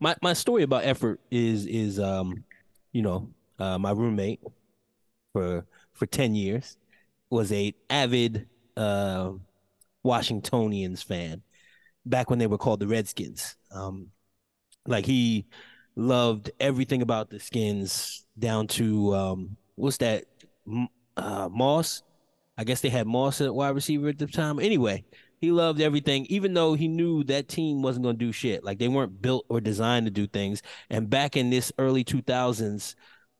my 0.00 0.16
my 0.22 0.32
story 0.32 0.62
about 0.62 0.84
effort 0.84 1.20
is 1.30 1.66
is 1.66 1.98
um, 1.98 2.44
you 2.92 3.02
know, 3.02 3.30
uh, 3.58 3.78
my 3.78 3.92
roommate 3.92 4.40
for 5.32 5.66
for 5.92 6.06
ten 6.06 6.34
years 6.34 6.76
was 7.30 7.52
a 7.52 7.74
avid 7.90 8.48
uh, 8.76 9.32
Washingtonians 10.02 11.02
fan 11.02 11.42
back 12.06 12.30
when 12.30 12.38
they 12.38 12.46
were 12.46 12.58
called 12.58 12.80
the 12.80 12.86
Redskins. 12.86 13.56
Um, 13.70 14.10
like 14.86 15.04
he 15.04 15.46
loved 15.96 16.50
everything 16.60 17.02
about 17.02 17.28
the 17.28 17.40
Skins 17.40 18.24
down 18.38 18.66
to 18.68 19.14
um, 19.14 19.56
what's 19.74 19.98
that 19.98 20.24
uh, 21.16 21.48
Moss? 21.50 22.02
I 22.56 22.64
guess 22.64 22.80
they 22.80 22.88
had 22.88 23.06
Moss 23.06 23.40
at 23.40 23.54
wide 23.54 23.74
receiver 23.74 24.08
at 24.08 24.18
the 24.18 24.26
time. 24.26 24.58
Anyway, 24.58 25.04
he 25.40 25.52
loved 25.52 25.80
everything, 25.80 26.26
even 26.26 26.54
though 26.54 26.74
he 26.74 26.88
knew 26.88 27.22
that 27.24 27.48
team 27.48 27.82
wasn't 27.82 28.04
going 28.04 28.18
to 28.18 28.24
do 28.24 28.32
shit. 28.32 28.64
Like 28.64 28.78
they 28.78 28.88
weren't 28.88 29.22
built 29.22 29.46
or 29.48 29.60
designed 29.60 30.06
to 30.06 30.10
do 30.10 30.26
things. 30.26 30.62
And 30.90 31.08
back 31.08 31.36
in 31.36 31.50
this 31.50 31.72
early 31.78 32.04
2000s 32.04 32.94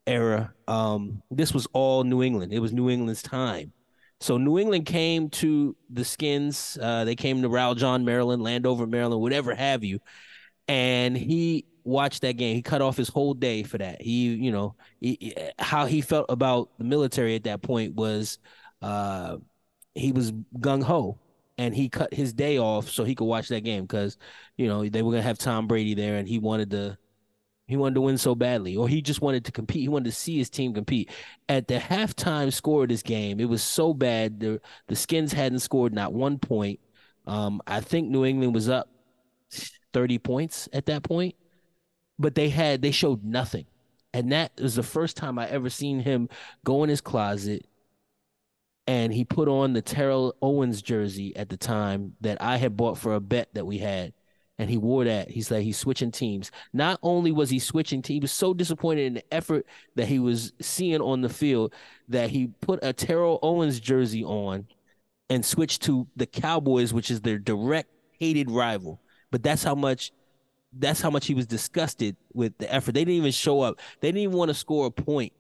era, 0.07 0.55
um, 0.69 1.23
this 1.31 1.53
was 1.53 1.67
all 1.73 2.05
New 2.05 2.23
England. 2.23 2.53
It 2.53 2.61
was 2.61 2.73
New 2.73 2.89
England's 2.89 3.23
time. 3.23 3.73
So 4.21 4.37
New 4.37 4.59
England 4.59 4.87
came 4.87 5.29
to 5.31 5.77
the 5.91 6.05
Skins. 6.05 6.79
Uh, 6.81 7.05
they 7.05 7.17
came 7.17 7.43
to 7.43 7.49
Raljon, 7.49 8.05
Maryland, 8.05 8.43
Landover, 8.43 8.87
Maryland, 8.87 9.21
whatever 9.21 9.55
have 9.55 9.85
you. 9.85 10.01
And 10.67 11.17
he 11.17 11.67
watched 11.85 12.23
that 12.23 12.35
game. 12.35 12.55
He 12.55 12.63
cut 12.63 12.83
off 12.83 12.97
his 12.97 13.09
whole 13.09 13.35
day 13.35 13.63
for 13.63 13.79
that. 13.79 14.03
He, 14.03 14.35
you 14.35 14.53
know, 14.53 14.75
he, 15.01 15.35
how 15.59 15.87
he 15.87 16.01
felt 16.01 16.27
about 16.29 16.71
the 16.79 16.85
military 16.85 17.35
at 17.35 17.45
that 17.45 17.63
point 17.63 17.95
was 17.95 18.39
uh, 18.83 19.39
he 19.95 20.13
was 20.13 20.33
gung 20.61 20.83
ho 20.83 21.19
and 21.59 21.75
he 21.75 21.89
cut 21.89 22.15
his 22.15 22.33
day 22.33 22.59
off 22.59 22.89
so 22.89 23.05
he 23.05 23.15
could 23.15 23.25
watch 23.27 23.49
that 23.49 23.63
game 23.65 23.85
because 23.85 24.17
you 24.57 24.69
know 24.69 24.89
they 24.89 25.03
were 25.03 25.13
gonna 25.13 25.23
have 25.23 25.39
Tom 25.39 25.67
Brady 25.67 25.95
there, 25.95 26.17
and 26.17 26.29
he 26.29 26.39
wanted 26.39 26.71
to 26.71 26.99
he 27.67 27.77
wanted 27.77 27.97
to 27.97 28.01
win 28.03 28.19
so 28.19 28.35
badly, 28.35 28.77
or 28.77 28.89
he 28.89 29.03
just 29.03 29.21
wanted 29.21 29.45
to 29.47 29.53
compete. 29.53 29.83
He 29.83 29.89
wanted 29.89 30.07
to 30.07 30.13
see 30.13 30.39
his 30.39 30.51
team 30.51 30.73
compete. 30.75 31.11
At 31.49 31.69
the 31.69 31.79
halftime 31.79 32.53
score 32.53 32.85
of 32.85 32.89
this 32.89 33.03
game, 33.03 33.41
it 33.41 33.49
was 33.49 33.63
so 33.63 33.95
bad 33.95 34.41
the 34.41 34.61
the 34.89 34.97
Skins 34.97 35.33
hadn't 35.33 35.61
scored 35.61 35.93
not 35.95 36.13
one 36.15 36.39
point. 36.39 36.81
Um, 37.27 37.61
I 37.67 37.81
think 37.81 38.09
New 38.09 38.25
England 38.25 38.55
was 38.55 38.69
up 38.71 38.89
thirty 39.93 40.19
points 40.19 40.69
at 40.73 40.87
that 40.87 41.03
point, 41.03 41.35
but 42.19 42.35
they 42.35 42.49
had 42.51 42.83
they 42.83 42.91
showed 42.93 43.25
nothing, 43.25 43.67
and 44.15 44.33
that 44.33 44.53
was 44.61 44.77
the 44.77 44.83
first 44.83 45.17
time 45.17 45.39
I 45.39 45.49
ever 45.49 45.71
seen 45.71 46.01
him 46.01 46.31
go 46.65 46.85
in 46.85 46.91
his 46.91 47.03
closet 47.03 47.67
and 48.89 49.13
he 49.13 49.23
put 49.23 49.49
on 49.49 49.75
the 49.75 49.83
Terrell 49.83 50.35
Owens 50.41 50.81
jersey 50.81 51.37
at 51.37 51.51
the 51.51 51.59
time 51.59 52.15
that 52.23 52.41
I 52.41 52.57
had 52.57 52.75
bought 52.75 52.97
for 52.97 53.15
a 53.15 53.21
bet 53.21 53.51
that 53.53 53.67
we 53.67 53.77
had. 53.77 54.15
And 54.59 54.69
he 54.69 54.79
wore 54.79 55.05
that. 55.05 55.31
He's 55.31 55.51
like, 55.51 55.63
he's 55.63 55.77
switching 55.77 56.11
teams. 56.11 56.51
Not 56.73 56.99
only 57.03 57.31
was 57.31 57.51
he 57.51 57.59
switching 57.59 58.01
teams, 58.01 58.17
he 58.17 58.21
was 58.21 58.33
so 58.33 58.55
disappointed 58.55 59.07
in 59.07 59.15
the 59.15 59.35
effort 59.35 59.67
that 59.95 60.09
he 60.09 60.19
was 60.19 60.55
seeing 60.61 61.03
on 61.03 61.21
the 61.21 61.29
field 61.29 61.75
that 62.09 62.31
he 62.31 62.49
put 62.63 62.81
a 62.83 62.95
Terrell 62.95 63.39
Owens 63.43 63.79
jersey 63.79 64.25
on 64.25 64.67
and 65.29 65.45
switched 65.45 65.83
to 65.83 66.09
the 66.17 66.27
Cowboys, 66.27 66.93
which 66.93 67.11
is 67.11 67.21
their 67.21 67.39
direct 67.39 67.91
hated 68.19 68.51
rival. 68.51 69.01
But 69.31 69.43
that's 69.43 69.63
how 69.63 69.75
much 69.75 70.13
that's 70.73 71.01
how 71.01 71.11
much 71.11 71.27
he 71.27 71.35
was 71.35 71.47
disgusted 71.47 72.17
with 72.33 72.57
the 72.59 72.73
effort. 72.73 72.93
They 72.93 73.05
didn't 73.05 73.15
even 73.15 73.33
show 73.33 73.61
up. 73.61 73.79
They 74.01 74.09
didn't 74.09 74.23
even 74.23 74.37
want 74.37 74.49
to 74.49 74.55
score 74.55 74.87
a 74.87 74.91
point 74.91 75.33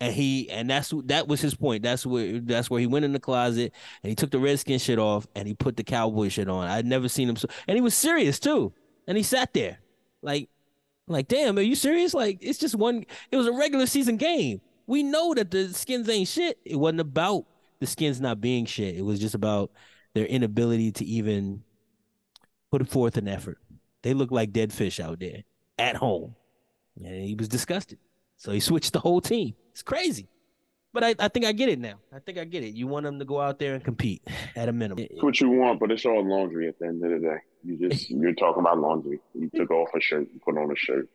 and 0.00 0.14
he 0.14 0.48
and 0.50 0.70
that's 0.70 0.92
that 1.04 1.28
was 1.28 1.40
his 1.40 1.54
point. 1.54 1.82
That's 1.82 2.06
where 2.06 2.40
that's 2.40 2.70
where 2.70 2.80
he 2.80 2.86
went 2.86 3.04
in 3.04 3.12
the 3.12 3.20
closet 3.20 3.72
and 4.02 4.08
he 4.08 4.14
took 4.14 4.30
the 4.30 4.38
redskin 4.38 4.78
shit 4.78 4.98
off 4.98 5.26
and 5.34 5.48
he 5.48 5.54
put 5.54 5.76
the 5.76 5.84
cowboy 5.84 6.28
shit 6.28 6.48
on. 6.48 6.68
I'd 6.68 6.86
never 6.86 7.08
seen 7.08 7.28
him 7.28 7.36
so, 7.36 7.48
and 7.66 7.76
he 7.76 7.80
was 7.80 7.94
serious 7.94 8.38
too. 8.38 8.72
And 9.06 9.16
he 9.16 9.22
sat 9.22 9.54
there, 9.54 9.78
like, 10.20 10.50
like, 11.06 11.28
damn, 11.28 11.58
are 11.58 11.62
you 11.62 11.74
serious? 11.74 12.12
Like, 12.12 12.38
it's 12.42 12.58
just 12.58 12.74
one. 12.74 13.06
It 13.32 13.36
was 13.36 13.46
a 13.46 13.52
regular 13.52 13.86
season 13.86 14.18
game. 14.18 14.60
We 14.86 15.02
know 15.02 15.34
that 15.34 15.50
the 15.50 15.72
skins 15.72 16.08
ain't 16.08 16.28
shit. 16.28 16.58
It 16.64 16.76
wasn't 16.76 17.00
about 17.00 17.46
the 17.80 17.86
skins 17.86 18.20
not 18.20 18.40
being 18.40 18.66
shit. 18.66 18.96
It 18.96 19.02
was 19.02 19.18
just 19.18 19.34
about 19.34 19.70
their 20.14 20.26
inability 20.26 20.92
to 20.92 21.04
even 21.04 21.62
put 22.70 22.86
forth 22.88 23.16
an 23.16 23.28
effort. 23.28 23.58
They 24.02 24.14
look 24.14 24.30
like 24.30 24.52
dead 24.52 24.72
fish 24.72 25.00
out 25.00 25.20
there 25.20 25.44
at 25.78 25.96
home, 25.96 26.34
and 27.02 27.24
he 27.24 27.34
was 27.34 27.48
disgusted. 27.48 27.98
So 28.38 28.52
he 28.52 28.60
switched 28.60 28.92
the 28.92 29.00
whole 29.00 29.20
team. 29.20 29.54
It's 29.72 29.82
crazy. 29.82 30.28
But 30.94 31.04
I, 31.04 31.14
I 31.18 31.28
think 31.28 31.44
I 31.44 31.52
get 31.52 31.68
it 31.68 31.78
now. 31.78 32.00
I 32.14 32.18
think 32.18 32.38
I 32.38 32.44
get 32.44 32.64
it. 32.64 32.74
You 32.74 32.86
want 32.86 33.04
them 33.04 33.18
to 33.18 33.24
go 33.24 33.40
out 33.40 33.58
there 33.58 33.74
and 33.74 33.84
compete 33.84 34.26
at 34.56 34.68
a 34.68 34.72
minimum. 34.72 35.06
It's 35.10 35.22
what 35.22 35.38
you 35.40 35.50
want, 35.50 35.80
but 35.80 35.90
it's 35.90 36.06
all 36.06 36.26
laundry 36.26 36.66
at 36.66 36.78
the 36.78 36.86
end 36.86 37.04
of 37.04 37.10
the 37.10 37.18
day. 37.18 37.36
You 37.62 37.90
just 37.90 38.08
you're 38.10 38.34
talking 38.34 38.60
about 38.60 38.78
laundry. 38.78 39.20
You 39.34 39.50
took 39.54 39.70
off 39.70 39.90
a 39.94 40.00
shirt, 40.00 40.28
you 40.32 40.40
put 40.42 40.56
on 40.56 40.70
a 40.70 40.76
shirt. 40.76 41.08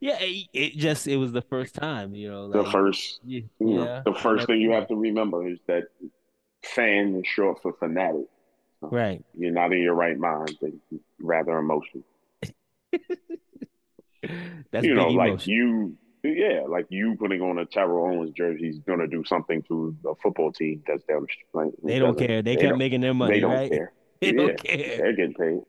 Yeah, 0.00 0.18
it, 0.20 0.46
it 0.52 0.76
just 0.76 1.08
it 1.08 1.16
was 1.16 1.32
the 1.32 1.42
first 1.42 1.74
time, 1.74 2.14
you 2.14 2.30
know. 2.30 2.46
Like, 2.46 2.64
the 2.64 2.70
first, 2.70 3.20
yeah, 3.24 3.40
you 3.58 3.74
know, 3.74 4.02
the 4.04 4.14
first 4.14 4.46
thing 4.46 4.60
you 4.60 4.72
have 4.72 4.86
to 4.88 4.96
remember 4.96 5.46
is 5.46 5.58
that 5.66 5.84
fan 6.62 7.16
is 7.16 7.26
short 7.26 7.60
for 7.62 7.72
fanatic. 7.72 8.26
So 8.80 8.88
right. 8.88 9.24
You're 9.36 9.52
not 9.52 9.72
in 9.72 9.80
your 9.80 9.94
right 9.94 10.18
mind, 10.18 10.56
but 10.60 10.70
rather 11.20 11.58
emotional. 11.58 12.04
That's 14.70 14.86
you 14.86 14.94
know, 14.94 15.08
like 15.08 15.30
emotion. 15.30 15.52
you 15.52 15.96
yeah, 16.22 16.62
like 16.68 16.86
you 16.90 17.16
putting 17.18 17.40
on 17.40 17.58
a 17.58 17.66
Terrell 17.66 18.04
Owens 18.04 18.32
jersey 18.32 18.68
is 18.68 18.78
going 18.80 18.98
to 18.98 19.06
do 19.06 19.24
something 19.24 19.62
to 19.68 19.96
a 20.06 20.14
football 20.16 20.52
team 20.52 20.82
that's 20.86 21.02
down 21.04 21.22
the 21.22 21.28
street. 21.28 21.74
They 21.82 21.98
don't 21.98 22.18
care. 22.18 22.42
They, 22.42 22.56
they 22.56 22.62
kept 22.62 22.78
making 22.78 23.00
their 23.00 23.14
money. 23.14 23.34
They 23.34 23.40
don't 23.40 23.52
right? 23.52 23.70
care. 23.70 23.92
They 24.20 24.32
yeah, 24.32 24.32
don't 24.36 24.62
care. 24.62 24.96
They're 24.98 25.12
getting 25.14 25.32
paid. 25.32 25.60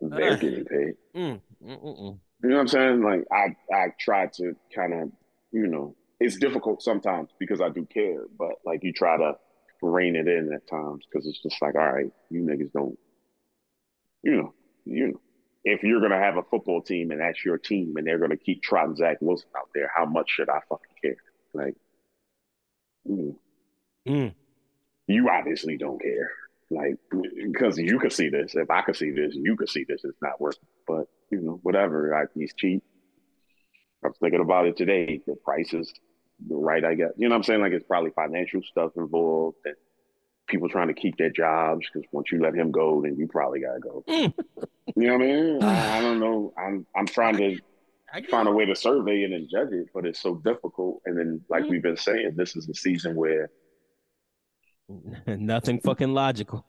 They're 0.00 0.32
uh, 0.34 0.36
getting 0.36 0.64
paid. 0.64 0.94
Mm, 1.16 1.40
mm, 1.66 1.84
mm, 1.84 2.00
mm, 2.00 2.18
you 2.44 2.48
know 2.48 2.54
what 2.54 2.60
I'm 2.60 2.68
saying? 2.68 3.02
Like 3.02 3.24
I, 3.32 3.56
I 3.74 3.86
try 3.98 4.28
to 4.36 4.54
kind 4.72 4.94
of, 4.94 5.10
you 5.50 5.66
know, 5.66 5.96
it's 6.20 6.36
difficult 6.36 6.80
sometimes 6.80 7.30
because 7.40 7.60
I 7.60 7.70
do 7.70 7.84
care, 7.84 8.22
but 8.38 8.52
like 8.64 8.84
you 8.84 8.92
try 8.92 9.16
to 9.16 9.32
rein 9.82 10.14
it 10.14 10.28
in 10.28 10.52
at 10.52 10.68
times 10.68 11.04
because 11.10 11.26
it's 11.26 11.42
just 11.42 11.60
like, 11.60 11.74
all 11.74 11.92
right, 11.92 12.12
you 12.30 12.42
niggas 12.42 12.70
don't, 12.72 12.96
you 14.22 14.36
know, 14.36 14.54
you 14.84 15.08
know 15.08 15.20
if 15.64 15.82
you're 15.82 16.00
going 16.00 16.12
to 16.12 16.18
have 16.18 16.36
a 16.36 16.42
football 16.42 16.82
team 16.82 17.10
and 17.10 17.20
that's 17.20 17.44
your 17.44 17.58
team 17.58 17.94
and 17.96 18.06
they're 18.06 18.18
going 18.18 18.30
to 18.30 18.36
keep 18.36 18.62
trotting 18.62 18.96
Zach 18.96 19.18
Wilson 19.20 19.48
out 19.56 19.68
there, 19.74 19.90
how 19.94 20.04
much 20.04 20.30
should 20.30 20.48
I 20.48 20.58
fucking 20.68 20.96
care? 21.00 21.16
Like, 21.54 21.76
mm. 23.08 23.36
Mm. 24.08 24.34
you 25.06 25.28
obviously 25.28 25.76
don't 25.76 26.00
care. 26.00 26.30
Like, 26.70 26.96
because 27.10 27.78
you 27.78 28.00
could 28.00 28.12
see 28.12 28.28
this. 28.28 28.54
If 28.54 28.70
I 28.70 28.80
could 28.80 28.96
see 28.96 29.10
this, 29.10 29.34
you 29.34 29.56
could 29.56 29.68
see 29.68 29.84
this. 29.84 30.04
It's 30.04 30.22
not 30.22 30.40
working. 30.40 30.66
But, 30.86 31.06
you 31.30 31.40
know, 31.40 31.60
whatever. 31.62 32.14
I, 32.14 32.24
he's 32.34 32.54
cheap. 32.54 32.82
I 34.02 34.08
was 34.08 34.16
thinking 34.18 34.40
about 34.40 34.66
it 34.66 34.76
today. 34.76 35.20
The 35.26 35.36
prices, 35.36 35.92
right, 36.48 36.84
I 36.84 36.94
guess. 36.94 37.10
You 37.16 37.28
know 37.28 37.34
what 37.34 37.40
I'm 37.40 37.42
saying? 37.44 37.60
Like, 37.60 37.72
it's 37.72 37.86
probably 37.86 38.10
financial 38.10 38.62
stuff 38.62 38.92
involved 38.96 39.58
and 39.64 39.76
people 40.48 40.68
trying 40.68 40.88
to 40.88 40.94
keep 40.94 41.16
their 41.16 41.30
jobs 41.30 41.86
because 41.92 42.06
once 42.12 42.30
you 42.32 42.40
let 42.40 42.54
him 42.54 42.70
go, 42.70 43.02
then 43.02 43.16
you 43.16 43.26
probably 43.26 43.60
gotta 43.60 43.80
go. 43.80 44.04
Mm. 44.94 44.96
you 44.96 45.06
know 45.06 45.14
what 45.14 45.22
I 45.22 45.26
mean? 45.26 45.62
I, 45.62 45.98
I, 45.98 46.00
don't 46.00 46.20
know. 46.20 46.52
I'm 46.58 46.86
I'm 46.94 47.06
trying 47.06 47.36
to 47.38 47.58
find 48.30 48.48
a 48.48 48.50
way 48.50 48.66
to 48.66 48.74
survey 48.74 49.22
it 49.22 49.32
and 49.32 49.48
judge 49.48 49.72
it, 49.72 49.86
but 49.94 50.04
it's 50.04 50.20
so 50.20 50.34
difficult. 50.36 51.00
And 51.06 51.16
then, 51.16 51.40
like 51.48 51.64
mm. 51.64 51.70
we've 51.70 51.82
been 51.82 51.96
saying, 51.96 52.32
this 52.36 52.56
is 52.56 52.68
a 52.68 52.74
season 52.74 53.14
where 53.14 53.50
nothing 55.26 55.80
fucking 55.80 56.12
logical. 56.12 56.66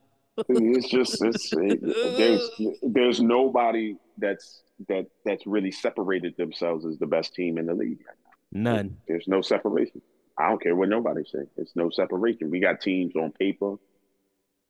it's 0.48 0.90
just 0.90 1.24
it's 1.24 1.52
it, 1.54 1.82
there's 2.18 2.50
there's 2.82 3.22
nobody 3.22 3.96
that's 4.18 4.62
that 4.88 5.06
that's 5.26 5.46
really 5.46 5.72
separated 5.72 6.36
themselves 6.38 6.86
as 6.86 6.98
the 7.00 7.08
best 7.08 7.34
team 7.34 7.58
in 7.58 7.66
the 7.66 7.74
league. 7.74 8.04
None. 8.52 8.98
There's 9.08 9.28
no 9.28 9.42
separation. 9.42 10.02
I 10.38 10.50
don't 10.50 10.62
care 10.62 10.76
what 10.76 10.90
nobody 10.90 11.24
says. 11.30 11.48
It's 11.58 11.76
no 11.76 11.90
separation. 11.90 12.50
We 12.50 12.60
got 12.60 12.82
teams 12.82 13.16
on 13.16 13.32
paper. 13.32 13.76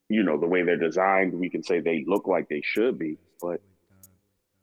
You 0.09 0.23
know, 0.23 0.37
the 0.37 0.47
way 0.47 0.63
they're 0.63 0.77
designed, 0.77 1.33
we 1.33 1.49
can 1.49 1.63
say 1.63 1.79
they 1.79 2.03
look 2.05 2.27
like 2.27 2.49
they 2.49 2.61
should 2.63 2.99
be, 2.99 3.17
but 3.41 3.61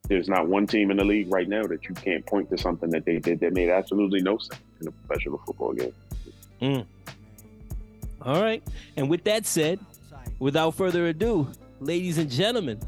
there's 0.07 0.29
not 0.29 0.47
one 0.47 0.67
team 0.67 0.91
in 0.91 0.97
the 0.97 1.05
league 1.05 1.31
right 1.31 1.47
now 1.47 1.63
that 1.63 1.85
you 1.85 1.95
can't 1.95 2.25
point 2.25 2.49
to 2.49 2.57
something 2.57 2.89
that 2.91 3.05
they 3.05 3.17
did 3.17 3.39
that 3.39 3.53
made 3.53 3.69
absolutely 3.69 4.21
no 4.21 4.37
sense 4.37 4.61
in 4.79 4.87
a 4.87 4.91
professional 4.91 5.41
football 5.45 5.73
game. 5.73 5.93
Mm. 6.61 6.85
All 8.21 8.41
right. 8.41 8.63
And 8.97 9.09
with 9.09 9.23
that 9.23 9.45
said, 9.45 9.79
without 10.37 10.75
further 10.75 11.07
ado, 11.07 11.49
ladies 11.79 12.17
and 12.19 12.29
gentlemen, 12.29 12.79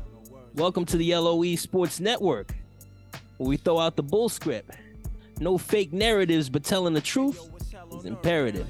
welcome 0.54 0.86
to 0.86 0.98
the 0.98 1.16
LOE 1.16 1.56
Sports 1.56 2.00
Network, 2.00 2.54
where 3.38 3.50
we 3.50 3.58
throw 3.58 3.80
out 3.80 3.96
the 3.96 4.04
bull 4.04 4.30
script. 4.30 4.72
No 5.40 5.58
fake 5.58 5.92
narratives, 5.92 6.50
but 6.50 6.64
telling 6.64 6.94
the 6.94 7.02
truth 7.02 7.50
is 7.94 8.06
imperative. 8.06 8.68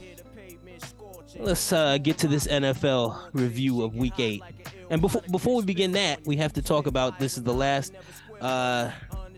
Let's 1.40 1.74
uh, 1.74 1.98
get 1.98 2.20
to 2.20 2.28
this 2.28 2.48
NFL 2.48 3.30
review 3.34 3.84
of 3.84 3.96
Week 3.96 4.20
Eight, 4.20 4.44
and 4.90 5.02
before 5.02 5.22
before 5.32 5.56
we 5.58 5.64
begin 5.64 5.94
that, 5.94 6.26
we 6.26 6.38
have 6.38 6.54
to 6.54 6.62
talk 6.62 6.86
about 6.86 7.20
this 7.20 7.38
is 7.38 7.44
the 7.44 7.54
last. 7.54 7.94
Uh, 8.40 8.92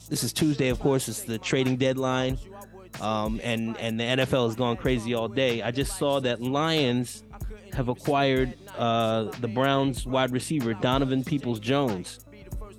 this 0.10 0.24
is 0.24 0.34
Tuesday, 0.34 0.70
of 0.70 0.80
course. 0.80 1.08
It's 1.08 1.22
the 1.22 1.38
trading 1.38 1.78
deadline, 1.78 2.38
um, 3.02 3.40
and 3.44 3.78
and 3.78 4.00
the 4.00 4.04
NFL 4.04 4.48
has 4.48 4.56
gone 4.56 4.76
crazy 4.76 5.14
all 5.14 5.30
day. 5.30 5.62
I 5.62 5.72
just 5.72 5.98
saw 5.98 6.20
that 6.20 6.42
Lions 6.42 7.24
have 7.74 7.88
acquired 7.88 8.56
uh, 8.78 9.26
the 9.40 9.48
Browns 9.48 10.06
wide 10.06 10.32
receiver 10.32 10.74
Donovan 10.74 11.24
Peoples 11.24 11.60
Jones. 11.60 12.20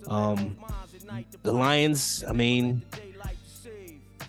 Um, 0.08 0.56
the 1.42 1.52
Lions, 1.52 2.24
I 2.26 2.32
mean, 2.32 2.82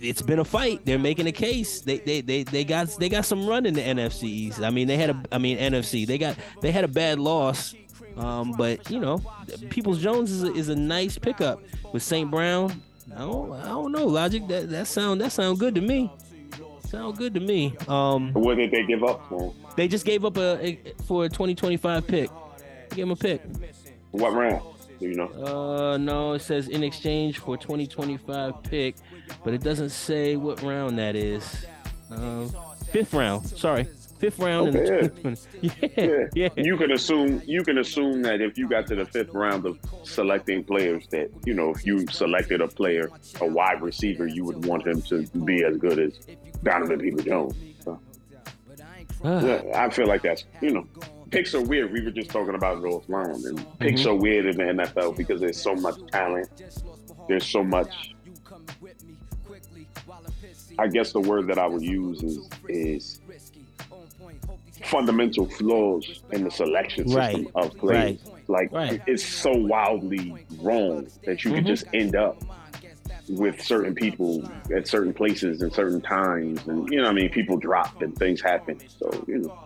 it's 0.01 0.21
been 0.21 0.39
a 0.39 0.45
fight. 0.45 0.85
They're 0.85 0.99
making 0.99 1.27
a 1.27 1.31
case. 1.31 1.81
They 1.81 1.99
they 1.99 2.21
they 2.21 2.43
they 2.43 2.63
got 2.63 2.87
they 2.99 3.09
got 3.09 3.25
some 3.25 3.47
run 3.47 3.65
in 3.65 3.73
the 3.73 3.81
NFC 3.81 4.23
East. 4.23 4.61
I 4.61 4.69
mean, 4.69 4.87
they 4.87 4.97
had 4.97 5.09
a 5.09 5.23
I 5.31 5.37
mean 5.37 5.57
NFC. 5.57 6.05
They 6.05 6.17
got 6.17 6.37
they 6.61 6.71
had 6.71 6.83
a 6.83 6.87
bad 6.87 7.19
loss. 7.19 7.73
Um, 8.15 8.53
but 8.53 8.89
you 8.89 8.99
know, 8.99 9.21
Peoples 9.69 10.01
Jones 10.01 10.31
is 10.31 10.43
a, 10.43 10.53
is 10.53 10.69
a 10.69 10.75
nice 10.75 11.17
pickup 11.17 11.61
with 11.93 12.01
St. 12.01 12.29
Brown. 12.31 12.81
I 13.15 13.19
don't 13.19 13.51
I 13.53 13.65
don't 13.65 13.91
know, 13.91 14.05
Logic. 14.05 14.45
That 14.47 14.69
that 14.69 14.87
sound 14.87 15.21
that 15.21 15.31
sound 15.31 15.59
good 15.59 15.75
to 15.75 15.81
me. 15.81 16.11
Sound 16.87 17.17
good 17.17 17.33
to 17.33 17.41
me. 17.41 17.75
Um, 17.87 18.31
what 18.33 18.55
did 18.55 18.71
they 18.71 18.83
give 18.85 19.03
up 19.03 19.27
for? 19.27 19.53
They 19.75 19.87
just 19.87 20.05
gave 20.05 20.23
up 20.23 20.37
a, 20.37 20.65
a 20.65 20.93
for 21.05 21.25
a 21.25 21.29
2025 21.29 22.07
pick. 22.07 22.29
Give 22.91 23.03
him 23.03 23.11
a 23.11 23.15
pick. 23.15 23.41
What 24.11 24.33
round? 24.33 24.61
Do 24.99 25.07
you 25.07 25.15
know? 25.15 25.27
Uh, 25.27 25.97
no. 25.97 26.33
It 26.33 26.41
says 26.41 26.69
in 26.69 26.83
exchange 26.83 27.39
for 27.39 27.57
2025 27.57 28.63
pick, 28.63 28.95
but 29.43 29.53
it 29.53 29.61
doesn't 29.61 29.89
say 29.89 30.35
what 30.35 30.61
round 30.61 30.97
that 30.99 31.15
is. 31.15 31.65
Um, 32.11 32.53
fifth 32.91 33.13
round. 33.13 33.47
Sorry, 33.47 33.83
fifth 34.19 34.39
round. 34.39 34.75
Okay, 34.75 35.35
yeah. 35.61 35.71
yeah. 35.97 36.27
yeah, 36.33 36.49
You 36.55 36.77
can 36.77 36.91
assume 36.91 37.41
you 37.45 37.63
can 37.63 37.77
assume 37.79 38.21
that 38.23 38.41
if 38.41 38.57
you 38.57 38.67
got 38.67 38.87
to 38.87 38.95
the 38.95 39.05
fifth 39.05 39.33
round 39.33 39.65
of 39.65 39.79
selecting 40.03 40.63
players, 40.63 41.07
that 41.11 41.29
you 41.45 41.53
know 41.53 41.71
if 41.71 41.85
you 41.85 42.07
selected 42.07 42.61
a 42.61 42.67
player, 42.67 43.09
a 43.41 43.45
wide 43.45 43.81
receiver, 43.81 44.27
you 44.27 44.45
would 44.45 44.65
want 44.65 44.85
him 44.85 45.01
to 45.03 45.23
be 45.45 45.63
as 45.63 45.77
good 45.77 45.99
as 45.99 46.19
Donovan 46.63 46.99
Peoples 46.99 47.25
Jones. 47.25 47.55
So, 47.83 47.99
uh. 49.23 49.41
yeah, 49.43 49.83
I 49.83 49.89
feel 49.89 50.07
like 50.07 50.21
that's 50.21 50.45
you 50.61 50.71
know 50.71 50.87
picks 51.31 51.53
are 51.53 51.61
weird. 51.61 51.91
We 51.91 52.01
were 52.01 52.11
just 52.11 52.29
talking 52.29 52.55
about 52.55 52.77
it 52.77 52.83
offline, 52.83 53.45
and 53.45 53.59
mm-hmm. 53.59 53.77
picks 53.79 54.05
are 54.05 54.15
weird 54.15 54.45
in 54.45 54.57
the 54.57 54.83
NFL 54.83 55.15
because 55.15 55.39
there's 55.41 55.61
so 55.61 55.75
much 55.75 55.95
talent. 56.11 56.49
There's 57.27 57.45
so 57.45 57.63
much. 57.63 58.15
I 60.79 60.87
guess 60.87 61.11
the 61.11 61.19
word 61.19 61.47
that 61.47 61.57
I 61.57 61.67
would 61.67 61.81
use 61.81 62.23
is 62.23 62.49
is 62.67 63.21
fundamental 64.83 65.47
flaws 65.47 66.21
in 66.31 66.43
the 66.43 66.51
selection 66.51 67.07
system 67.07 67.43
right. 67.43 67.47
of 67.55 67.75
players. 67.77 68.19
Right. 68.25 68.49
Like 68.49 68.71
right. 68.71 69.01
it's 69.07 69.25
so 69.25 69.51
wildly 69.51 70.45
wrong 70.59 71.07
that 71.25 71.43
you 71.43 71.51
mm-hmm. 71.51 71.65
can 71.65 71.67
just 71.67 71.85
end 71.93 72.15
up 72.15 72.41
with 73.29 73.61
certain 73.61 73.93
people 73.93 74.49
at 74.73 74.87
certain 74.87 75.13
places 75.13 75.61
and 75.61 75.73
certain 75.73 76.01
times, 76.01 76.65
and 76.67 76.89
you 76.89 77.01
know, 77.01 77.09
I 77.09 77.11
mean, 77.11 77.29
people 77.29 77.57
drop 77.57 78.01
and 78.01 78.17
things 78.17 78.41
happen. 78.41 78.79
So 78.99 79.11
you 79.27 79.39
know, 79.39 79.57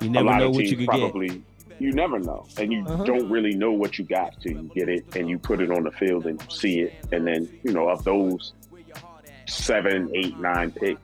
you 0.00 0.10
never 0.10 0.36
know 0.38 0.50
what 0.50 0.64
you 0.64 0.76
could 0.76 0.86
probably, 0.86 1.28
get. 1.28 1.42
You 1.80 1.92
never 1.92 2.18
know, 2.18 2.46
and 2.56 2.72
you 2.72 2.84
uh-huh. 2.86 3.04
don't 3.04 3.28
really 3.28 3.54
know 3.54 3.72
what 3.72 3.98
you 3.98 4.04
got 4.04 4.40
till 4.40 4.52
you 4.52 4.70
get 4.74 4.88
it, 4.88 5.16
and 5.16 5.28
you 5.28 5.38
put 5.38 5.60
it 5.60 5.70
on 5.70 5.82
the 5.82 5.92
field 5.92 6.26
and 6.26 6.42
see 6.50 6.80
it, 6.80 6.94
and 7.12 7.26
then 7.26 7.48
you 7.62 7.72
know 7.72 7.88
of 7.88 8.04
those 8.04 8.54
seven, 9.48 10.10
eight, 10.14 10.38
nine 10.38 10.70
pick, 10.70 10.98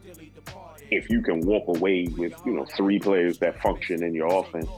if 0.90 1.10
you 1.10 1.22
can 1.22 1.40
walk 1.40 1.68
away 1.68 2.06
with 2.16 2.34
you 2.44 2.52
know 2.52 2.64
three 2.64 2.98
players 2.98 3.38
that 3.38 3.60
function 3.60 4.02
in 4.02 4.14
your 4.14 4.32
offense, 4.32 4.68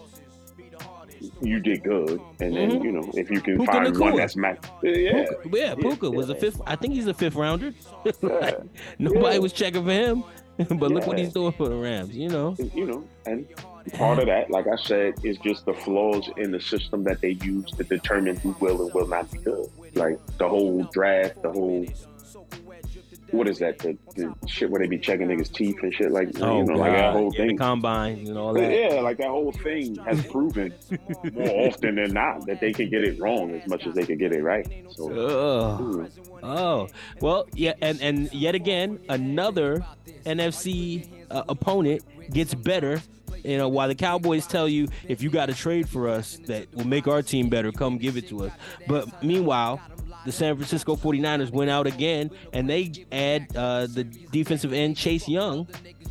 you 1.40 1.60
did 1.60 1.82
good. 1.82 2.20
And 2.40 2.56
then 2.56 2.70
mm-hmm. 2.70 2.84
you 2.84 2.92
know 2.92 3.10
if 3.14 3.30
you 3.30 3.40
can 3.40 3.58
Puka 3.58 3.72
find 3.72 3.94
Nacua. 3.94 4.00
one 4.00 4.16
that's 4.16 4.36
matched, 4.36 4.66
yeah, 4.82 5.26
Puka, 5.42 5.58
yeah, 5.58 5.74
Puka 5.74 6.06
yeah, 6.06 6.08
was 6.10 6.30
a 6.30 6.34
fifth. 6.34 6.60
I 6.66 6.76
think 6.76 6.94
he's 6.94 7.06
a 7.06 7.14
fifth 7.14 7.34
rounder. 7.34 7.72
like, 8.22 8.58
nobody 8.98 9.38
was 9.38 9.52
checking 9.52 9.84
for 9.84 9.92
him, 9.92 10.24
but 10.56 10.90
look 10.90 11.06
what 11.06 11.18
he's 11.18 11.32
doing 11.32 11.52
for 11.52 11.68
the 11.68 11.76
Rams. 11.76 12.14
You 12.14 12.28
know, 12.28 12.56
you 12.74 12.86
know, 12.86 13.04
and 13.26 13.46
part 13.94 14.18
of 14.18 14.26
that, 14.26 14.50
like 14.50 14.66
I 14.66 14.76
said, 14.76 15.14
is 15.22 15.38
just 15.38 15.66
the 15.66 15.74
flaws 15.74 16.28
in 16.36 16.50
the 16.50 16.60
system 16.60 17.04
that 17.04 17.20
they 17.20 17.32
use 17.42 17.70
to 17.72 17.84
determine 17.84 18.36
who 18.36 18.56
will 18.60 18.82
and 18.82 18.94
will 18.94 19.08
not 19.08 19.30
be 19.30 19.38
good. 19.38 19.68
Like 19.94 20.18
the 20.38 20.48
whole 20.48 20.84
draft, 20.92 21.42
the 21.42 21.50
whole 21.50 21.86
what 23.30 23.48
is 23.48 23.58
that? 23.58 23.78
The, 23.78 23.96
the 24.14 24.34
shit 24.46 24.70
where 24.70 24.80
they 24.80 24.86
be 24.86 24.98
checking 24.98 25.28
niggas' 25.28 25.52
teeth 25.52 25.76
and 25.82 25.92
shit 25.92 26.10
like 26.10 26.30
oh, 26.40 26.58
you 26.58 26.64
know, 26.64 26.74
God. 26.74 26.78
like 26.78 26.92
that 26.92 27.12
whole 27.12 27.32
yeah, 27.34 27.46
thing. 27.46 27.58
combine 27.58 28.26
and 28.26 28.38
all 28.38 28.54
that. 28.54 28.70
Yeah, 28.70 29.00
like 29.00 29.18
that 29.18 29.28
whole 29.28 29.52
thing 29.52 29.96
has 29.96 30.24
proven 30.26 30.72
more 31.32 31.68
often 31.68 31.96
than 31.96 32.12
not 32.12 32.46
that 32.46 32.60
they 32.60 32.72
can 32.72 32.88
get 32.88 33.04
it 33.04 33.20
wrong 33.20 33.50
as 33.52 33.68
much 33.68 33.86
as 33.86 33.94
they 33.94 34.04
can 34.04 34.18
get 34.18 34.32
it 34.32 34.42
right. 34.42 34.66
So, 34.90 35.12
oh, 35.12 36.08
oh. 36.42 36.88
well, 37.20 37.46
yeah, 37.52 37.74
and 37.82 38.00
and 38.00 38.32
yet 38.32 38.54
again 38.54 39.00
another 39.08 39.84
NFC 40.24 41.08
uh, 41.30 41.44
opponent 41.48 42.02
gets 42.32 42.54
better 42.54 43.02
you 43.44 43.58
know, 43.58 43.68
while 43.68 43.86
the 43.86 43.94
Cowboys 43.94 44.46
tell 44.46 44.68
you 44.68 44.88
if 45.06 45.22
you 45.22 45.30
got 45.30 45.48
a 45.50 45.54
trade 45.54 45.88
for 45.88 46.08
us 46.08 46.38
that 46.46 46.72
will 46.74 46.86
make 46.86 47.06
our 47.06 47.22
team 47.22 47.48
better, 47.48 47.70
come 47.70 47.96
give 47.96 48.16
it 48.16 48.28
to 48.28 48.46
us. 48.46 48.52
But 48.88 49.22
meanwhile, 49.22 49.80
the 50.26 50.32
San 50.32 50.56
Francisco 50.56 50.96
49ers 50.96 51.50
went 51.50 51.70
out 51.70 51.86
again 51.86 52.30
and 52.52 52.68
they 52.68 52.92
add 53.12 53.46
uh, 53.56 53.86
the 53.86 54.04
defensive 54.04 54.72
end 54.72 54.96
Chase 54.96 55.28
Young 55.28 55.66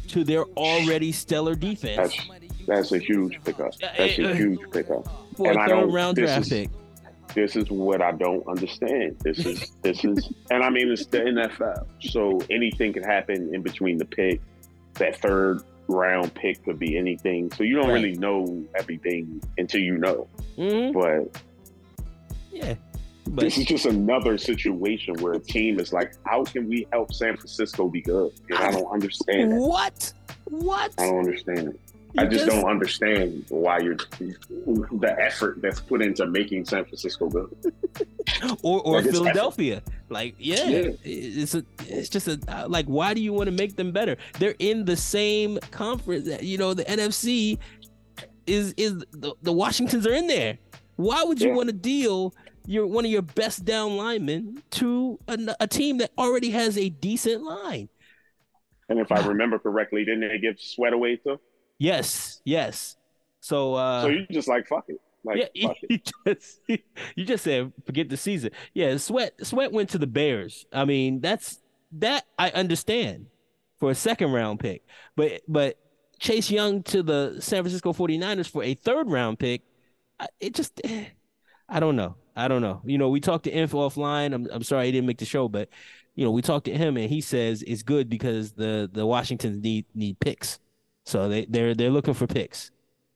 to 0.08 0.24
their 0.24 0.46
already 0.58 1.12
stellar 1.12 1.54
defense. 1.54 1.98
That's, 1.98 2.30
that's 2.66 2.92
a 2.94 2.98
huge 2.98 3.44
pickup. 3.44 3.76
That's 3.78 4.18
a 4.18 4.34
huge 4.34 4.60
pickup. 4.72 5.08
For 5.36 5.52
and 5.52 5.60
a 5.60 5.68
third 5.68 5.94
round 5.94 6.16
draft 6.16 6.50
pick. 6.50 6.70
This 7.34 7.58
is 7.58 7.70
what 7.70 8.02
I 8.02 8.14
don't 8.14 8.48
understand. 8.48 9.18
This 9.20 9.46
is 9.46 9.74
this 9.82 10.06
is, 10.06 10.32
and 10.50 10.64
I 10.64 10.70
mean 10.70 10.90
it's 10.90 11.06
the 11.08 11.20
NFL, 11.20 11.86
so 12.00 12.40
anything 12.50 12.94
can 12.94 13.04
happen 13.04 13.54
in 13.54 13.62
between 13.62 13.98
the 13.98 14.06
pick. 14.06 14.42
That 14.94 15.18
third 15.18 15.62
round 15.90 16.34
pick 16.34 16.64
could 16.64 16.80
be 16.80 16.98
anything. 16.98 17.52
So 17.52 17.64
you 17.64 17.76
don't 17.76 17.90
right. 17.90 17.96
really 17.96 18.14
know 18.14 18.64
everything 18.76 19.44
until 19.58 19.82
you 19.82 19.98
know. 19.98 20.30
Mm-hmm. 20.58 20.98
But 20.98 21.42
yeah. 22.54 22.76
But 23.30 23.42
this 23.42 23.58
is 23.58 23.66
just 23.66 23.86
another 23.86 24.38
situation 24.38 25.16
where 25.16 25.34
a 25.34 25.40
team 25.40 25.80
is 25.80 25.92
like, 25.92 26.14
how 26.26 26.44
can 26.44 26.70
we 26.70 26.88
help 26.92 27.14
San 27.14 27.36
Francisco 27.36 27.88
be 27.88 28.02
good? 28.02 28.32
And 28.50 28.60
I 28.60 28.72
don't 28.72 28.92
understand 28.92 29.54
it. 29.54 29.56
What? 29.56 30.14
What? 30.46 30.94
I 30.98 31.08
don't 31.08 31.20
understand 31.20 31.70
it. 31.70 31.80
You 32.14 32.22
I 32.22 32.26
just, 32.28 32.46
just, 32.46 32.62
don't 32.62 32.70
understand 32.70 33.44
why 33.50 33.80
you're 33.80 33.98
the 33.98 35.16
effort 35.20 35.62
that's 35.62 35.82
put 35.82 36.02
into 36.02 36.26
making 36.26 36.64
San 36.64 36.86
Francisco 36.86 37.28
good, 37.28 37.74
or 38.64 38.82
or 38.84 39.02
like 39.02 39.12
Philadelphia. 39.12 39.82
Like, 40.08 40.36
yeah, 40.38 40.64
yeah, 40.64 40.92
it's 41.04 41.56
a, 41.56 41.66
it's 41.80 42.08
just 42.08 42.30
a 42.30 42.40
uh, 42.48 42.70
like. 42.70 42.86
Why 42.86 43.14
do 43.14 43.22
you 43.22 43.34
want 43.34 43.48
to 43.48 43.52
make 43.52 43.76
them 43.76 43.92
better? 43.92 44.16
They're 44.40 44.56
in 44.60 44.86
the 44.86 44.96
same 44.96 45.60
conference. 45.72 46.30
Uh, 46.30 46.38
you 46.40 46.58
know, 46.58 46.74
the 46.74 46.86
NFC 46.86 47.60
is 48.48 48.74
is 48.78 49.04
the, 49.12 49.34
the 49.42 49.52
Washingtons 49.52 50.08
are 50.08 50.14
in 50.14 50.28
there. 50.28 50.58
Why 50.96 51.22
would 51.24 51.42
you 51.42 51.50
yeah. 51.50 51.56
want 51.56 51.68
to 51.68 51.74
deal 51.74 52.34
your 52.68 52.88
one 52.88 53.06
of 53.06 53.12
your 53.12 53.22
best 53.22 53.66
down 53.66 53.98
linemen 53.98 54.62
to 54.72 55.20
a, 55.28 55.56
a 55.62 55.68
team 55.68 55.98
that 56.00 56.12
already 56.18 56.52
has 56.52 56.78
a 56.78 56.90
decent 56.90 57.44
line? 57.44 57.90
And 58.90 59.00
if 59.00 59.12
I 59.12 59.26
remember 59.26 59.60
correctly, 59.60 60.06
didn't 60.06 60.22
they 60.28 60.38
give 60.38 60.60
Sweat 60.60 60.94
away 60.94 61.18
too? 61.18 61.40
Yes, 61.80 62.42
yes. 62.46 62.96
So 63.40 63.76
uh 63.76 64.04
So 64.04 64.08
you 64.10 64.26
just 64.32 64.48
like 64.48 64.68
fuck 64.68 64.86
it. 64.88 65.00
Like 65.24 65.52
yeah, 65.54 65.68
fuck 65.68 65.78
you 65.90 66.00
just 66.28 66.60
you 67.16 67.26
just 67.26 67.44
said 67.44 67.74
forget 67.86 68.10
the 68.10 68.18
season. 68.18 68.52
Yeah, 68.74 68.98
Sweat 68.98 69.34
Sweat 69.46 69.72
went 69.72 69.90
to 69.90 69.98
the 69.98 70.08
Bears. 70.08 70.66
I 70.72 70.86
mean, 70.86 71.22
that's 71.22 71.60
that 71.94 72.26
I 72.38 72.50
understand 72.52 73.28
for 73.80 73.92
a 73.92 73.96
second 73.96 74.32
round 74.32 74.60
pick. 74.60 74.84
But 75.16 75.42
but 75.48 75.78
Chase 76.20 76.50
Young 76.50 76.84
to 76.84 77.04
the 77.04 77.38
San 77.40 77.64
Francisco 77.64 77.94
49ers 77.94 78.50
for 78.50 78.64
a 78.64 78.74
third 78.74 79.10
round 79.10 79.40
pick, 79.40 79.62
it 80.40 80.54
just 80.54 80.82
I 81.68 81.80
don't 81.80 81.96
know. 81.96 82.16
I 82.36 82.48
don't 82.48 82.62
know. 82.62 82.82
You 82.84 82.98
know, 82.98 83.10
we 83.10 83.20
talked 83.20 83.46
to 83.46 83.52
Info 83.52 83.90
offline. 83.90 84.34
I'm 84.34 84.48
I'm 84.52 84.64
sorry 84.64 84.88
he 84.88 84.92
didn't 84.92 85.08
make 85.08 85.20
the 85.20 85.26
show, 85.26 85.48
but 85.48 85.70
you 86.16 86.26
know, 86.26 86.32
we 86.32 86.42
talked 86.42 86.66
to 86.66 86.76
him 86.76 86.98
and 86.98 87.10
he 87.10 87.22
says 87.22 87.64
it's 87.66 87.84
good 87.84 88.10
because 88.10 88.54
the 88.54 88.90
the 88.92 89.06
Washingtons 89.06 89.62
need 89.64 89.86
need 89.94 90.20
picks. 90.20 90.60
So 91.06 91.30
they 91.30 91.46
they're 91.46 91.74
they're 91.74 91.92
looking 91.92 92.14
for 92.14 92.28
picks. 92.28 92.72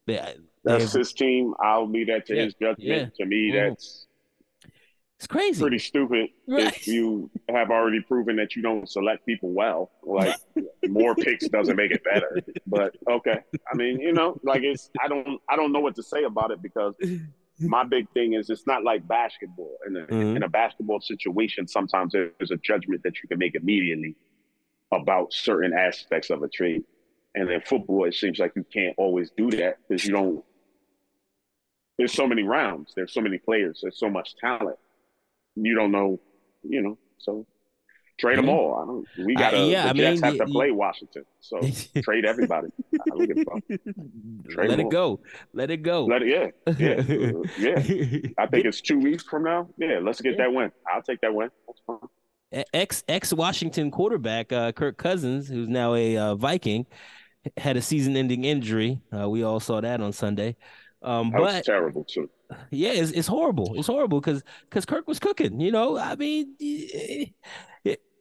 They, 0.05 0.35
that's 0.63 0.93
his 0.93 1.13
team. 1.13 1.53
I'll 1.61 1.89
leave 1.89 2.07
that 2.07 2.25
to 2.27 2.35
yeah, 2.35 2.43
his 2.43 2.53
judgment. 2.55 2.79
Yeah. 2.79 3.05
To 3.17 3.25
me, 3.25 3.51
mm-hmm. 3.51 3.69
that's 3.69 4.07
it's 5.19 5.27
crazy. 5.27 5.61
Pretty 5.61 5.79
stupid 5.79 6.29
right. 6.47 6.67
if 6.67 6.87
you 6.87 7.29
have 7.49 7.71
already 7.71 7.99
proven 7.99 8.37
that 8.37 8.55
you 8.55 8.61
don't 8.61 8.89
select 8.89 9.25
people 9.25 9.51
well. 9.51 9.91
Like 10.01 10.35
more 10.87 11.13
picks 11.13 11.45
doesn't 11.49 11.75
make 11.75 11.91
it 11.91 12.01
better. 12.05 12.39
But 12.65 12.95
okay. 13.09 13.39
I 13.69 13.75
mean, 13.75 13.99
you 13.99 14.13
know, 14.13 14.39
like 14.43 14.63
it's 14.63 14.89
I 15.03 15.09
don't 15.09 15.41
I 15.49 15.57
don't 15.57 15.73
know 15.73 15.81
what 15.81 15.95
to 15.95 16.03
say 16.03 16.23
about 16.23 16.51
it 16.51 16.61
because 16.61 16.95
my 17.59 17.83
big 17.83 18.09
thing 18.11 18.33
is 18.33 18.49
it's 18.49 18.67
not 18.67 18.83
like 18.83 19.07
basketball. 19.07 19.77
In 19.87 19.95
a, 19.95 19.99
mm-hmm. 20.01 20.37
in 20.37 20.43
a 20.43 20.49
basketball 20.49 21.01
situation, 21.01 21.67
sometimes 21.67 22.13
there's 22.13 22.51
a 22.51 22.57
judgment 22.57 23.03
that 23.03 23.21
you 23.21 23.27
can 23.27 23.39
make 23.39 23.55
immediately 23.55 24.15
about 24.91 25.33
certain 25.33 25.73
aspects 25.73 26.29
of 26.29 26.41
a 26.43 26.47
trade. 26.47 26.83
And 27.35 27.49
in 27.49 27.61
football, 27.61 28.05
it 28.05 28.15
seems 28.15 28.39
like 28.39 28.53
you 28.55 28.65
can't 28.71 28.95
always 28.97 29.31
do 29.37 29.51
that 29.51 29.77
because 29.87 30.05
you 30.05 30.13
don't. 30.13 30.43
There's 31.97 32.13
so 32.13 32.27
many 32.27 32.43
rounds. 32.43 32.93
There's 32.95 33.13
so 33.13 33.21
many 33.21 33.37
players. 33.37 33.79
There's 33.81 33.99
so 33.99 34.09
much 34.09 34.35
talent. 34.37 34.77
You 35.55 35.75
don't 35.75 35.91
know, 35.91 36.19
you 36.63 36.81
know. 36.81 36.97
So 37.17 37.45
Trade 38.19 38.37
them 38.37 38.49
all. 38.49 38.75
I 38.75 38.85
don't. 38.85 39.25
We 39.25 39.33
got 39.33 39.51
to. 39.51 39.59
Yeah, 39.59 39.83
the 39.83 39.89
I 39.89 39.93
Jets 39.93 40.21
mean, 40.21 40.37
have 40.37 40.47
to 40.47 40.51
play 40.51 40.71
Washington, 40.71 41.23
so 41.39 41.61
trade 42.01 42.25
everybody. 42.25 42.67
Let 43.15 43.29
it 44.79 44.89
go. 44.89 45.21
Let 45.53 45.71
it 45.71 45.77
go. 45.77 46.05
Let 46.05 46.21
it. 46.23 46.27
Yeah, 46.27 46.73
yeah, 46.77 47.01
yeah. 47.57 48.29
I 48.37 48.45
think 48.47 48.65
it's 48.65 48.81
two 48.81 48.99
weeks 48.99 49.23
from 49.23 49.43
now. 49.43 49.69
Yeah, 49.77 49.99
let's 50.01 50.19
get 50.19 50.33
yeah. 50.33 50.43
that 50.43 50.53
win. 50.53 50.71
I'll 50.93 51.01
take 51.01 51.21
that 51.21 51.33
win. 51.33 51.49
Ex 52.73 53.03
ex 53.07 53.31
Washington 53.31 53.89
quarterback 53.89 54.51
uh, 54.51 54.73
Kirk 54.73 54.97
Cousins, 54.97 55.47
who's 55.47 55.69
now 55.69 55.95
a 55.95 56.17
uh, 56.17 56.35
Viking, 56.35 56.85
had 57.55 57.77
a 57.77 57.81
season 57.81 58.17
ending 58.17 58.43
injury. 58.43 58.99
Uh, 59.17 59.29
we 59.29 59.43
all 59.43 59.61
saw 59.61 59.79
that 59.79 60.01
on 60.01 60.11
Sunday. 60.11 60.57
Um, 61.01 61.31
that 61.31 61.39
but 61.39 61.63
terrible 61.63 62.03
too. 62.03 62.29
Yeah, 62.71 62.91
it's, 62.91 63.11
it's 63.11 63.27
horrible. 63.27 63.75
It's 63.77 63.87
horrible 63.87 64.19
because 64.19 64.43
because 64.69 64.85
Kirk 64.85 65.07
was 65.07 65.19
cooking. 65.19 65.61
You 65.61 65.71
know, 65.71 65.97
I 65.97 66.15
mean, 66.15 66.55
it, 66.59 67.33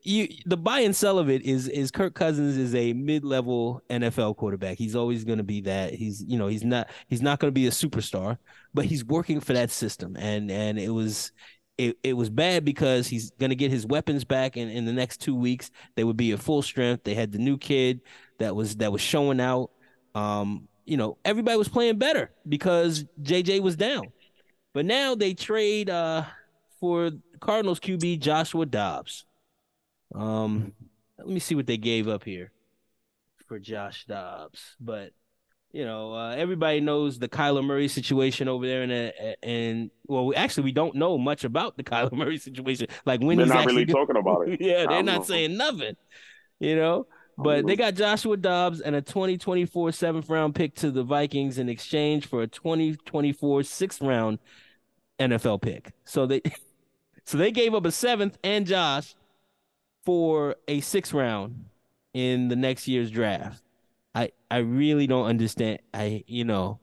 you 0.03 0.29
the 0.47 0.57
buy 0.57 0.81
and 0.81 0.95
sell 0.95 1.19
of 1.19 1.29
it 1.29 1.43
is 1.43 1.69
is 1.69 1.91
Kirk 1.91 2.15
Cousins 2.15 2.57
is 2.57 2.75
a 2.75 2.93
mid 2.93 3.25
level 3.25 3.83
NFL 3.91 4.37
quarterback. 4.37 4.79
He's 4.79 4.97
always 4.97 5.25
going 5.25 5.39
to 5.39 5.45
be 5.45 5.63
that. 5.63 5.95
He's 5.95 6.23
you 6.27 6.39
know 6.39 6.49
he's 6.49 6.65
not 6.65 6.89
he's 7.09 7.23
not 7.23 7.39
going 7.39 7.49
to 7.49 7.53
be 7.53 7.67
a 7.67 7.71
superstar, 7.71 8.39
but 8.73 8.85
he's 8.85 9.05
working 9.05 9.41
for 9.41 9.53
that 9.53 9.71
system. 9.71 10.17
And 10.17 10.51
and 10.51 10.79
it 10.79 10.91
was 10.91 11.33
it, 11.79 11.97
it 12.03 12.13
was 12.15 12.29
bad 12.29 12.65
because 12.65 13.07
he's 13.07 13.31
going 13.31 13.51
to 13.51 13.57
get 13.57 13.71
his 13.71 13.87
weapons 13.87 14.25
back 14.25 14.57
in, 14.57 14.69
in 14.69 14.85
the 14.85 14.93
next 14.93 15.19
two 15.19 15.35
weeks. 15.35 15.71
They 15.95 16.03
would 16.03 16.17
be 16.17 16.33
at 16.33 16.41
full 16.41 16.61
strength. 16.61 17.05
They 17.05 17.15
had 17.15 17.31
the 17.31 17.39
new 17.39 17.57
kid 17.57 18.01
that 18.39 18.55
was 18.55 18.77
that 18.77 18.93
was 18.93 19.01
showing 19.01 19.41
out. 19.41 19.71
Um, 20.15 20.69
you 20.85 20.97
know, 20.97 21.19
everybody 21.25 21.57
was 21.57 21.69
playing 21.69 21.99
better 21.99 22.33
because 22.49 23.05
JJ 23.23 23.61
was 23.61 23.77
down. 23.77 24.13
But 24.75 24.87
now 24.87 25.15
they 25.15 25.35
trade 25.35 25.89
uh, 25.89 26.25
for 26.81 27.11
Cardinals 27.41 27.81
QB 27.81 28.21
Joshua 28.21 28.67
Dobbs. 28.67 29.25
Um, 30.15 30.73
let 31.19 31.29
me 31.29 31.41
see 31.41 31.55
what 31.55 31.67
they 31.67 31.77
gave 31.77 32.09
up 32.09 32.25
here 32.25 32.53
for 33.47 33.59
Josh 33.59 34.05
Dobbs. 34.07 34.77
But 34.81 35.13
you 35.73 35.85
know, 35.85 36.15
uh, 36.15 36.35
everybody 36.37 36.81
knows 36.81 37.19
the 37.19 37.29
Kyler 37.29 37.65
Murray 37.65 37.89
situation 37.89 38.49
over 38.49 38.67
there, 38.67 38.83
and 38.83 39.13
and 39.43 39.91
well, 40.07 40.27
we 40.27 40.35
actually, 40.35 40.65
we 40.65 40.73
don't 40.73 40.95
know 40.95 41.19
much 41.19 41.45
about 41.45 41.77
the 41.77 41.83
Kyler 41.85 42.13
Murray 42.13 42.39
situation. 42.39 42.87
Like 43.05 43.21
when 43.21 43.37
they're 43.37 43.47
he's 43.47 43.55
not 43.55 43.67
really 43.67 43.87
talking 43.87 44.17
about 44.17 44.49
it. 44.49 44.61
yeah, 44.61 44.87
they're 44.89 45.03
not 45.03 45.19
know. 45.19 45.23
saying 45.25 45.57
nothing. 45.57 45.97
You 46.61 46.77
know, 46.77 47.07
but 47.37 47.67
they 47.67 47.77
got 47.77 47.95
Joshua 47.95 48.37
Dobbs 48.37 48.81
and 48.81 48.97
a 48.97 49.03
2024 49.03 49.93
seventh 49.93 50.29
round 50.29 50.55
pick 50.55 50.75
to 50.77 50.91
the 50.91 51.05
Vikings 51.05 51.59
in 51.59 51.69
exchange 51.69 52.27
for 52.27 52.43
a 52.43 52.49
2024 52.49 53.63
sixth 53.63 54.03
round 54.03 54.41
NFL 55.21 55.63
pick. 55.63 55.93
So 56.05 56.27
they, 56.27 56.41
so 57.25 57.39
they 57.39 57.53
gave 57.53 57.75
up 57.75 57.85
a 57.85 57.93
seventh 57.93 58.39
and 58.43 58.67
Josh 58.67 59.15
for 60.05 60.57
a 60.67 60.81
sixth 60.81 61.13
round 61.13 61.67
in 62.15 62.49
the 62.49 62.57
next 62.57 62.89
year's 62.89 63.11
draft. 63.11 63.63
I 64.15 64.33
I 64.51 64.59
really 64.59 65.07
don't 65.07 65.27
understand. 65.27 65.81
I 65.93 66.25
you 66.27 66.45
know, 66.45 66.81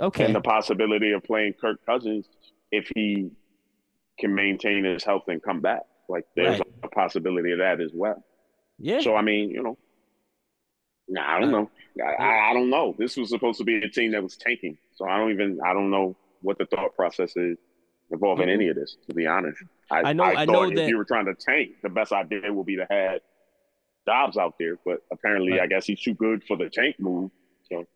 okay. 0.00 0.26
And 0.26 0.34
the 0.34 0.40
possibility 0.40 1.12
of 1.12 1.22
playing 1.24 1.54
Kirk 1.60 1.84
Cousins 1.84 2.26
if 2.70 2.90
he 2.94 3.30
can 4.18 4.34
maintain 4.34 4.84
his 4.84 5.04
health 5.04 5.24
and 5.28 5.42
come 5.42 5.60
back. 5.60 5.82
Like 6.08 6.24
there's 6.36 6.58
right. 6.58 6.68
a 6.82 6.88
possibility 6.88 7.52
of 7.52 7.58
that 7.58 7.80
as 7.80 7.90
well. 7.94 8.22
Yeah. 8.78 9.00
So 9.00 9.16
I 9.16 9.22
mean, 9.22 9.50
you 9.50 9.62
know, 9.62 9.78
nah, 11.08 11.36
I 11.36 11.40
don't 11.40 11.54
uh, 11.54 11.58
know. 11.58 11.70
I, 12.18 12.50
I 12.50 12.54
don't 12.54 12.70
know. 12.70 12.94
This 12.98 13.16
was 13.16 13.28
supposed 13.28 13.58
to 13.58 13.64
be 13.64 13.76
a 13.76 13.88
team 13.88 14.12
that 14.12 14.22
was 14.22 14.36
tanking, 14.36 14.78
so 14.94 15.06
I 15.06 15.18
don't 15.18 15.30
even. 15.30 15.60
I 15.64 15.72
don't 15.72 15.90
know 15.90 16.16
what 16.40 16.58
the 16.58 16.66
thought 16.66 16.94
process 16.96 17.36
is 17.36 17.58
involving 18.12 18.46
mm-hmm. 18.46 18.60
any 18.60 18.68
of 18.68 18.76
this. 18.76 18.96
To 19.08 19.14
be 19.14 19.26
honest, 19.26 19.62
I, 19.90 20.02
I 20.02 20.12
know. 20.12 20.24
I, 20.24 20.42
I 20.42 20.44
know 20.44 20.64
if 20.64 20.74
that... 20.76 20.88
you 20.88 20.96
were 20.96 21.04
trying 21.04 21.26
to 21.26 21.34
tank, 21.34 21.70
the 21.82 21.88
best 21.88 22.12
idea 22.12 22.52
would 22.52 22.66
be 22.66 22.76
to 22.76 22.86
have 22.88 23.20
Dobbs 24.06 24.36
out 24.36 24.54
there, 24.58 24.78
but 24.84 24.98
apparently, 25.12 25.52
right. 25.52 25.62
I 25.62 25.66
guess 25.66 25.86
he's 25.86 26.00
too 26.00 26.14
good 26.14 26.42
for 26.44 26.56
the 26.56 26.68
tank 26.68 26.96
move. 26.98 27.30
So, 27.70 27.86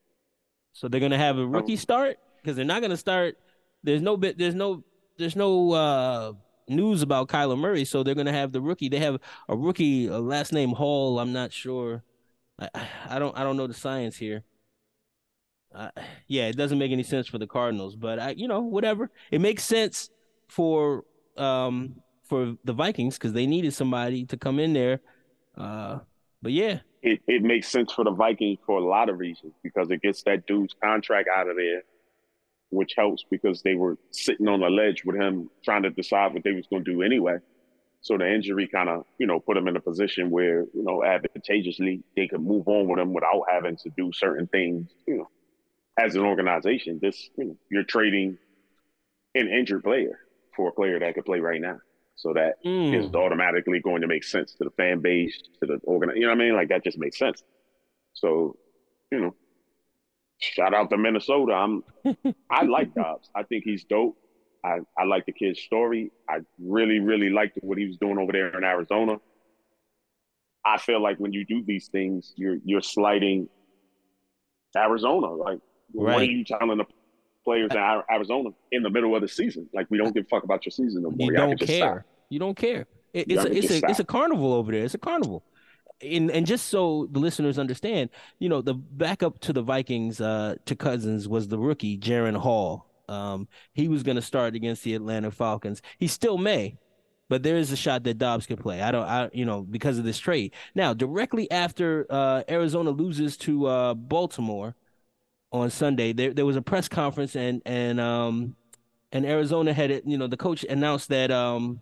so 0.72 0.88
they're 0.88 1.00
gonna 1.00 1.18
have 1.18 1.38
a 1.38 1.46
rookie 1.46 1.76
start 1.76 2.18
because 2.42 2.56
they're 2.56 2.64
not 2.64 2.82
gonna 2.82 2.96
start. 2.96 3.38
There's 3.82 4.02
no 4.02 4.16
bit. 4.16 4.38
There's 4.38 4.54
no. 4.54 4.84
There's 5.18 5.36
no 5.36 5.72
uh, 5.72 6.32
news 6.68 7.00
about 7.00 7.28
Kyler 7.28 7.58
Murray, 7.58 7.86
so 7.86 8.02
they're 8.02 8.14
gonna 8.14 8.32
have 8.32 8.52
the 8.52 8.60
rookie. 8.60 8.88
They 8.88 8.98
have 8.98 9.18
a 9.48 9.56
rookie, 9.56 10.08
a 10.08 10.18
last 10.18 10.52
name 10.52 10.72
Hall. 10.72 11.18
I'm 11.18 11.32
not 11.32 11.52
sure. 11.52 12.02
I, 12.58 12.68
I 13.08 13.18
don't. 13.18 13.36
I 13.36 13.42
don't 13.42 13.56
know 13.56 13.66
the 13.66 13.74
science 13.74 14.16
here. 14.16 14.44
Uh, 15.76 15.90
yeah, 16.26 16.48
it 16.48 16.56
doesn't 16.56 16.78
make 16.78 16.90
any 16.90 17.02
sense 17.02 17.26
for 17.26 17.38
the 17.38 17.46
Cardinals, 17.46 17.96
but 17.96 18.18
I, 18.18 18.30
you 18.30 18.48
know, 18.48 18.60
whatever. 18.60 19.10
It 19.30 19.40
makes 19.40 19.62
sense 19.62 20.10
for 20.48 21.04
um 21.36 21.96
for 22.28 22.56
the 22.64 22.72
Vikings 22.72 23.18
because 23.18 23.34
they 23.34 23.46
needed 23.46 23.74
somebody 23.74 24.24
to 24.24 24.36
come 24.36 24.58
in 24.58 24.72
there 24.72 25.00
uh, 25.56 25.98
but 26.42 26.52
yeah, 26.52 26.80
it, 27.02 27.20
it 27.26 27.42
makes 27.42 27.68
sense 27.68 27.92
for 27.92 28.04
the 28.04 28.10
Vikings 28.10 28.58
for 28.66 28.78
a 28.78 28.84
lot 28.84 29.08
of 29.08 29.18
reasons 29.18 29.54
because 29.62 29.90
it 29.90 30.02
gets 30.02 30.22
that 30.24 30.46
dude's 30.46 30.74
contract 30.82 31.28
out 31.34 31.48
of 31.48 31.56
there, 31.56 31.82
which 32.70 32.94
helps 32.96 33.24
because 33.30 33.62
they 33.62 33.74
were 33.74 33.96
sitting 34.10 34.48
on 34.48 34.60
the 34.60 34.68
ledge 34.68 35.04
with 35.04 35.16
him 35.16 35.50
trying 35.64 35.82
to 35.82 35.90
decide 35.90 36.34
what 36.34 36.44
they 36.44 36.52
was 36.52 36.66
going 36.66 36.84
to 36.84 36.92
do 36.92 37.02
anyway. 37.02 37.36
So 38.02 38.16
the 38.18 38.32
injury 38.32 38.68
kind 38.68 38.88
of, 38.88 39.04
you 39.18 39.26
know, 39.26 39.40
put 39.40 39.54
them 39.54 39.66
in 39.66 39.76
a 39.76 39.80
position 39.80 40.30
where, 40.30 40.60
you 40.74 40.84
know, 40.84 41.02
advantageously 41.02 42.04
they 42.14 42.28
could 42.28 42.40
move 42.42 42.68
on 42.68 42.86
with 42.88 43.00
him 43.00 43.12
without 43.12 43.44
having 43.50 43.76
to 43.78 43.90
do 43.96 44.12
certain 44.12 44.46
things, 44.46 44.90
you 45.08 45.16
know, 45.16 45.30
as 45.98 46.14
an 46.14 46.22
organization. 46.22 46.98
This, 47.00 47.30
you 47.36 47.44
know, 47.44 47.56
you're 47.70 47.84
trading 47.84 48.38
an 49.34 49.48
injured 49.48 49.84
player 49.84 50.18
for 50.54 50.68
a 50.68 50.72
player 50.72 50.98
that 50.98 51.14
could 51.14 51.24
play 51.24 51.40
right 51.40 51.60
now. 51.60 51.78
So 52.16 52.32
that 52.32 52.54
mm. 52.64 52.98
is 52.98 53.14
automatically 53.14 53.80
going 53.80 54.00
to 54.00 54.06
make 54.06 54.24
sense 54.24 54.54
to 54.54 54.64
the 54.64 54.70
fan 54.70 55.00
base, 55.00 55.38
to 55.60 55.66
the 55.66 55.78
organ. 55.84 56.10
You 56.14 56.22
know 56.22 56.28
what 56.28 56.40
I 56.40 56.44
mean? 56.44 56.54
Like 56.54 56.68
that 56.70 56.82
just 56.82 56.98
makes 56.98 57.18
sense. 57.18 57.42
So, 58.14 58.56
you 59.12 59.20
know, 59.20 59.34
shout 60.38 60.74
out 60.74 60.88
to 60.90 60.96
Minnesota. 60.96 61.52
I'm, 61.52 61.84
I 62.50 62.64
like 62.64 62.94
Dobbs. 62.94 63.30
I 63.34 63.42
think 63.42 63.64
he's 63.64 63.84
dope. 63.84 64.16
I, 64.64 64.78
I 64.98 65.04
like 65.04 65.26
the 65.26 65.32
kid's 65.32 65.60
story. 65.60 66.10
I 66.28 66.38
really, 66.58 66.98
really 66.98 67.30
liked 67.30 67.58
what 67.60 67.78
he 67.78 67.86
was 67.86 67.98
doing 67.98 68.18
over 68.18 68.32
there 68.32 68.56
in 68.56 68.64
Arizona. 68.64 69.18
I 70.64 70.78
feel 70.78 71.00
like 71.00 71.18
when 71.18 71.32
you 71.32 71.44
do 71.44 71.62
these 71.64 71.88
things, 71.88 72.32
you're 72.34 72.56
you're 72.64 72.82
sliding 72.82 73.48
Arizona. 74.76 75.28
Like, 75.28 75.60
right. 75.94 76.14
what 76.14 76.22
are 76.22 76.24
you 76.24 76.44
telling 76.44 76.78
the 76.78 76.84
players 77.46 77.70
in 77.70 77.78
Arizona 77.78 78.50
in 78.72 78.82
the 78.82 78.90
middle 78.90 79.14
of 79.14 79.22
the 79.22 79.28
season. 79.28 79.68
Like 79.72 79.86
we 79.88 79.96
don't 79.96 80.12
give 80.12 80.24
a 80.24 80.28
fuck 80.28 80.42
about 80.44 80.66
your 80.66 80.72
season 80.72 81.02
no 81.02 81.10
more. 81.10 81.30
You 81.30 81.32
don't 81.32 81.58
care. 81.58 82.04
You 82.28 82.38
don't 82.38 82.56
care. 82.56 82.86
It, 83.14 83.30
it's 83.30 83.44
a 83.44 83.56
it's 83.56 83.70
a 83.70 83.78
stop. 83.78 83.90
it's 83.90 84.00
a 84.00 84.04
carnival 84.04 84.52
over 84.52 84.72
there. 84.72 84.84
It's 84.84 84.94
a 84.94 84.98
carnival. 84.98 85.44
And 86.02 86.30
and 86.30 86.44
just 86.44 86.66
so 86.66 87.08
the 87.10 87.20
listeners 87.20 87.58
understand, 87.58 88.10
you 88.38 88.50
know, 88.50 88.60
the 88.60 88.74
backup 88.74 89.38
to 89.40 89.52
the 89.54 89.62
Vikings 89.62 90.20
uh, 90.20 90.56
to 90.66 90.76
Cousins 90.76 91.26
was 91.26 91.48
the 91.48 91.58
rookie 91.58 91.96
Jaren 91.96 92.36
Hall. 92.36 92.86
Um, 93.08 93.46
he 93.72 93.86
was 93.86 94.02
going 94.02 94.16
to 94.16 94.22
start 94.22 94.56
against 94.56 94.82
the 94.82 94.94
Atlanta 94.94 95.30
Falcons. 95.30 95.80
He 95.96 96.08
still 96.08 96.38
may, 96.38 96.76
but 97.28 97.44
there 97.44 97.56
is 97.56 97.70
a 97.70 97.76
shot 97.76 98.02
that 98.02 98.18
Dobbs 98.18 98.46
can 98.46 98.56
play. 98.56 98.82
I 98.82 98.90
don't, 98.90 99.04
I 99.04 99.30
you 99.32 99.44
know, 99.44 99.62
because 99.62 99.96
of 99.98 100.04
this 100.04 100.18
trade. 100.18 100.52
Now, 100.74 100.92
directly 100.92 101.48
after 101.52 102.04
uh, 102.10 102.42
Arizona 102.48 102.90
loses 102.90 103.36
to 103.38 103.66
uh, 103.66 103.94
Baltimore, 103.94 104.74
on 105.52 105.70
Sunday. 105.70 106.12
There 106.12 106.32
there 106.32 106.46
was 106.46 106.56
a 106.56 106.62
press 106.62 106.88
conference 106.88 107.36
and 107.36 107.62
and 107.66 108.00
um 108.00 108.56
and 109.12 109.24
Arizona 109.24 109.72
had 109.72 109.90
it, 109.90 110.04
you 110.06 110.18
know, 110.18 110.26
the 110.26 110.36
coach 110.36 110.64
announced 110.64 111.08
that 111.08 111.30
um 111.30 111.80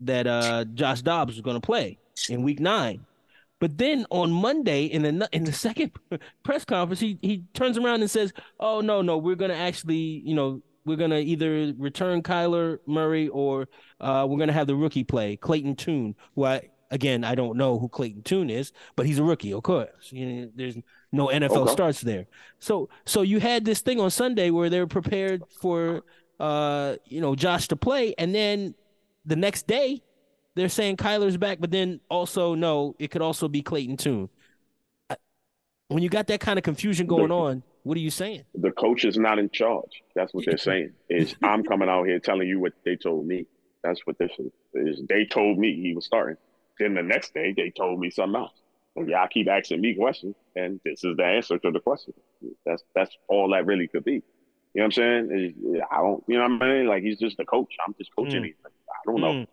that 0.00 0.26
uh 0.26 0.64
Josh 0.74 1.02
Dobbs 1.02 1.34
was 1.34 1.42
going 1.42 1.60
to 1.60 1.64
play 1.64 1.98
in 2.28 2.42
week 2.42 2.60
9. 2.60 3.04
But 3.60 3.76
then 3.76 4.06
on 4.10 4.30
Monday 4.30 4.84
in 4.84 5.02
the 5.02 5.28
in 5.32 5.44
the 5.44 5.52
second 5.52 5.92
press 6.42 6.64
conference 6.64 7.00
he 7.00 7.18
he 7.22 7.44
turns 7.54 7.76
around 7.76 8.00
and 8.02 8.10
says, 8.10 8.32
"Oh 8.60 8.80
no, 8.80 9.02
no, 9.02 9.18
we're 9.18 9.34
going 9.34 9.50
to 9.50 9.56
actually, 9.56 10.22
you 10.24 10.34
know, 10.34 10.62
we're 10.84 10.96
going 10.96 11.10
to 11.10 11.20
either 11.20 11.74
return 11.76 12.22
Kyler 12.22 12.78
Murray 12.86 13.28
or 13.28 13.68
uh, 14.00 14.26
we're 14.28 14.38
going 14.38 14.48
to 14.48 14.54
have 14.54 14.66
the 14.66 14.76
rookie 14.76 15.04
play, 15.04 15.36
Clayton 15.36 15.76
Tune, 15.76 16.14
who 16.34 16.44
I 16.44 16.70
again, 16.90 17.24
I 17.24 17.34
don't 17.34 17.56
know 17.56 17.78
who 17.78 17.88
Clayton 17.88 18.22
Tune 18.22 18.50
is, 18.50 18.72
but 18.96 19.06
he's 19.06 19.18
a 19.18 19.22
rookie, 19.22 19.52
of 19.52 19.62
course. 19.62 20.10
You 20.10 20.26
know, 20.26 20.50
there's 20.54 20.76
no 21.12 21.28
NFL 21.28 21.56
okay. 21.56 21.72
starts 21.72 22.00
there. 22.00 22.26
So 22.58 22.88
so 23.04 23.22
you 23.22 23.40
had 23.40 23.64
this 23.64 23.80
thing 23.80 24.00
on 24.00 24.10
Sunday 24.10 24.50
where 24.50 24.68
they 24.68 24.80
were 24.80 24.86
prepared 24.86 25.42
for 25.60 26.02
uh 26.38 26.96
you 27.06 27.20
know 27.20 27.34
Josh 27.34 27.68
to 27.68 27.76
play, 27.76 28.14
and 28.18 28.34
then 28.34 28.74
the 29.24 29.36
next 29.36 29.66
day 29.66 30.02
they're 30.54 30.68
saying 30.68 30.96
Kyler's 30.96 31.36
back, 31.36 31.58
but 31.60 31.70
then 31.70 32.00
also 32.10 32.54
no, 32.54 32.94
it 32.98 33.10
could 33.10 33.22
also 33.22 33.48
be 33.48 33.62
Clayton 33.62 33.96
Tune. 33.96 34.28
When 35.88 36.02
you 36.02 36.10
got 36.10 36.26
that 36.26 36.40
kind 36.40 36.58
of 36.58 36.64
confusion 36.64 37.06
going 37.06 37.30
on, 37.30 37.62
what 37.82 37.96
are 37.96 38.00
you 38.00 38.10
saying? 38.10 38.44
The 38.54 38.72
coach 38.72 39.06
is 39.06 39.16
not 39.16 39.38
in 39.38 39.48
charge. 39.48 40.02
That's 40.14 40.34
what 40.34 40.44
they're 40.44 40.58
saying. 40.58 40.92
Is 41.08 41.34
I'm 41.42 41.64
coming 41.64 41.88
out 41.88 42.06
here 42.06 42.18
telling 42.18 42.46
you 42.46 42.60
what 42.60 42.74
they 42.84 42.96
told 42.96 43.26
me. 43.26 43.46
That's 43.82 44.00
what 44.04 44.18
this 44.18 44.32
is. 44.38 44.52
is 44.74 45.02
they 45.08 45.24
told 45.24 45.58
me 45.58 45.74
he 45.74 45.94
was 45.94 46.04
starting. 46.04 46.36
Then 46.78 46.94
the 46.94 47.02
next 47.02 47.32
day 47.32 47.54
they 47.56 47.70
told 47.70 47.98
me 47.98 48.10
something 48.10 48.38
else 48.38 48.52
y'all 48.96 49.28
keep 49.28 49.48
asking 49.48 49.80
me 49.80 49.94
questions, 49.94 50.36
and 50.56 50.80
this 50.84 51.04
is 51.04 51.16
the 51.16 51.24
answer 51.24 51.58
to 51.58 51.70
the 51.70 51.80
question. 51.80 52.14
That's 52.64 52.82
that's 52.94 53.16
all 53.28 53.50
that 53.50 53.66
really 53.66 53.88
could 53.88 54.04
be. 54.04 54.22
You 54.74 54.82
know 54.82 54.82
what 54.82 54.84
I'm 54.84 54.92
saying? 54.92 55.82
I 55.90 55.96
don't. 55.96 56.24
You 56.26 56.38
know 56.38 56.48
what 56.48 56.62
I 56.62 56.72
mean? 56.72 56.86
Like 56.86 57.02
he's 57.02 57.18
just 57.18 57.38
a 57.40 57.44
coach. 57.44 57.74
I'm 57.86 57.94
just 57.98 58.14
coaching 58.14 58.42
mm. 58.42 58.46
him. 58.46 58.54
I 58.66 59.10
don't 59.10 59.20
know. 59.20 59.32
Mm. 59.32 59.46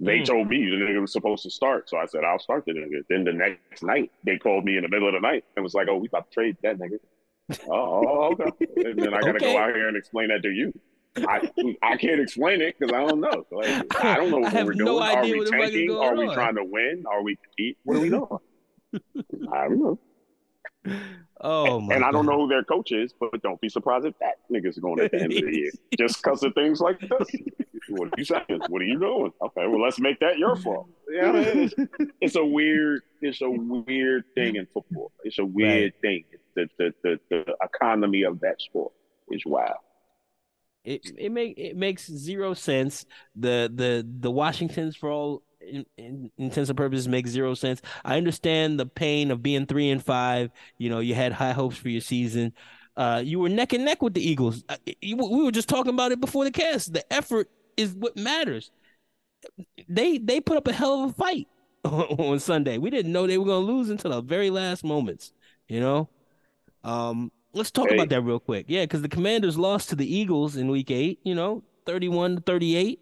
They 0.00 0.20
mm. 0.20 0.24
told 0.24 0.48
me 0.48 0.64
the 0.64 0.76
nigga 0.76 1.00
was 1.00 1.12
supposed 1.12 1.42
to 1.42 1.50
start, 1.50 1.88
so 1.88 1.96
I 1.96 2.06
said 2.06 2.22
I'll 2.24 2.38
start 2.38 2.64
the 2.66 2.72
nigga. 2.72 3.02
Then 3.08 3.24
the 3.24 3.32
next 3.32 3.82
night 3.82 4.12
they 4.24 4.38
called 4.38 4.64
me 4.64 4.76
in 4.76 4.82
the 4.82 4.88
middle 4.88 5.08
of 5.08 5.14
the 5.14 5.20
night 5.20 5.44
and 5.56 5.62
was 5.62 5.74
like, 5.74 5.88
"Oh, 5.88 5.96
we 5.96 6.08
about 6.08 6.30
to 6.30 6.34
trade 6.34 6.56
that 6.62 6.78
nigga." 6.78 6.98
oh, 7.70 8.04
oh 8.06 8.32
okay. 8.32 8.66
And 8.76 8.98
then 8.98 9.14
I 9.14 9.20
got 9.20 9.32
to 9.32 9.36
okay. 9.36 9.52
go 9.52 9.58
out 9.58 9.74
here 9.74 9.88
and 9.88 9.96
explain 9.96 10.28
that 10.28 10.42
to 10.42 10.50
you. 10.50 10.72
I 11.26 11.50
I 11.82 11.96
can't 11.96 12.20
explain 12.20 12.60
it 12.60 12.76
because 12.78 12.92
I 12.92 13.06
don't 13.06 13.20
know. 13.20 13.46
Like, 13.50 14.04
I 14.04 14.16
don't 14.16 14.30
know 14.30 14.38
what 14.38 14.52
we're 14.52 14.72
doing. 14.72 15.02
are 15.02 15.22
we 15.22 15.44
tanking? 15.44 15.90
Are 15.90 16.14
we 16.16 16.26
on. 16.26 16.34
trying 16.34 16.56
to 16.56 16.64
win? 16.64 17.04
Are 17.08 17.22
we 17.22 17.36
compete? 17.36 17.78
What 17.84 17.96
are 17.96 18.00
we 18.00 18.08
doing? 18.10 18.28
I 19.52 19.68
don't 19.68 19.80
know. 19.80 19.98
Oh 21.40 21.76
and, 21.76 21.92
and 21.92 22.04
I 22.04 22.10
don't 22.10 22.26
know 22.26 22.40
who 22.40 22.48
their 22.48 22.64
coach 22.64 22.90
is, 22.90 23.12
but 23.18 23.40
don't 23.42 23.60
be 23.60 23.68
surprised 23.68 24.06
if 24.06 24.14
that 24.18 24.38
nigga's 24.50 24.78
going 24.78 25.00
at 25.00 25.12
the 25.12 25.22
end 25.22 25.32
of 25.32 25.42
the 25.42 25.56
year 25.56 25.70
just 25.98 26.22
because 26.22 26.42
of 26.42 26.52
things 26.54 26.80
like 26.80 26.98
this. 27.00 27.28
what 27.90 28.08
are 28.08 28.18
you 28.18 28.24
saying? 28.24 28.60
What 28.68 28.82
are 28.82 28.84
you 28.84 28.98
doing? 28.98 29.32
Okay, 29.40 29.66
well 29.66 29.80
let's 29.80 30.00
make 30.00 30.18
that 30.20 30.38
your 30.38 30.56
fault. 30.56 30.88
Yeah, 31.08 31.32
it's, 31.34 31.74
it's 32.20 32.36
a 32.36 32.44
weird, 32.44 33.02
it's 33.20 33.40
a 33.40 33.50
weird 33.50 34.24
thing 34.34 34.56
in 34.56 34.66
football. 34.74 35.12
It's 35.22 35.38
a 35.38 35.44
weird 35.44 35.92
right. 35.94 36.00
thing. 36.00 36.24
The, 36.56 36.68
the 36.76 36.94
the 37.04 37.20
the 37.30 37.56
economy 37.62 38.22
of 38.22 38.40
that 38.40 38.60
sport 38.60 38.92
is 39.30 39.42
wild. 39.46 39.76
It 40.88 41.02
it 41.18 41.32
make 41.32 41.58
it 41.58 41.76
makes 41.76 42.06
zero 42.10 42.54
sense. 42.54 43.04
The 43.36 43.70
the 43.74 44.06
the 44.20 44.30
Washingtons 44.30 44.96
for 44.96 45.10
all 45.10 45.42
in, 45.60 45.84
in 45.98 46.30
intents 46.38 46.70
and 46.70 46.76
purposes 46.78 47.06
make 47.06 47.26
zero 47.26 47.52
sense. 47.52 47.82
I 48.06 48.16
understand 48.16 48.80
the 48.80 48.86
pain 48.86 49.30
of 49.30 49.42
being 49.42 49.66
three 49.66 49.90
and 49.90 50.02
five. 50.02 50.50
You 50.78 50.88
know, 50.88 51.00
you 51.00 51.14
had 51.14 51.32
high 51.32 51.52
hopes 51.52 51.76
for 51.76 51.90
your 51.90 52.00
season. 52.00 52.54
Uh, 52.96 53.22
you 53.22 53.38
were 53.38 53.50
neck 53.50 53.74
and 53.74 53.84
neck 53.84 54.00
with 54.00 54.14
the 54.14 54.26
Eagles. 54.26 54.64
Uh, 54.66 54.76
we 55.02 55.14
were 55.14 55.52
just 55.52 55.68
talking 55.68 55.92
about 55.92 56.10
it 56.10 56.20
before 56.20 56.44
the 56.44 56.50
cast. 56.50 56.94
The 56.94 57.12
effort 57.12 57.50
is 57.76 57.94
what 57.94 58.16
matters. 58.16 58.70
They 59.88 60.16
they 60.16 60.40
put 60.40 60.56
up 60.56 60.68
a 60.68 60.72
hell 60.72 61.04
of 61.04 61.10
a 61.10 61.12
fight 61.12 61.48
on 61.84 62.40
Sunday. 62.40 62.78
We 62.78 62.88
didn't 62.88 63.12
know 63.12 63.26
they 63.26 63.36
were 63.36 63.44
going 63.44 63.66
to 63.66 63.72
lose 63.72 63.90
until 63.90 64.12
the 64.12 64.22
very 64.22 64.48
last 64.48 64.84
moments. 64.84 65.32
You 65.68 65.80
know, 65.80 66.08
um, 66.82 67.30
let's 67.58 67.70
talk 67.70 67.88
hey. 67.88 67.96
about 67.96 68.08
that 68.08 68.22
real 68.22 68.40
quick. 68.40 68.66
Yeah, 68.68 68.84
because 68.84 69.02
the 69.02 69.08
Commanders 69.08 69.58
lost 69.58 69.90
to 69.90 69.96
the 69.96 70.06
Eagles 70.06 70.56
in 70.56 70.68
Week 70.68 70.90
Eight. 70.90 71.20
You 71.24 71.34
know, 71.34 71.62
thirty-one 71.84 72.36
to 72.36 72.42
thirty-eight. 72.42 73.00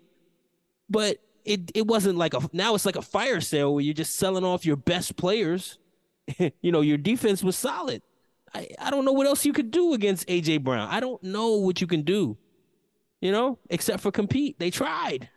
But 0.88 1.18
it 1.44 1.70
it 1.74 1.86
wasn't 1.86 2.18
like 2.18 2.34
a 2.34 2.40
now 2.52 2.74
it's 2.74 2.86
like 2.86 2.96
a 2.96 3.02
fire 3.02 3.40
sale 3.40 3.74
where 3.74 3.84
you're 3.84 3.94
just 3.94 4.16
selling 4.16 4.44
off 4.44 4.66
your 4.66 4.76
best 4.76 5.16
players. 5.16 5.78
you 6.38 6.72
know, 6.72 6.80
your 6.80 6.98
defense 6.98 7.44
was 7.44 7.56
solid. 7.56 8.02
I, 8.54 8.68
I 8.80 8.90
don't 8.90 9.04
know 9.04 9.12
what 9.12 9.26
else 9.26 9.44
you 9.44 9.52
could 9.52 9.70
do 9.70 9.92
against 9.92 10.26
AJ 10.28 10.64
Brown. 10.64 10.88
I 10.88 11.00
don't 11.00 11.22
know 11.22 11.56
what 11.56 11.80
you 11.80 11.86
can 11.86 12.02
do. 12.02 12.36
You 13.20 13.32
know, 13.32 13.58
except 13.70 14.02
for 14.02 14.10
compete. 14.10 14.58
They 14.58 14.70
tried. 14.70 15.28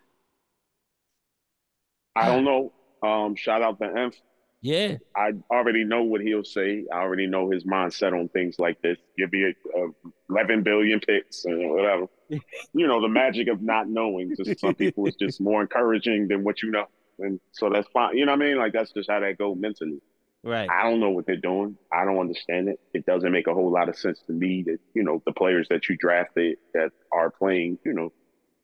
I 2.15 2.27
don't 2.27 2.43
know. 2.43 2.73
Um, 3.01 3.35
shout 3.35 3.61
out 3.61 3.79
to 3.79 3.87
Enf. 3.87 4.15
Yeah. 4.61 4.97
I 5.15 5.31
already 5.49 5.83
know 5.83 6.03
what 6.03 6.21
he'll 6.21 6.43
say. 6.43 6.85
I 6.91 6.97
already 6.97 7.27
know 7.27 7.49
his 7.49 7.63
mindset 7.63 8.13
on 8.13 8.27
things 8.29 8.59
like 8.59 8.81
this. 8.81 8.97
Give 9.17 9.31
me 9.31 9.43
a, 9.43 9.79
a 9.79 9.89
11 10.29 10.63
billion 10.63 10.99
picks 10.99 11.45
and 11.45 11.69
whatever. 11.71 12.07
you 12.29 12.87
know, 12.87 13.01
the 13.01 13.07
magic 13.07 13.47
of 13.47 13.61
not 13.61 13.87
knowing 13.87 14.35
to 14.35 14.55
some 14.57 14.75
people 14.75 15.05
is 15.07 15.15
just 15.15 15.39
more 15.39 15.61
encouraging 15.61 16.27
than 16.27 16.43
what 16.43 16.61
you 16.61 16.71
know. 16.71 16.85
And 17.19 17.39
so 17.51 17.69
that's 17.69 17.87
fine. 17.93 18.17
You 18.17 18.25
know 18.25 18.33
what 18.33 18.41
I 18.41 18.45
mean? 18.45 18.57
Like 18.57 18.73
that's 18.73 18.91
just 18.91 19.09
how 19.09 19.19
that 19.19 19.37
go 19.37 19.55
mentally. 19.55 20.01
Right. 20.43 20.69
I 20.69 20.83
don't 20.83 21.01
know 21.01 21.09
what 21.09 21.25
they're 21.25 21.35
doing. 21.35 21.77
I 21.91 22.05
don't 22.05 22.17
understand 22.17 22.69
it. 22.69 22.79
It 22.93 23.05
doesn't 23.05 23.31
make 23.31 23.47
a 23.47 23.53
whole 23.53 23.71
lot 23.71 23.89
of 23.89 23.97
sense 23.97 24.21
to 24.27 24.33
me 24.33 24.63
that, 24.63 24.79
you 24.93 25.03
know, 25.03 25.21
the 25.25 25.33
players 25.33 25.67
that 25.69 25.89
you 25.89 25.97
drafted 25.97 26.57
that 26.73 26.91
are 27.11 27.29
playing, 27.29 27.77
you 27.83 27.93
know, 27.93 28.13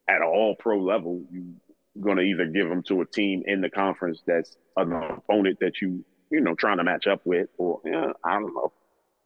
at 0.07 0.21
all 0.21 0.55
pro 0.55 0.79
level, 0.79 1.21
you 1.31 1.55
going 2.01 2.17
to 2.17 2.23
either 2.23 2.45
give 2.45 2.69
them 2.69 2.83
to 2.83 3.01
a 3.01 3.05
team 3.05 3.43
in 3.45 3.61
the 3.61 3.69
conference 3.69 4.21
that's 4.25 4.57
an 4.77 4.91
opponent 4.93 5.59
that 5.61 5.81
you 5.81 6.03
you 6.29 6.41
know 6.41 6.55
trying 6.55 6.77
to 6.77 6.83
match 6.83 7.07
up 7.07 7.21
with, 7.25 7.49
or 7.57 7.81
yeah, 7.85 8.11
I 8.23 8.33
don't 8.33 8.53
know. 8.53 8.73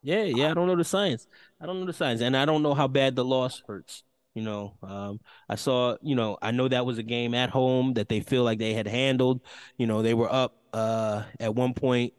Yeah, 0.01 0.23
yeah, 0.23 0.51
I 0.51 0.53
don't 0.53 0.67
know 0.67 0.75
the 0.77 0.83
science. 0.83 1.27
I 1.59 1.65
don't 1.65 1.79
know 1.79 1.85
the 1.85 1.93
science, 1.93 2.21
and 2.21 2.35
I 2.37 2.45
don't 2.45 2.63
know 2.63 2.73
how 2.73 2.87
bad 2.87 3.15
the 3.15 3.25
loss 3.25 3.61
hurts. 3.67 4.03
You 4.33 4.43
know, 4.43 4.77
um, 4.83 5.19
I 5.49 5.55
saw, 5.55 5.97
you 6.01 6.15
know, 6.15 6.37
I 6.41 6.51
know 6.51 6.67
that 6.69 6.85
was 6.85 6.97
a 6.97 7.03
game 7.03 7.33
at 7.33 7.49
home 7.49 7.95
that 7.95 8.07
they 8.07 8.21
feel 8.21 8.43
like 8.43 8.59
they 8.59 8.73
had 8.73 8.87
handled. 8.87 9.41
You 9.77 9.87
know, 9.87 10.01
they 10.01 10.13
were 10.13 10.31
up 10.31 10.55
uh, 10.71 11.23
at 11.39 11.55
one 11.55 11.73
point, 11.73 12.13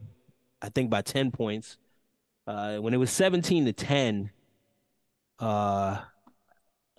I 0.61 0.69
think 0.69 0.91
by 0.91 1.03
ten 1.03 1.31
points. 1.31 1.79
Uh, 2.47 2.79
when 2.79 2.95
it 2.95 2.99
was 2.99 3.11
seventeen 3.11 3.65
to 3.67 3.73
ten, 3.73 4.31
uh, 5.39 5.99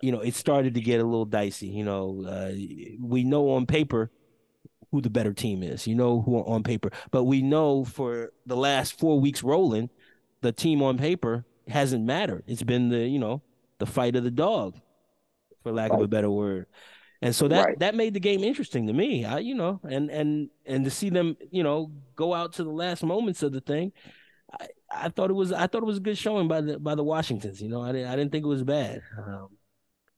you 0.02 0.12
know, 0.12 0.20
it 0.20 0.36
started 0.36 0.74
to 0.76 0.82
get 0.82 1.00
a 1.00 1.04
little 1.04 1.26
dicey. 1.26 1.68
You 1.68 1.84
know, 1.84 2.24
uh, 2.28 2.52
we 3.00 3.24
know 3.24 3.52
on 3.52 3.66
paper 3.66 4.12
who 4.92 5.02
the 5.02 5.10
better 5.10 5.34
team 5.34 5.64
is. 5.64 5.88
You 5.88 5.96
know 5.96 6.22
who 6.22 6.38
on 6.38 6.64
paper, 6.64 6.92
but 7.12 7.24
we 7.24 7.42
know 7.42 7.86
for 7.86 8.32
the 8.46 8.58
last 8.58 9.00
four 9.00 9.20
weeks 9.20 9.44
rolling, 9.44 9.90
the 10.42 10.52
team 10.52 10.82
on 10.82 10.98
paper 10.98 11.46
hasn't 11.68 12.06
mattered. 12.06 12.44
It's 12.48 12.64
been 12.64 12.90
the 12.90 13.00
you 13.00 13.20
know 13.20 13.42
the 13.80 13.86
fight 13.86 14.16
of 14.16 14.24
the 14.24 14.32
dog, 14.32 14.76
for 15.64 15.72
lack 15.72 15.92
right. 15.92 16.00
of 16.00 16.06
a 16.06 16.08
better 16.08 16.30
word. 16.30 16.68
And 17.24 17.36
so 17.36 17.48
that 17.48 17.66
right. 17.66 17.80
that 17.80 17.96
made 17.96 18.16
the 18.16 18.20
game 18.20 18.44
interesting 18.44 18.88
to 18.88 18.94
me. 18.94 19.26
I, 19.26 19.40
you 19.40 19.54
know, 19.54 19.80
and 19.84 20.10
and 20.10 20.50
and 20.66 20.84
to 20.86 20.92
see 20.92 21.10
them, 21.10 21.38
you 21.52 21.64
know, 21.64 21.92
go 22.16 22.34
out 22.34 22.54
to 22.54 22.64
the 22.64 22.72
last 22.72 23.04
moments 23.04 23.44
of 23.44 23.52
the 23.52 23.62
thing, 23.62 23.92
I, 24.60 24.68
I 24.90 25.10
thought 25.10 25.30
it 25.30 25.34
was 25.34 25.52
I 25.54 25.68
thought 25.68 25.84
it 25.84 25.86
was 25.86 25.98
a 25.98 26.02
good 26.02 26.18
showing 26.18 26.48
by 26.48 26.62
the 26.62 26.80
by 26.80 26.96
the 26.96 27.04
Washingtons. 27.04 27.62
You 27.62 27.70
know, 27.70 27.82
I 27.82 27.92
didn't 27.92 28.08
I 28.08 28.16
didn't 28.16 28.32
think 28.32 28.44
it 28.44 28.50
was 28.50 28.64
bad. 28.64 29.04
Um, 29.18 29.50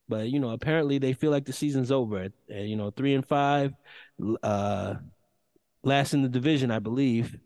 but 0.07 0.29
you 0.29 0.39
know, 0.39 0.51
apparently 0.51 0.97
they 0.97 1.13
feel 1.13 1.31
like 1.31 1.45
the 1.45 1.53
season's 1.53 1.91
over. 1.91 2.29
And, 2.49 2.69
you 2.69 2.75
know, 2.75 2.91
three 2.91 3.13
and 3.13 3.25
five, 3.25 3.73
uh, 4.41 4.95
last 5.83 6.13
in 6.13 6.21
the 6.21 6.29
division, 6.29 6.71
I 6.71 6.79
believe. 6.79 7.37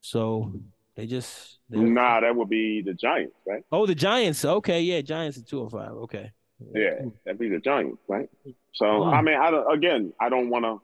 So 0.00 0.52
they 0.96 1.06
just 1.06 1.58
nah. 1.68 2.20
That 2.20 2.34
would 2.34 2.48
be 2.48 2.82
the 2.82 2.94
Giants, 2.94 3.36
right? 3.46 3.62
Oh, 3.70 3.86
the 3.86 3.94
Giants. 3.94 4.44
Okay, 4.44 4.82
yeah, 4.82 5.00
Giants 5.00 5.38
at 5.38 5.46
two 5.46 5.62
and 5.62 5.70
five. 5.70 5.92
Okay. 5.92 6.32
Yeah, 6.74 7.00
that'd 7.24 7.38
be 7.38 7.48
the 7.48 7.58
Giants, 7.58 7.98
right? 8.06 8.28
So 8.72 8.86
oh. 8.86 9.04
I 9.04 9.22
mean, 9.22 9.36
I 9.36 9.64
again, 9.72 10.12
I 10.20 10.28
don't 10.28 10.50
want 10.50 10.64
to 10.64 10.80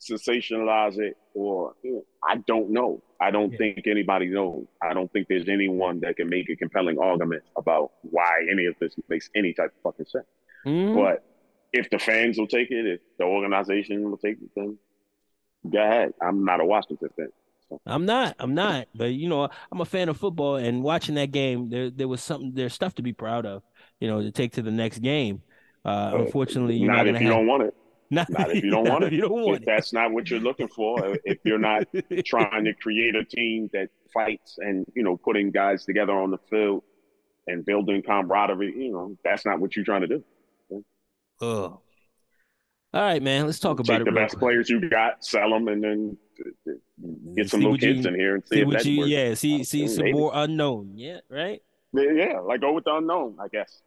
sensationalize 0.00 0.98
it, 0.98 1.16
or 1.34 1.74
you 1.82 1.92
know, 1.92 2.04
I 2.26 2.36
don't 2.36 2.70
know. 2.70 3.02
I 3.20 3.30
don't 3.30 3.52
yeah. 3.52 3.58
think 3.58 3.86
anybody 3.86 4.26
knows. 4.26 4.66
I 4.82 4.94
don't 4.94 5.12
think 5.12 5.28
there's 5.28 5.48
anyone 5.48 6.00
that 6.00 6.16
can 6.16 6.28
make 6.28 6.48
a 6.48 6.56
compelling 6.56 6.98
argument 6.98 7.42
about 7.56 7.92
why 8.02 8.46
any 8.50 8.66
of 8.66 8.74
this 8.80 8.94
makes 9.08 9.28
any 9.34 9.52
type 9.52 9.72
of 9.76 9.92
fucking 9.92 10.06
sense. 10.06 10.24
Mm-hmm. 10.66 10.98
But 10.98 11.24
if 11.72 11.90
the 11.90 11.98
fans 11.98 12.38
will 12.38 12.46
take 12.46 12.70
it, 12.70 12.86
if 12.86 13.00
the 13.18 13.24
organization 13.24 14.10
will 14.10 14.16
take 14.16 14.38
it, 14.40 14.50
then 14.56 14.78
go 15.70 15.78
ahead. 15.78 16.14
I'm 16.20 16.44
not 16.44 16.60
a 16.60 16.64
Washington 16.64 17.10
fan. 17.16 17.28
I'm 17.86 18.04
not. 18.04 18.36
I'm 18.38 18.54
not. 18.54 18.88
But 18.94 19.12
you 19.12 19.28
know, 19.28 19.48
I'm 19.70 19.80
a 19.80 19.84
fan 19.84 20.08
of 20.08 20.16
football, 20.16 20.56
and 20.56 20.82
watching 20.82 21.14
that 21.16 21.30
game, 21.30 21.68
there 21.68 21.90
there 21.90 22.08
was 22.08 22.22
something. 22.22 22.52
There's 22.54 22.74
stuff 22.74 22.94
to 22.96 23.02
be 23.02 23.12
proud 23.12 23.46
of. 23.46 23.62
You 24.00 24.08
know, 24.08 24.22
to 24.22 24.32
take 24.32 24.54
to 24.54 24.62
the 24.62 24.72
next 24.72 24.98
game. 24.98 25.42
Uh, 25.84 26.12
unfortunately, 26.14 26.76
you're 26.76 26.90
not, 26.90 27.06
not 27.06 27.14
if 27.14 27.20
you 27.20 27.28
have... 27.28 27.36
don't 27.36 27.46
want 27.46 27.62
it. 27.62 27.74
Not, 28.10 28.28
not 28.30 28.50
if 28.50 28.64
you 28.64 28.70
don't 28.70 28.88
want 28.88 29.04
it. 29.04 29.12
you 29.12 29.22
don't 29.22 29.32
want 29.32 29.56
if 29.56 29.62
it. 29.62 29.66
that's 29.66 29.92
not 29.92 30.12
what 30.12 30.30
you're 30.30 30.40
looking 30.40 30.68
for, 30.68 31.04
uh, 31.04 31.16
if 31.24 31.38
you're 31.44 31.58
not 31.58 31.86
trying 32.24 32.64
to 32.64 32.74
create 32.74 33.14
a 33.14 33.24
team 33.24 33.70
that 33.72 33.88
fights 34.12 34.56
and 34.58 34.84
you 34.94 35.02
know 35.02 35.16
putting 35.16 35.50
guys 35.50 35.84
together 35.84 36.12
on 36.12 36.30
the 36.30 36.38
field 36.50 36.82
and 37.46 37.64
building 37.64 38.02
camaraderie, 38.02 38.74
you 38.76 38.92
know, 38.92 39.16
that's 39.24 39.46
not 39.46 39.60
what 39.60 39.76
you're 39.76 39.84
trying 39.84 40.02
to 40.02 40.08
do. 40.08 40.24
Oh. 41.40 41.80
All 42.92 43.00
right, 43.00 43.22
man. 43.22 43.46
Let's 43.46 43.60
talk 43.60 43.78
Take 43.78 43.86
about 43.86 44.00
it. 44.02 44.04
the 44.06 44.12
best 44.12 44.38
players 44.38 44.68
you 44.68 44.88
got, 44.90 45.24
sell 45.24 45.50
them, 45.50 45.68
and 45.68 45.82
then 45.82 46.16
uh, 46.68 46.72
get 47.36 47.48
some 47.48 47.60
see 47.60 47.64
little 47.64 47.78
kids 47.78 48.04
you, 48.04 48.08
in 48.08 48.18
here 48.18 48.34
and 48.34 48.44
see, 48.46 48.56
see 48.56 48.64
what 48.64 48.84
you, 48.84 48.98
works. 48.98 49.10
Yeah, 49.10 49.34
see, 49.34 49.64
see 49.64 49.86
some 49.86 50.04
maybe. 50.04 50.18
more 50.18 50.32
unknown. 50.34 50.92
Yeah, 50.96 51.20
right. 51.28 51.62
Yeah, 51.92 52.40
like 52.40 52.60
go 52.60 52.72
with 52.72 52.84
the 52.84 52.94
unknown, 52.96 53.36
I 53.40 53.46
guess. 53.48 53.80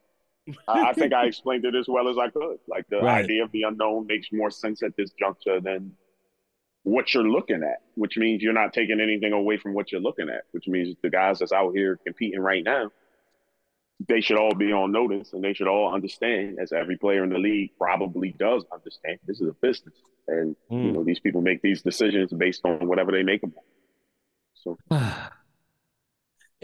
I 0.67 0.93
think 0.93 1.13
I 1.13 1.25
explained 1.27 1.65
it 1.65 1.75
as 1.75 1.85
well 1.87 2.09
as 2.09 2.17
I 2.17 2.29
could. 2.29 2.57
Like 2.67 2.87
the 2.89 2.97
right. 2.97 3.23
idea 3.23 3.43
of 3.43 3.51
the 3.51 3.63
unknown 3.63 4.07
makes 4.07 4.27
more 4.31 4.51
sense 4.51 4.83
at 4.83 4.95
this 4.97 5.11
juncture 5.11 5.59
than 5.59 5.93
what 6.83 7.13
you're 7.13 7.27
looking 7.27 7.63
at, 7.63 7.81
which 7.95 8.17
means 8.17 8.41
you're 8.41 8.53
not 8.53 8.73
taking 8.73 8.99
anything 8.99 9.31
away 9.31 9.57
from 9.57 9.73
what 9.73 9.91
you're 9.91 10.01
looking 10.01 10.29
at, 10.29 10.43
which 10.51 10.67
means 10.67 10.95
the 11.01 11.09
guys 11.09 11.39
that's 11.39 11.53
out 11.53 11.73
here 11.73 11.97
competing 12.05 12.41
right 12.41 12.63
now, 12.63 12.91
they 14.07 14.19
should 14.19 14.37
all 14.37 14.53
be 14.53 14.73
on 14.73 14.91
notice 14.91 15.31
and 15.31 15.43
they 15.43 15.53
should 15.53 15.67
all 15.67 15.93
understand, 15.93 16.57
as 16.61 16.73
every 16.73 16.97
player 16.97 17.23
in 17.23 17.29
the 17.29 17.37
league 17.37 17.71
probably 17.77 18.35
does 18.37 18.65
understand, 18.73 19.17
this 19.25 19.39
is 19.39 19.47
a 19.47 19.53
business. 19.61 19.95
And 20.27 20.57
mm. 20.69 20.85
you 20.85 20.91
know, 20.91 21.03
these 21.03 21.19
people 21.19 21.41
make 21.41 21.61
these 21.61 21.81
decisions 21.81 22.33
based 22.33 22.61
on 22.65 22.87
whatever 22.87 23.11
they 23.13 23.23
make 23.23 23.41
them. 23.41 23.53
So 24.55 24.77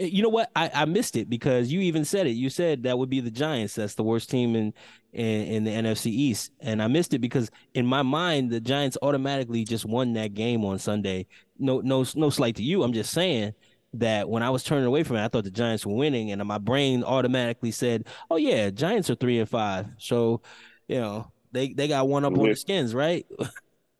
Eh, 0.00 0.06
you 0.06 0.22
know 0.22 0.28
what? 0.30 0.50
I, 0.56 0.70
I 0.74 0.84
missed 0.86 1.14
it 1.16 1.28
because 1.28 1.70
you 1.70 1.80
even 1.80 2.04
said 2.04 2.26
it. 2.26 2.30
You 2.30 2.50
said 2.50 2.82
that 2.84 2.98
would 2.98 3.10
be 3.10 3.20
the 3.20 3.30
Giants. 3.30 3.74
That's 3.74 3.94
the 3.94 4.02
worst 4.02 4.30
team 4.30 4.56
in, 4.56 4.72
in, 5.12 5.42
in 5.42 5.64
the 5.64 5.70
NFC 5.70 6.06
East, 6.06 6.52
and 6.60 6.82
I 6.82 6.88
missed 6.88 7.12
it 7.14 7.18
because 7.20 7.50
in 7.74 7.86
my 7.86 8.02
mind 8.02 8.50
the 8.50 8.60
Giants 8.60 8.96
automatically 9.02 9.64
just 9.64 9.84
won 9.84 10.14
that 10.14 10.34
game 10.34 10.64
on 10.64 10.78
Sunday. 10.78 11.26
No, 11.58 11.80
no, 11.80 12.04
no 12.16 12.30
slight 12.30 12.56
to 12.56 12.62
you. 12.62 12.82
I'm 12.82 12.94
just 12.94 13.12
saying 13.12 13.52
that 13.92 14.28
when 14.28 14.42
I 14.42 14.50
was 14.50 14.64
turning 14.64 14.86
away 14.86 15.02
from 15.02 15.16
it, 15.16 15.24
I 15.24 15.28
thought 15.28 15.44
the 15.44 15.50
Giants 15.50 15.84
were 15.84 15.94
winning, 15.94 16.32
and 16.32 16.42
my 16.44 16.58
brain 16.58 17.04
automatically 17.04 17.70
said, 17.70 18.06
"Oh 18.30 18.36
yeah, 18.36 18.70
Giants 18.70 19.10
are 19.10 19.16
three 19.16 19.38
and 19.38 19.48
five. 19.48 19.86
So, 19.98 20.40
you 20.88 21.00
know, 21.00 21.30
they 21.52 21.74
they 21.74 21.88
got 21.88 22.08
one 22.08 22.24
up 22.24 22.36
on 22.36 22.48
the 22.48 22.56
skins, 22.56 22.94
right?" 22.94 23.26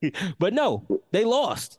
but 0.39 0.55
no, 0.55 0.87
they 1.13 1.25
lost. 1.25 1.79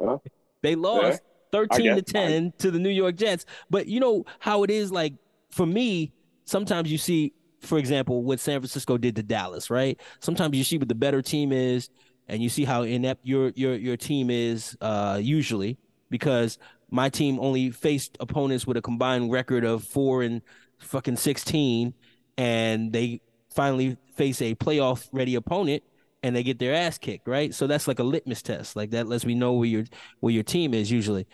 Huh? 0.00 0.18
they 0.62 0.74
lost 0.74 1.22
13 1.52 1.96
to 1.96 2.02
10 2.02 2.46
I... 2.46 2.52
to 2.58 2.70
the 2.70 2.78
New 2.78 2.90
York 2.90 3.16
Jets. 3.16 3.44
But 3.70 3.86
you 3.86 4.00
know 4.00 4.24
how 4.38 4.62
it 4.62 4.70
is 4.70 4.92
like 4.92 5.14
for 5.50 5.66
me, 5.66 6.12
sometimes 6.44 6.90
you 6.90 6.98
see, 6.98 7.32
for 7.60 7.78
example, 7.78 8.22
what 8.22 8.40
San 8.40 8.60
Francisco 8.60 8.98
did 8.98 9.16
to 9.16 9.22
Dallas, 9.22 9.70
right? 9.70 10.00
Sometimes 10.20 10.56
you 10.56 10.64
see 10.64 10.78
what 10.78 10.88
the 10.88 10.94
better 10.94 11.22
team 11.22 11.52
is, 11.52 11.90
and 12.28 12.42
you 12.42 12.48
see 12.48 12.64
how 12.64 12.82
inept 12.82 13.24
your 13.24 13.52
your 13.56 13.74
your 13.74 13.96
team 13.96 14.30
is 14.30 14.76
uh, 14.80 15.18
usually 15.20 15.78
because 16.10 16.58
my 16.90 17.08
team 17.08 17.38
only 17.40 17.70
faced 17.70 18.16
opponents 18.20 18.66
with 18.66 18.76
a 18.76 18.82
combined 18.82 19.30
record 19.30 19.64
of 19.64 19.84
four 19.84 20.22
and 20.22 20.42
fucking 20.78 21.16
16 21.16 21.92
and 22.36 22.92
they 22.92 23.20
finally 23.50 23.96
face 24.14 24.40
a 24.40 24.54
playoff 24.54 25.08
ready 25.12 25.34
opponent 25.34 25.82
and 26.22 26.34
they 26.34 26.42
get 26.42 26.58
their 26.58 26.74
ass 26.74 26.98
kicked, 26.98 27.28
right? 27.28 27.54
So 27.54 27.66
that's 27.66 27.86
like 27.86 27.98
a 27.98 28.04
litmus 28.04 28.42
test. 28.42 28.76
Like 28.76 28.90
that 28.90 29.06
lets 29.06 29.24
me 29.24 29.34
know 29.34 29.52
where 29.52 29.68
your 29.68 29.84
where 30.20 30.32
your 30.32 30.42
team 30.42 30.74
is 30.74 30.90
usually. 30.90 31.26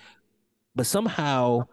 But 0.75 0.87
somehow 0.87 1.66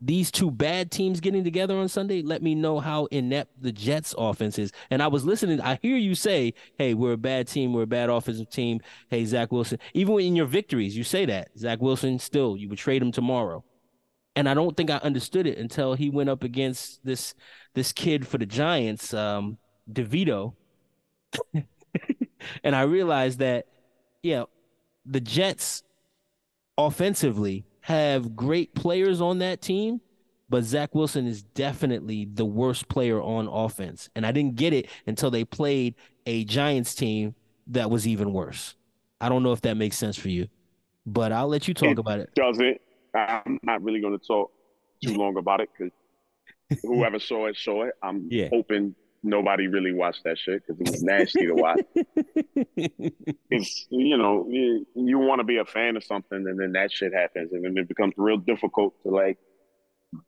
these 0.00 0.30
two 0.30 0.50
bad 0.50 0.90
teams 0.90 1.18
getting 1.18 1.42
together 1.42 1.76
on 1.76 1.88
Sunday 1.88 2.22
let 2.22 2.40
me 2.40 2.54
know 2.54 2.78
how 2.78 3.06
inept 3.06 3.50
the 3.60 3.72
Jets 3.72 4.14
offense 4.16 4.58
is. 4.58 4.70
And 4.90 5.02
I 5.02 5.08
was 5.08 5.24
listening, 5.24 5.60
I 5.60 5.78
hear 5.82 5.96
you 5.96 6.14
say, 6.14 6.54
Hey, 6.76 6.94
we're 6.94 7.14
a 7.14 7.18
bad 7.18 7.48
team, 7.48 7.72
we're 7.72 7.82
a 7.82 7.86
bad 7.86 8.10
offensive 8.10 8.50
team. 8.50 8.80
Hey, 9.10 9.24
Zach 9.24 9.50
Wilson. 9.50 9.78
Even 9.94 10.18
in 10.20 10.36
your 10.36 10.46
victories, 10.46 10.96
you 10.96 11.04
say 11.04 11.24
that. 11.26 11.48
Zach 11.58 11.80
Wilson 11.80 12.18
still, 12.18 12.56
you 12.56 12.68
would 12.68 12.78
trade 12.78 13.02
him 13.02 13.12
tomorrow. 13.12 13.64
And 14.36 14.48
I 14.48 14.54
don't 14.54 14.76
think 14.76 14.90
I 14.90 14.98
understood 14.98 15.48
it 15.48 15.58
until 15.58 15.94
he 15.94 16.10
went 16.10 16.30
up 16.30 16.44
against 16.44 17.04
this 17.04 17.34
this 17.74 17.92
kid 17.92 18.26
for 18.26 18.38
the 18.38 18.46
Giants, 18.46 19.12
um, 19.12 19.58
DeVito. 19.90 20.54
and 22.64 22.74
I 22.74 22.82
realized 22.82 23.38
that, 23.38 23.66
yeah, 24.22 24.44
the 25.04 25.20
Jets 25.20 25.82
offensively 26.76 27.64
have 27.80 28.36
great 28.36 28.74
players 28.74 29.20
on 29.20 29.38
that 29.38 29.62
team, 29.62 30.00
but 30.48 30.64
Zach 30.64 30.94
Wilson 30.94 31.26
is 31.26 31.42
definitely 31.42 32.28
the 32.32 32.44
worst 32.44 32.88
player 32.88 33.20
on 33.20 33.48
offense. 33.48 34.10
And 34.14 34.26
I 34.26 34.32
didn't 34.32 34.56
get 34.56 34.72
it 34.72 34.88
until 35.06 35.30
they 35.30 35.44
played 35.44 35.94
a 36.26 36.44
Giants 36.44 36.94
team 36.94 37.34
that 37.68 37.90
was 37.90 38.06
even 38.06 38.32
worse. 38.32 38.74
I 39.20 39.28
don't 39.28 39.42
know 39.42 39.52
if 39.52 39.62
that 39.62 39.76
makes 39.76 39.96
sense 39.98 40.16
for 40.16 40.28
you, 40.28 40.48
but 41.06 41.32
I'll 41.32 41.48
let 41.48 41.68
you 41.68 41.74
talk 41.74 41.90
it 41.90 41.98
about 41.98 42.20
it. 42.20 42.30
Doesn't. 42.34 42.80
I'm 43.14 43.58
not 43.62 43.82
really 43.82 44.00
going 44.00 44.18
to 44.18 44.24
talk 44.24 44.52
too 45.02 45.14
long 45.14 45.36
about 45.36 45.60
it 45.60 45.68
because 45.76 45.92
whoever 46.82 47.18
saw 47.18 47.46
it 47.46 47.56
saw 47.56 47.84
it. 47.84 47.94
I'm 48.02 48.28
yeah. 48.30 48.48
hoping 48.50 48.94
nobody 49.28 49.66
really 49.66 49.92
watched 49.92 50.24
that 50.24 50.38
shit 50.38 50.62
because 50.66 50.80
it 50.80 50.90
was 50.90 51.02
nasty 51.02 51.46
to 51.46 51.54
watch. 51.54 51.80
it's 53.50 53.86
you 53.90 54.16
know 54.16 54.46
you, 54.48 54.86
you 54.94 55.18
want 55.18 55.40
to 55.40 55.44
be 55.44 55.58
a 55.58 55.64
fan 55.64 55.96
of 55.96 56.04
something 56.04 56.38
and 56.38 56.58
then 56.58 56.72
that 56.72 56.92
shit 56.92 57.12
happens 57.12 57.52
and 57.52 57.64
then 57.64 57.76
it 57.76 57.88
becomes 57.88 58.14
real 58.16 58.38
difficult 58.38 58.94
to 59.02 59.10
like 59.10 59.38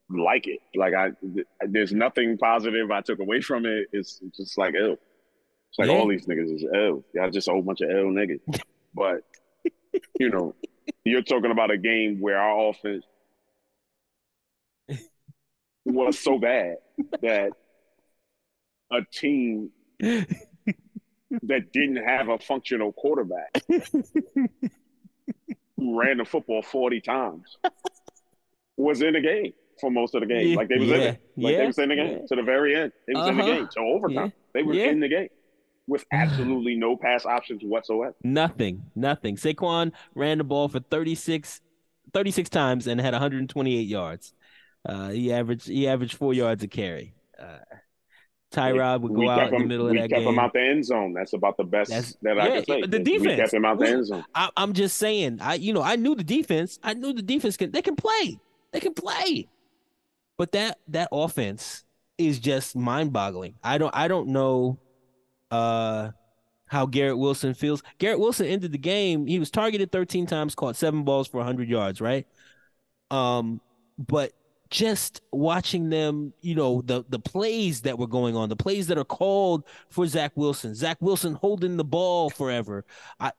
like 0.08 0.46
it. 0.46 0.60
Like 0.74 0.94
I, 0.94 1.10
there's 1.66 1.92
nothing 1.92 2.38
positive 2.38 2.90
I 2.90 3.00
took 3.00 3.20
away 3.20 3.40
from 3.40 3.66
it. 3.66 3.88
It's 3.92 4.20
just 4.36 4.58
like 4.58 4.74
ew. 4.74 4.92
It's 5.70 5.78
like 5.78 5.88
yeah. 5.88 5.94
all 5.94 6.08
these 6.08 6.26
niggas 6.26 6.54
is 6.54 6.64
ill. 6.74 7.04
Y'all 7.14 7.30
just 7.30 7.48
a 7.48 7.52
whole 7.52 7.62
bunch 7.62 7.80
of 7.80 7.90
ill 7.90 8.06
niggas. 8.06 8.40
but 8.94 9.22
you 10.18 10.30
know, 10.30 10.54
you're 11.04 11.22
talking 11.22 11.50
about 11.50 11.70
a 11.70 11.78
game 11.78 12.20
where 12.20 12.38
our 12.38 12.70
offense 12.70 13.04
was 15.84 16.18
so 16.18 16.38
bad 16.38 16.76
that 17.22 17.52
a 18.92 19.00
team 19.12 19.70
that 20.00 21.72
didn't 21.72 22.04
have 22.04 22.28
a 22.28 22.38
functional 22.38 22.92
quarterback 22.92 23.62
who 25.76 26.00
ran 26.00 26.18
the 26.18 26.24
football 26.24 26.62
40 26.62 27.00
times 27.00 27.56
was 28.76 29.02
in 29.02 29.12
the 29.12 29.20
game 29.20 29.52
for 29.80 29.90
most 29.90 30.14
of 30.14 30.20
the 30.20 30.26
game. 30.26 30.56
Like 30.56 30.68
they 30.68 30.78
was 30.78 30.88
yeah. 30.88 30.94
in 30.94 31.00
it. 31.02 31.20
Like 31.36 31.52
yeah. 31.52 31.58
they 31.58 31.66
was 31.66 31.78
in 31.78 31.88
the 31.88 31.96
game 31.96 32.18
yeah. 32.20 32.26
to 32.28 32.36
the 32.36 32.42
very 32.42 32.76
end. 32.76 32.92
They 33.06 33.14
was 33.14 33.22
uh-huh. 33.22 33.30
in 33.30 33.36
the 33.36 33.42
uh-huh. 33.42 33.52
game. 33.52 33.68
So 33.70 33.86
overtime. 33.86 34.32
They 34.52 34.62
were 34.62 34.74
in 34.74 35.00
the 35.00 35.08
game 35.08 35.28
with 35.86 36.04
absolutely 36.12 36.76
no 36.76 36.96
pass 36.96 37.26
options 37.26 37.62
whatsoever. 37.62 38.14
Nothing. 38.22 38.84
Nothing. 38.94 39.36
Saquon 39.36 39.92
ran 40.14 40.38
the 40.38 40.44
ball 40.44 40.68
for 40.68 40.80
36, 40.80 41.60
36 42.12 42.50
times 42.50 42.86
and 42.86 43.00
had 43.00 43.12
128 43.12 43.86
yards. 43.86 44.34
Uh, 44.88 45.10
he 45.10 45.32
averaged 45.32 45.66
he 45.68 45.86
averaged 45.86 46.16
four 46.16 46.32
yards 46.32 46.62
a 46.62 46.68
carry. 46.68 47.14
Uh, 47.38 47.58
Tyrod 48.50 49.02
would 49.02 49.14
go 49.14 49.28
out 49.28 49.52
in 49.52 49.60
the 49.60 49.66
middle 49.66 49.88
of 49.88 49.94
that 49.94 50.08
game. 50.08 50.18
We 50.18 50.24
kept 50.24 50.32
him 50.32 50.38
out 50.38 50.52
the 50.52 50.60
end 50.60 50.84
zone. 50.84 51.12
That's 51.12 51.32
about 51.34 51.56
the 51.56 51.64
best 51.64 51.90
That's, 51.90 52.16
that 52.22 52.36
yeah, 52.36 52.42
I 52.42 52.48
can 52.50 52.64
say. 52.64 52.80
The 52.82 52.98
defense. 52.98 53.26
We 53.26 53.36
kept 53.36 53.54
him 53.54 53.64
out 53.64 53.78
the 53.78 53.88
end 53.88 54.06
zone. 54.06 54.24
I, 54.34 54.50
am 54.56 54.72
just 54.72 54.96
saying. 54.96 55.38
I 55.40 55.54
you 55.54 55.72
know 55.72 55.82
I 55.82 55.96
knew 55.96 56.14
the 56.14 56.24
defense. 56.24 56.78
I 56.82 56.94
knew 56.94 57.12
the 57.12 57.22
defense 57.22 57.56
can 57.56 57.70
they 57.70 57.82
can 57.82 57.96
play. 57.96 58.40
They 58.72 58.80
can 58.80 58.94
play. 58.94 59.48
But 60.36 60.52
that 60.52 60.78
that 60.88 61.08
offense 61.12 61.84
is 62.18 62.38
just 62.38 62.74
mind 62.74 63.12
boggling. 63.12 63.54
I 63.62 63.78
don't 63.78 63.94
I 63.94 64.08
don't 64.08 64.28
know 64.28 64.78
uh 65.50 66.10
how 66.66 66.86
Garrett 66.86 67.18
Wilson 67.18 67.54
feels. 67.54 67.82
Garrett 67.98 68.20
Wilson 68.20 68.46
ended 68.46 68.72
the 68.72 68.78
game. 68.78 69.26
He 69.26 69.40
was 69.40 69.50
targeted 69.50 69.90
13 69.90 70.26
times, 70.26 70.54
caught 70.54 70.76
seven 70.76 71.02
balls 71.02 71.26
for 71.26 71.38
100 71.38 71.68
yards, 71.68 72.00
right? 72.00 72.28
Um, 73.10 73.60
but 73.98 74.32
just 74.70 75.20
watching 75.32 75.90
them, 75.90 76.32
you 76.40 76.54
know, 76.54 76.82
the 76.82 77.04
the 77.08 77.18
plays 77.18 77.82
that 77.82 77.98
were 77.98 78.06
going 78.06 78.36
on, 78.36 78.48
the 78.48 78.56
plays 78.56 78.86
that 78.86 78.98
are 78.98 79.04
called 79.04 79.64
for 79.88 80.06
Zach 80.06 80.32
Wilson, 80.36 80.74
Zach 80.74 80.96
Wilson 81.00 81.34
holding 81.34 81.76
the 81.76 81.84
ball 81.84 82.30
forever, 82.30 82.84
I 83.18 83.32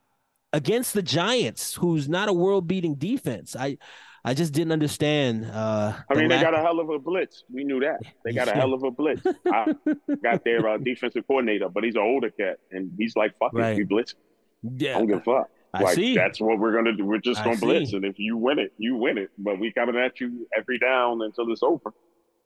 against 0.54 0.94
the 0.94 1.02
Giants, 1.02 1.76
who's 1.76 2.10
not 2.10 2.30
a 2.30 2.34
world 2.34 2.68
beating 2.68 2.96
defense. 2.96 3.56
I 3.56 3.78
I 4.24 4.34
just 4.34 4.54
didn't 4.54 4.74
understand. 4.74 5.46
Uh, 5.46 5.94
I 6.10 6.14
mean, 6.14 6.28
the 6.28 6.36
they 6.36 6.42
got 6.42 6.54
a 6.54 6.60
hell 6.62 6.80
of 6.80 6.90
a 6.90 7.00
blitz. 7.00 7.44
We 7.52 7.64
knew 7.64 7.80
that 7.80 8.02
they 8.24 8.34
got 8.34 8.48
a 8.48 8.52
hell 8.52 8.74
of 8.74 8.84
a 8.84 8.92
blitz. 8.92 9.26
I 9.48 9.74
got 10.24 10.44
their 10.44 10.68
uh, 10.68 10.78
defensive 10.78 11.26
coordinator, 11.26 11.70
but 11.70 11.84
he's 11.84 11.96
an 11.96 12.02
older 12.02 12.30
cat, 12.30 12.60
and 12.72 12.92
he's 12.98 13.16
like, 13.16 13.38
"Fuck 13.40 13.54
right. 13.54 13.72
it, 13.72 13.78
we 13.78 13.84
blitz." 13.84 14.16
Yeah, 14.62 14.96
I 14.96 15.00
don't 15.00 15.08
give 15.08 15.18
a 15.20 15.22
fuck. 15.22 15.50
I 15.74 15.84
like 15.84 15.96
see. 15.96 16.16
that's 16.16 16.42
what 16.42 16.60
we're 16.60 16.74
gonna 16.74 16.94
do. 16.94 17.06
We're 17.06 17.20
just 17.20 17.44
gonna 17.44 17.56
I 17.56 17.60
blitz, 17.60 17.92
see. 17.92 17.96
and 17.96 18.06
if 18.06 18.20
you 18.20 18.38
win 18.38 18.60
it, 18.60 18.74
you 18.78 18.96
win 18.96 19.18
it. 19.18 19.30
But 19.38 19.60
we 19.60 19.72
coming 19.72 19.96
at 19.96 20.20
you 20.20 20.48
every 20.58 20.78
down 20.78 21.22
until 21.22 21.52
it's 21.52 21.64
over, 21.64 21.94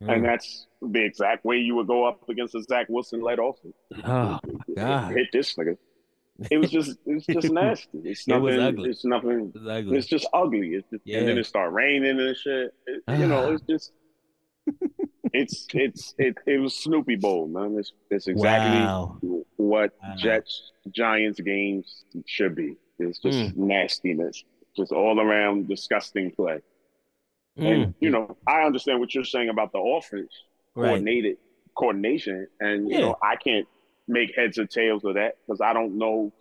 mm. 0.01 0.13
and 0.13 0.23
that's 0.23 0.67
the 0.81 1.03
exact 1.03 1.43
way 1.43 1.57
you 1.57 1.75
would 1.75 1.87
go 1.87 2.05
up 2.05 2.27
against 2.29 2.53
a 2.55 2.61
Zach 2.63 2.87
Wilson 2.87 3.21
led 3.21 3.39
offense. 3.39 3.75
Oh 4.03 4.39
God! 4.75 5.13
Hit 5.13 5.27
this 5.33 5.55
nigga. 5.55 5.77
It 6.51 6.57
was 6.57 6.69
just 6.69 6.97
it's 7.05 7.25
just 7.25 7.49
nasty. 7.51 7.99
It's 8.03 8.27
nothing. 8.27 8.47
It 8.47 8.59
ugly. 8.59 8.89
It's 8.89 9.05
nothing. 9.05 9.53
It 9.55 9.67
ugly. 9.67 9.97
It's 9.97 10.07
just 10.07 10.27
ugly. 10.33 10.75
It's 10.75 10.89
just, 10.91 11.01
yeah. 11.05 11.19
and 11.19 11.27
then 11.27 11.37
it 11.37 11.45
start 11.45 11.73
raining 11.73 12.19
and 12.19 12.35
shit. 12.35 12.73
It, 12.85 13.03
you 13.17 13.27
know, 13.27 13.51
it's 13.53 13.63
just 13.63 13.91
it's 15.33 15.67
it's 15.73 16.13
it, 16.17 16.35
it 16.45 16.59
was 16.59 16.75
Snoopy 16.75 17.15
Bowl, 17.15 17.47
man. 17.47 17.77
It's 17.79 17.93
it's 18.09 18.27
exactly 18.27 18.79
wow. 18.79 19.17
what 19.57 19.93
wow. 20.01 20.15
Jets 20.17 20.71
Giants 20.91 21.39
games 21.39 22.03
should 22.25 22.55
be. 22.55 22.77
It's 22.99 23.19
just 23.19 23.37
mm. 23.37 23.57
nastiness, 23.57 24.43
just 24.75 24.91
all 24.91 25.19
around 25.19 25.67
disgusting 25.67 26.31
play. 26.31 26.61
Mm. 27.57 27.73
And 27.73 27.93
you 27.99 28.09
know, 28.09 28.37
I 28.47 28.61
understand 28.63 28.99
what 28.99 29.13
you're 29.13 29.23
saying 29.23 29.49
about 29.49 29.71
the 29.71 29.79
offense 29.79 30.31
right. 30.75 30.87
coordinated 30.87 31.37
coordination, 31.77 32.47
and 32.59 32.89
you 32.89 32.99
know, 32.99 33.17
I 33.21 33.35
can't 33.35 33.67
make 34.07 34.35
heads 34.35 34.57
or 34.57 34.65
tails 34.65 35.03
of 35.03 35.15
that 35.15 35.37
because 35.45 35.61
I 35.61 35.73
don't 35.73 35.97
know. 35.97 36.33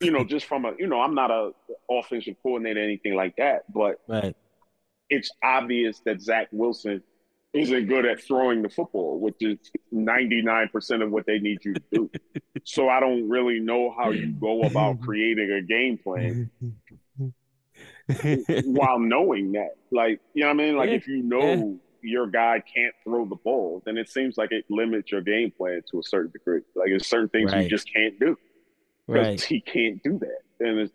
You 0.00 0.10
know, 0.10 0.24
just 0.28 0.46
from 0.46 0.64
a 0.64 0.72
you 0.78 0.86
know, 0.86 1.00
I'm 1.00 1.14
not 1.14 1.30
a 1.30 1.52
offensive 1.90 2.36
coordinator, 2.42 2.82
anything 2.82 3.14
like 3.14 3.36
that, 3.36 3.72
but 3.72 4.00
right. 4.08 4.36
it's 5.08 5.30
obvious 5.42 6.00
that 6.04 6.20
Zach 6.20 6.48
Wilson 6.50 7.02
isn't 7.52 7.86
good 7.86 8.04
at 8.04 8.22
throwing 8.22 8.62
the 8.62 8.68
football, 8.68 9.18
which 9.18 9.36
is 9.40 9.58
99% 9.92 11.02
of 11.02 11.10
what 11.10 11.26
they 11.26 11.38
need 11.38 11.64
you 11.64 11.74
to 11.74 11.82
do. 11.90 12.10
so 12.64 12.88
I 12.88 13.00
don't 13.00 13.28
really 13.28 13.58
know 13.58 13.94
how 13.96 14.10
you 14.10 14.28
go 14.28 14.62
about 14.62 15.00
creating 15.00 15.50
a 15.50 15.62
game 15.62 15.98
plan 15.98 16.50
while 18.64 18.98
knowing 18.98 19.52
that. 19.52 19.76
Like, 19.90 20.20
you 20.34 20.42
know 20.42 20.48
what 20.48 20.54
I 20.54 20.66
mean? 20.66 20.76
Like, 20.76 20.90
yeah. 20.90 20.96
if 20.96 21.08
you 21.08 21.22
know 21.22 21.78
your 22.02 22.26
guy 22.26 22.62
can't 22.74 22.94
throw 23.02 23.24
the 23.24 23.36
ball, 23.36 23.82
then 23.84 23.96
it 23.96 24.10
seems 24.10 24.36
like 24.36 24.52
it 24.52 24.64
limits 24.68 25.10
your 25.10 25.22
game 25.22 25.50
plan 25.50 25.80
to 25.90 26.00
a 26.00 26.02
certain 26.02 26.30
degree. 26.30 26.60
Like, 26.74 26.88
there's 26.88 27.06
certain 27.06 27.30
things 27.30 27.52
right. 27.52 27.64
you 27.64 27.70
just 27.70 27.92
can't 27.92 28.18
do 28.20 28.36
because 29.06 29.26
right. 29.26 29.40
he 29.40 29.60
can't 29.60 30.02
do 30.02 30.18
that. 30.18 30.40
And, 30.60 30.90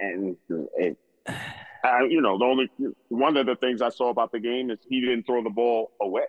and, 0.00 0.36
and 0.78 0.96
I, 1.84 2.04
you 2.04 2.20
know, 2.20 2.38
the 2.38 2.44
only 2.44 2.70
one 3.08 3.36
of 3.36 3.46
the 3.46 3.56
things 3.56 3.82
I 3.82 3.88
saw 3.88 4.10
about 4.10 4.32
the 4.32 4.40
game 4.40 4.70
is 4.70 4.78
he 4.88 5.00
didn't 5.00 5.24
throw 5.24 5.42
the 5.42 5.50
ball 5.50 5.92
away. 6.00 6.26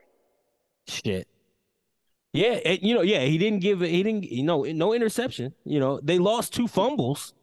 Shit. 0.87 1.27
Yeah, 2.33 2.59
it, 2.63 2.83
you 2.83 2.93
know, 2.93 3.01
yeah, 3.01 3.21
he 3.21 3.37
didn't 3.37 3.59
give 3.59 3.81
he 3.81 4.03
didn't 4.03 4.23
you 4.25 4.43
know 4.43 4.63
no 4.63 4.93
interception. 4.93 5.53
You 5.65 5.79
know, 5.79 5.99
they 6.01 6.19
lost 6.19 6.53
two 6.53 6.67
fumbles 6.67 7.33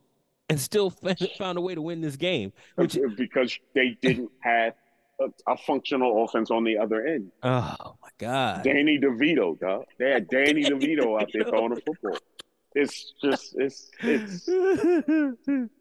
and 0.48 0.60
still 0.60 0.90
found 1.38 1.58
a 1.58 1.60
way 1.60 1.74
to 1.74 1.82
win 1.82 2.00
this 2.00 2.16
game, 2.16 2.52
which 2.76 2.96
because 3.16 3.58
they 3.74 3.96
didn't 4.00 4.30
have 4.40 4.74
a, 5.20 5.52
a 5.52 5.56
functional 5.56 6.24
offense 6.24 6.52
on 6.52 6.62
the 6.62 6.78
other 6.78 7.04
end. 7.04 7.32
Oh 7.42 7.96
my 8.00 8.08
god, 8.18 8.62
Danny 8.62 8.98
DeVito, 8.98 9.58
dog. 9.58 9.86
They 9.98 10.10
had 10.10 10.28
Danny 10.30 10.62
DeVito 10.64 11.20
out 11.20 11.30
there 11.32 11.44
throwing 11.44 11.74
the 11.74 11.80
football. 11.80 12.18
It's 12.76 13.14
just 13.22 13.54
it's 13.56 13.90
it's 14.00 14.44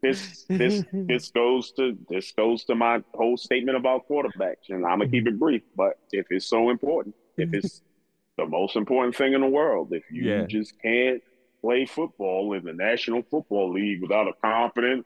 this 0.02 0.46
this 0.48 0.86
this 0.94 1.32
goes 1.32 1.72
to 1.74 1.98
this 2.10 2.32
goes 2.32 2.64
to 2.64 2.76
my 2.76 3.04
whole 3.14 3.36
statement 3.36 3.78
about 3.78 4.08
quarterbacks, 4.08 4.70
and 4.70 4.86
I'm 4.86 5.00
gonna 5.00 5.10
keep 5.10 5.28
it 5.28 5.38
brief. 5.38 5.62
But 5.76 6.00
if 6.14 6.28
it's 6.30 6.46
so 6.46 6.70
important, 6.70 7.14
if 7.38 7.54
it's 7.54 7.82
the 8.38 8.46
most 8.46 8.78
important 8.78 9.16
thing 9.16 9.34
in 9.34 9.42
the 9.42 9.48
world, 9.48 9.90
if 9.92 10.04
you 10.10 10.24
yeah. 10.24 10.46
just 10.46 10.82
can't 10.82 11.22
play 11.62 11.86
football 11.86 12.54
in 12.54 12.64
the 12.64 12.74
National 12.74 13.24
Football 13.24 13.74
League 13.74 14.02
without 14.02 14.30
a 14.30 14.34
competent 14.42 15.06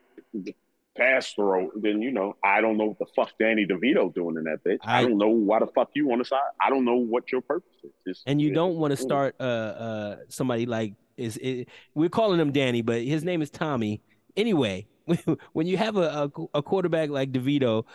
pass 0.95 1.33
throw, 1.33 1.71
then 1.75 2.03
you 2.03 2.11
know 2.11 2.35
I 2.43 2.61
don't 2.61 2.77
know 2.77 2.85
what 2.85 2.99
the 2.99 3.07
fuck 3.15 3.31
Danny 3.39 3.65
DeVito 3.65 4.13
doing 4.13 4.37
in 4.37 4.43
that 4.43 4.63
bitch. 4.63 4.79
I, 4.83 4.99
I 4.99 5.01
don't 5.01 5.17
know 5.17 5.29
why 5.29 5.57
the 5.57 5.67
fuck 5.67 5.89
you 5.95 6.11
on 6.11 6.19
the 6.19 6.25
side. 6.25 6.39
I 6.61 6.69
don't 6.69 6.85
know 6.85 6.97
what 6.97 7.31
your 7.31 7.41
purpose 7.41 7.73
is. 7.83 7.91
It's, 8.05 8.23
and 8.27 8.39
you 8.39 8.53
don't 8.53 8.75
want 8.75 8.91
to 8.91 8.97
start 8.97 9.35
uh 9.39 9.43
uh 9.43 10.15
somebody 10.27 10.67
like 10.67 10.93
is 11.19 11.37
it, 11.37 11.67
we're 11.93 12.09
calling 12.09 12.39
him 12.39 12.51
Danny, 12.51 12.81
but 12.81 13.01
his 13.01 13.23
name 13.23 13.41
is 13.41 13.49
Tommy. 13.49 14.01
Anyway, 14.37 14.87
when 15.53 15.67
you 15.67 15.77
have 15.77 15.97
a, 15.97 16.31
a, 16.35 16.45
a 16.55 16.63
quarterback 16.63 17.09
like 17.09 17.31
DeVito, 17.31 17.85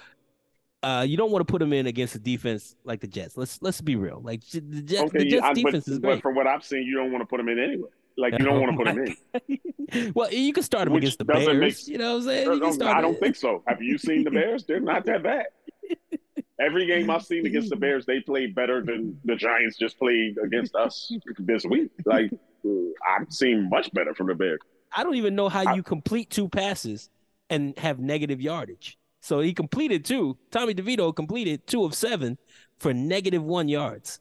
uh, 0.82 1.02
you 1.02 1.16
don't 1.16 1.30
want 1.30 1.46
to 1.46 1.50
put 1.50 1.62
him 1.62 1.72
in 1.72 1.87
against 1.87 2.14
a 2.14 2.18
defense 2.18 2.76
like 2.84 3.00
the 3.00 3.06
Jets. 3.06 3.37
Let's 3.37 3.60
let's 3.62 3.80
be 3.80 3.96
real. 3.96 4.20
Like 4.22 4.46
the 4.50 4.60
Jets, 4.60 5.02
okay, 5.04 5.18
the 5.18 5.30
Jets 5.30 5.48
defense 5.54 5.84
but, 5.87 5.92
is 5.92 5.98
great. 5.98 6.14
But 6.16 6.22
from 6.22 6.34
what 6.34 6.46
I've 6.46 6.64
seen, 6.64 6.82
you 6.82 6.96
don't 6.96 7.10
want 7.10 7.22
to 7.22 7.26
put 7.26 7.40
him 7.40 7.48
in 7.48 7.58
anyway. 7.58 7.88
Like 8.16 8.38
you 8.38 8.44
don't 8.44 8.60
want 8.60 8.72
to 8.72 8.76
put 8.76 8.88
him 8.88 9.16
in. 9.88 10.12
well, 10.14 10.30
you 10.30 10.52
can 10.52 10.62
start 10.62 10.87
him 10.87 10.92
Which 10.92 11.02
against 11.02 11.18
the 11.18 11.24
Bears. 11.24 11.58
Make, 11.58 11.88
you 11.88 11.98
know 11.98 12.18
what 12.18 12.28
I'm 12.28 12.72
saying? 12.72 12.82
I 12.82 13.00
don't 13.00 13.18
think 13.18 13.34
so. 13.34 13.62
Have 13.66 13.82
you 13.82 13.98
seen 13.98 14.24
the 14.24 14.30
Bears? 14.30 14.64
They're 14.64 14.80
not 14.80 15.04
that 15.06 15.22
bad. 15.22 15.46
Every 16.60 16.87
game 16.87 17.10
I've 17.10 17.24
seen 17.24 17.46
against 17.46 17.70
the 17.70 17.76
Bears, 17.76 18.06
they 18.06 18.20
played 18.20 18.54
better 18.54 18.80
than 18.82 19.18
the 19.24 19.34
Giants 19.34 19.76
just 19.76 19.98
played 19.98 20.38
against 20.38 20.76
us 20.76 21.12
this 21.38 21.64
week. 21.64 21.90
Like 22.04 22.30
I've 23.09 23.33
seen 23.33 23.68
much 23.68 23.92
better 23.92 24.14
from 24.14 24.29
the 24.29 24.35
Bears. 24.35 24.61
I 24.96 25.03
don't 25.03 25.16
even 25.16 25.35
know 25.35 25.48
how 25.48 25.64
I, 25.66 25.74
you 25.74 25.83
complete 25.83 26.31
two 26.31 26.48
passes 26.48 27.11
and 27.50 27.77
have 27.79 27.98
negative 27.98 28.40
yardage. 28.40 28.98
So 29.20 29.40
he 29.40 29.55
completed 29.55 30.05
two. 30.05 30.37
Tommy 30.50 30.74
DeVito 30.74 31.14
completed 31.14 31.66
two 31.66 31.85
of 31.85 31.94
seven 31.94 32.38
for 32.79 32.92
negative 32.92 33.42
one 33.42 33.68
yards. 33.68 34.20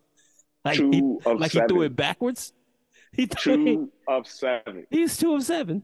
Like 0.63 0.77
two 0.77 0.91
he, 0.91 1.29
of 1.29 1.39
like 1.39 1.51
seven. 1.51 1.69
he 1.69 1.73
threw 1.73 1.81
it 1.83 1.95
backwards. 1.95 2.53
He 3.15 3.27
two 3.27 3.91
of 4.07 4.25
seven. 4.25 4.87
He's 4.89 5.15
two 5.17 5.35
of 5.35 5.43
seven. 5.43 5.83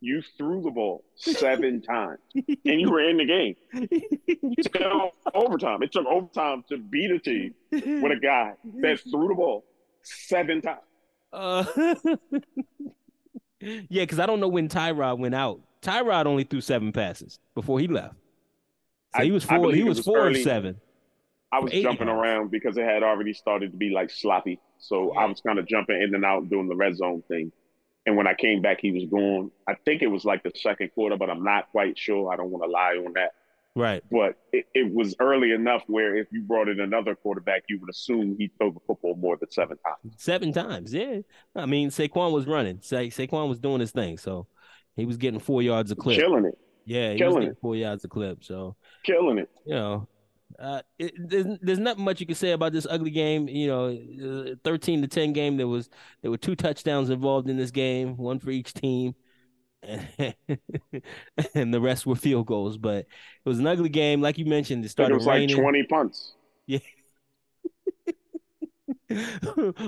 You 0.00 0.22
threw 0.38 0.62
the 0.62 0.70
ball 0.70 1.04
seven 1.14 1.82
times, 1.86 2.18
and 2.34 2.80
you 2.80 2.90
were 2.90 3.06
in 3.06 3.18
the 3.18 3.26
game. 3.26 3.56
It 3.74 4.72
took 4.72 4.80
overtime. 5.34 5.82
It 5.82 5.92
took 5.92 6.06
overtime 6.06 6.64
to 6.70 6.78
beat 6.78 7.10
a 7.10 7.18
team 7.18 7.54
with 7.70 8.12
a 8.12 8.18
guy 8.22 8.54
that 8.80 9.00
threw 9.00 9.28
the 9.28 9.34
ball 9.34 9.64
seven 10.02 10.62
times. 10.62 10.80
Uh, 11.36 11.64
yeah, 13.60 14.02
because 14.02 14.18
I 14.18 14.24
don't 14.26 14.40
know 14.40 14.48
when 14.48 14.68
Tyrod 14.68 15.18
went 15.18 15.34
out. 15.34 15.60
Tyrod 15.82 16.24
only 16.24 16.44
threw 16.44 16.62
seven 16.62 16.92
passes 16.92 17.38
before 17.54 17.78
he 17.78 17.86
left. 17.86 18.14
So 19.14 19.20
I, 19.20 19.24
he 19.24 19.30
was 19.30 19.44
four. 19.44 19.72
He 19.72 19.84
was, 19.84 19.98
was 19.98 20.06
four 20.06 20.18
early. 20.18 20.42
seven. 20.42 20.80
I 21.52 21.60
was 21.60 21.70
jumping 21.72 22.08
around 22.08 22.50
because 22.50 22.76
it 22.76 22.84
had 22.84 23.02
already 23.02 23.34
started 23.34 23.72
to 23.72 23.76
be 23.76 23.90
like 23.90 24.10
sloppy. 24.10 24.58
So 24.78 25.12
yeah. 25.12 25.20
I 25.20 25.24
was 25.26 25.40
kind 25.40 25.58
of 25.58 25.66
jumping 25.66 26.00
in 26.00 26.14
and 26.14 26.24
out 26.24 26.48
doing 26.48 26.68
the 26.68 26.74
red 26.74 26.96
zone 26.96 27.22
thing. 27.28 27.52
And 28.06 28.16
when 28.16 28.26
I 28.26 28.34
came 28.34 28.62
back, 28.62 28.80
he 28.80 28.92
was 28.92 29.04
gone. 29.04 29.50
I 29.68 29.74
think 29.84 30.00
it 30.00 30.06
was 30.06 30.24
like 30.24 30.42
the 30.42 30.52
second 30.54 30.90
quarter, 30.94 31.16
but 31.16 31.28
I'm 31.28 31.44
not 31.44 31.70
quite 31.70 31.98
sure. 31.98 32.32
I 32.32 32.36
don't 32.36 32.50
want 32.50 32.64
to 32.64 32.70
lie 32.70 32.94
on 33.04 33.12
that. 33.14 33.32
Right. 33.76 34.02
But 34.10 34.38
it, 34.52 34.64
it, 34.72 34.90
was 34.90 35.14
early 35.20 35.52
enough 35.52 35.82
where 35.86 36.16
if 36.16 36.28
you 36.32 36.40
brought 36.40 36.68
in 36.68 36.80
another 36.80 37.14
quarterback, 37.14 37.64
you 37.68 37.78
would 37.78 37.90
assume 37.90 38.34
he'd 38.38 38.50
throw 38.56 38.70
the 38.70 38.80
football 38.86 39.16
more 39.16 39.36
than 39.36 39.50
seven 39.50 39.76
times. 39.76 40.14
Seven 40.16 40.50
times, 40.50 40.94
yeah. 40.94 41.18
I 41.54 41.66
mean, 41.66 41.90
Saquon 41.90 42.32
was 42.32 42.46
running. 42.46 42.80
Sa- 42.80 42.96
Saquon 42.96 43.50
was 43.50 43.60
doing 43.60 43.80
his 43.80 43.90
thing, 43.90 44.16
so 44.16 44.46
he 44.96 45.04
was 45.04 45.18
getting 45.18 45.38
four 45.38 45.60
yards 45.60 45.90
a 45.90 45.94
clip. 45.94 46.18
Killing 46.18 46.46
it. 46.46 46.58
Yeah, 46.86 47.12
he 47.12 47.18
Killing 47.18 47.34
was 47.34 47.40
getting 47.42 47.50
it. 47.50 47.58
four 47.60 47.76
yards 47.76 48.02
a 48.04 48.08
clip. 48.08 48.42
So 48.42 48.76
killing 49.04 49.36
it. 49.36 49.50
You 49.66 49.74
know, 49.74 50.08
uh, 50.58 50.80
it, 50.98 51.12
there's 51.18 51.58
there's 51.60 51.78
not 51.78 51.98
much 51.98 52.18
you 52.18 52.26
can 52.26 52.34
say 52.34 52.52
about 52.52 52.72
this 52.72 52.86
ugly 52.88 53.10
game. 53.10 53.46
You 53.46 53.66
know, 53.66 53.88
uh, 53.90 54.54
thirteen 54.64 55.02
to 55.02 55.08
ten 55.08 55.34
game. 55.34 55.58
There 55.58 55.68
was 55.68 55.90
there 56.22 56.30
were 56.30 56.38
two 56.38 56.56
touchdowns 56.56 57.10
involved 57.10 57.50
in 57.50 57.58
this 57.58 57.70
game, 57.70 58.16
one 58.16 58.38
for 58.38 58.48
each 58.48 58.72
team, 58.72 59.14
and 61.54 61.72
the 61.72 61.80
rest 61.80 62.06
were 62.06 62.16
field 62.16 62.46
goals. 62.46 62.78
But 62.78 62.98
it 62.98 63.06
was 63.48 63.58
an 63.58 63.66
ugly 63.66 63.88
game, 63.88 64.20
like 64.20 64.38
you 64.38 64.44
mentioned. 64.46 64.84
It 64.84 64.88
started 64.90 65.14
it 65.14 65.18
was 65.18 65.26
raining. 65.26 65.56
like 65.56 65.62
twenty 65.62 65.82
punts. 65.84 66.34
Yeah. 66.66 66.78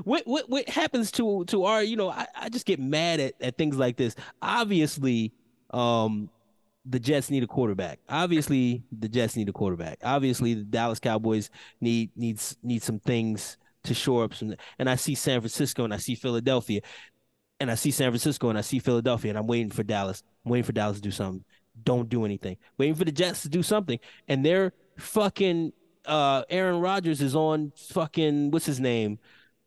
what 0.05 0.27
what 0.27 0.49
what 0.49 0.69
happens 0.69 1.11
to 1.11 1.45
to 1.47 1.65
our 1.65 1.83
you 1.83 1.97
know 1.97 2.09
I, 2.09 2.27
I 2.37 2.49
just 2.49 2.67
get 2.67 2.79
mad 2.79 3.19
at, 3.19 3.35
at 3.41 3.59
things 3.59 3.77
like 3.77 3.97
this 3.97 4.15
obviously 4.41 5.33
um 5.71 6.31
the 6.89 6.99
Jets 6.99 7.31
need 7.31 7.43
a 7.43 7.47
quarterback. 7.47 7.99
Obviously, 8.09 8.83
the 8.99 9.09
Jets 9.09 9.37
need 9.37 9.49
a 9.49 9.53
quarterback. 9.53 9.99
Obviously, 10.03 10.55
the 10.55 10.65
Dallas 10.65 10.99
Cowboys 10.99 11.51
need 11.81 12.11
needs 12.17 12.57
need 12.63 12.83
some 12.83 12.99
things 12.99 13.59
to 13.85 13.95
shore 13.95 14.25
up 14.25 14.35
some. 14.35 14.55
And 14.79 14.89
I 14.89 14.97
see 14.97 15.15
San 15.15 15.41
Francisco 15.41 15.85
and 15.85 15.93
I 15.93 15.99
see 15.99 16.15
Philadelphia, 16.15 16.81
and 17.61 17.71
I 17.71 17.75
see 17.75 17.90
San 17.90 18.11
Francisco 18.11 18.49
and 18.49 18.59
I 18.59 18.62
see 18.62 18.79
Philadelphia, 18.79 19.31
and 19.31 19.38
I'm 19.38 19.47
waiting 19.47 19.71
for 19.71 19.83
Dallas. 19.83 20.23
I'm 20.44 20.53
waiting 20.53 20.64
for 20.64 20.73
Dallas 20.73 20.97
to 20.97 21.03
do 21.03 21.11
something. 21.11 21.44
Don't 21.83 22.09
do 22.09 22.25
anything. 22.25 22.57
Waiting 22.77 22.94
for 22.94 23.05
the 23.05 23.12
Jets 23.12 23.42
to 23.42 23.49
do 23.49 23.62
something, 23.62 23.99
and 24.27 24.44
they're 24.44 24.73
fucking. 24.99 25.73
Uh, 26.05 26.42
Aaron 26.49 26.81
Rodgers 26.81 27.21
is 27.21 27.37
on 27.37 27.73
fucking 27.90 28.51
what's 28.51 28.64
his 28.64 28.81
name? 28.81 29.18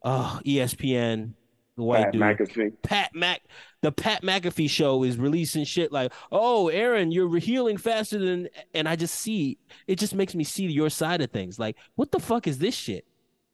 Uh, 0.01 0.39
ESPN 0.39 1.33
the 1.81 1.83
white 1.83 2.03
Pat 2.03 2.11
dude. 2.13 2.21
McAfee. 2.21 2.73
Pat 2.83 3.15
Mac, 3.15 3.41
the 3.81 3.91
Pat 3.91 4.23
McAfee 4.23 4.69
show 4.69 5.03
is 5.03 5.17
releasing 5.17 5.63
shit 5.63 5.91
like, 5.91 6.11
"Oh, 6.31 6.67
Aaron, 6.69 7.11
you're 7.11 7.37
healing 7.37 7.77
faster 7.77 8.19
than," 8.19 8.49
and 8.73 8.87
I 8.87 8.95
just 8.95 9.15
see 9.15 9.57
it. 9.87 9.97
Just 9.97 10.15
makes 10.15 10.35
me 10.35 10.43
see 10.43 10.65
your 10.65 10.89
side 10.89 11.21
of 11.21 11.31
things. 11.31 11.59
Like, 11.59 11.77
what 11.95 12.11
the 12.11 12.19
fuck 12.19 12.47
is 12.47 12.57
this 12.57 12.75
shit? 12.75 13.05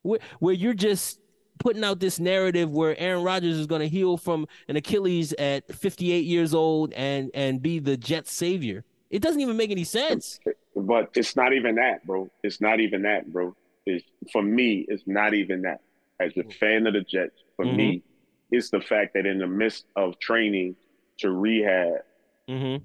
Where, 0.02 0.20
where 0.40 0.54
you're 0.54 0.74
just 0.74 1.20
putting 1.60 1.84
out 1.84 2.00
this 2.00 2.20
narrative 2.20 2.72
where 2.72 2.98
Aaron 3.00 3.24
Rodgers 3.24 3.58
is 3.58 3.68
going 3.68 3.82
to 3.82 3.88
heal 3.88 4.18
from 4.18 4.48
an 4.68 4.76
Achilles 4.76 5.34
at 5.34 5.74
58 5.74 6.26
years 6.26 6.54
old 6.54 6.94
and 6.94 7.32
and 7.34 7.62
be 7.62 7.80
the 7.80 7.98
Jets 7.98 8.32
savior. 8.32 8.84
It 9.10 9.22
doesn't 9.22 9.42
even 9.42 9.58
make 9.58 9.72
any 9.72 9.84
sense. 9.84 10.40
But 10.76 11.10
it's 11.16 11.36
not 11.36 11.54
even 11.54 11.76
that, 11.76 12.06
bro. 12.06 12.30
It's 12.44 12.62
not 12.62 12.80
even 12.80 13.04
that, 13.04 13.32
bro. 13.32 13.56
It's, 13.86 14.06
for 14.32 14.42
me, 14.42 14.86
it's 14.88 15.04
not 15.06 15.34
even 15.34 15.62
that. 15.64 15.82
As 16.20 16.34
a 16.38 16.44
fan 16.60 16.88
of 16.88 16.94
the 16.94 17.02
Jets, 17.02 17.44
for 17.56 17.66
mm-hmm. 17.66 17.78
me, 17.78 18.04
it's 18.52 18.70
the 18.70 18.82
fact 18.82 19.14
that 19.14 19.26
in 19.26 19.40
the 19.40 19.48
midst 19.48 19.86
of 19.96 20.20
training 20.20 20.76
to 21.20 21.32
rehab, 21.32 22.02
mm-hmm. 22.50 22.84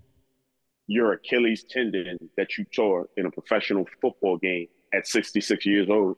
your 0.86 1.14
Achilles 1.14 1.64
tendon 1.68 2.18
that 2.36 2.56
you 2.56 2.64
tore 2.64 3.08
in 3.16 3.26
a 3.26 3.30
professional 3.30 3.86
football 4.00 4.36
game 4.36 4.68
at 4.92 5.06
66 5.06 5.64
years 5.66 5.88
old, 5.88 6.16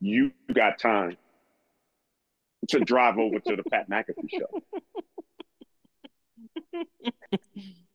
you 0.00 0.32
got 0.52 0.78
time 0.78 1.16
to 2.68 2.80
drive 2.80 3.18
over 3.18 3.38
to 3.38 3.56
the 3.56 3.62
Pat 3.64 3.88
McAfee 3.88 4.30
show. 4.30 4.62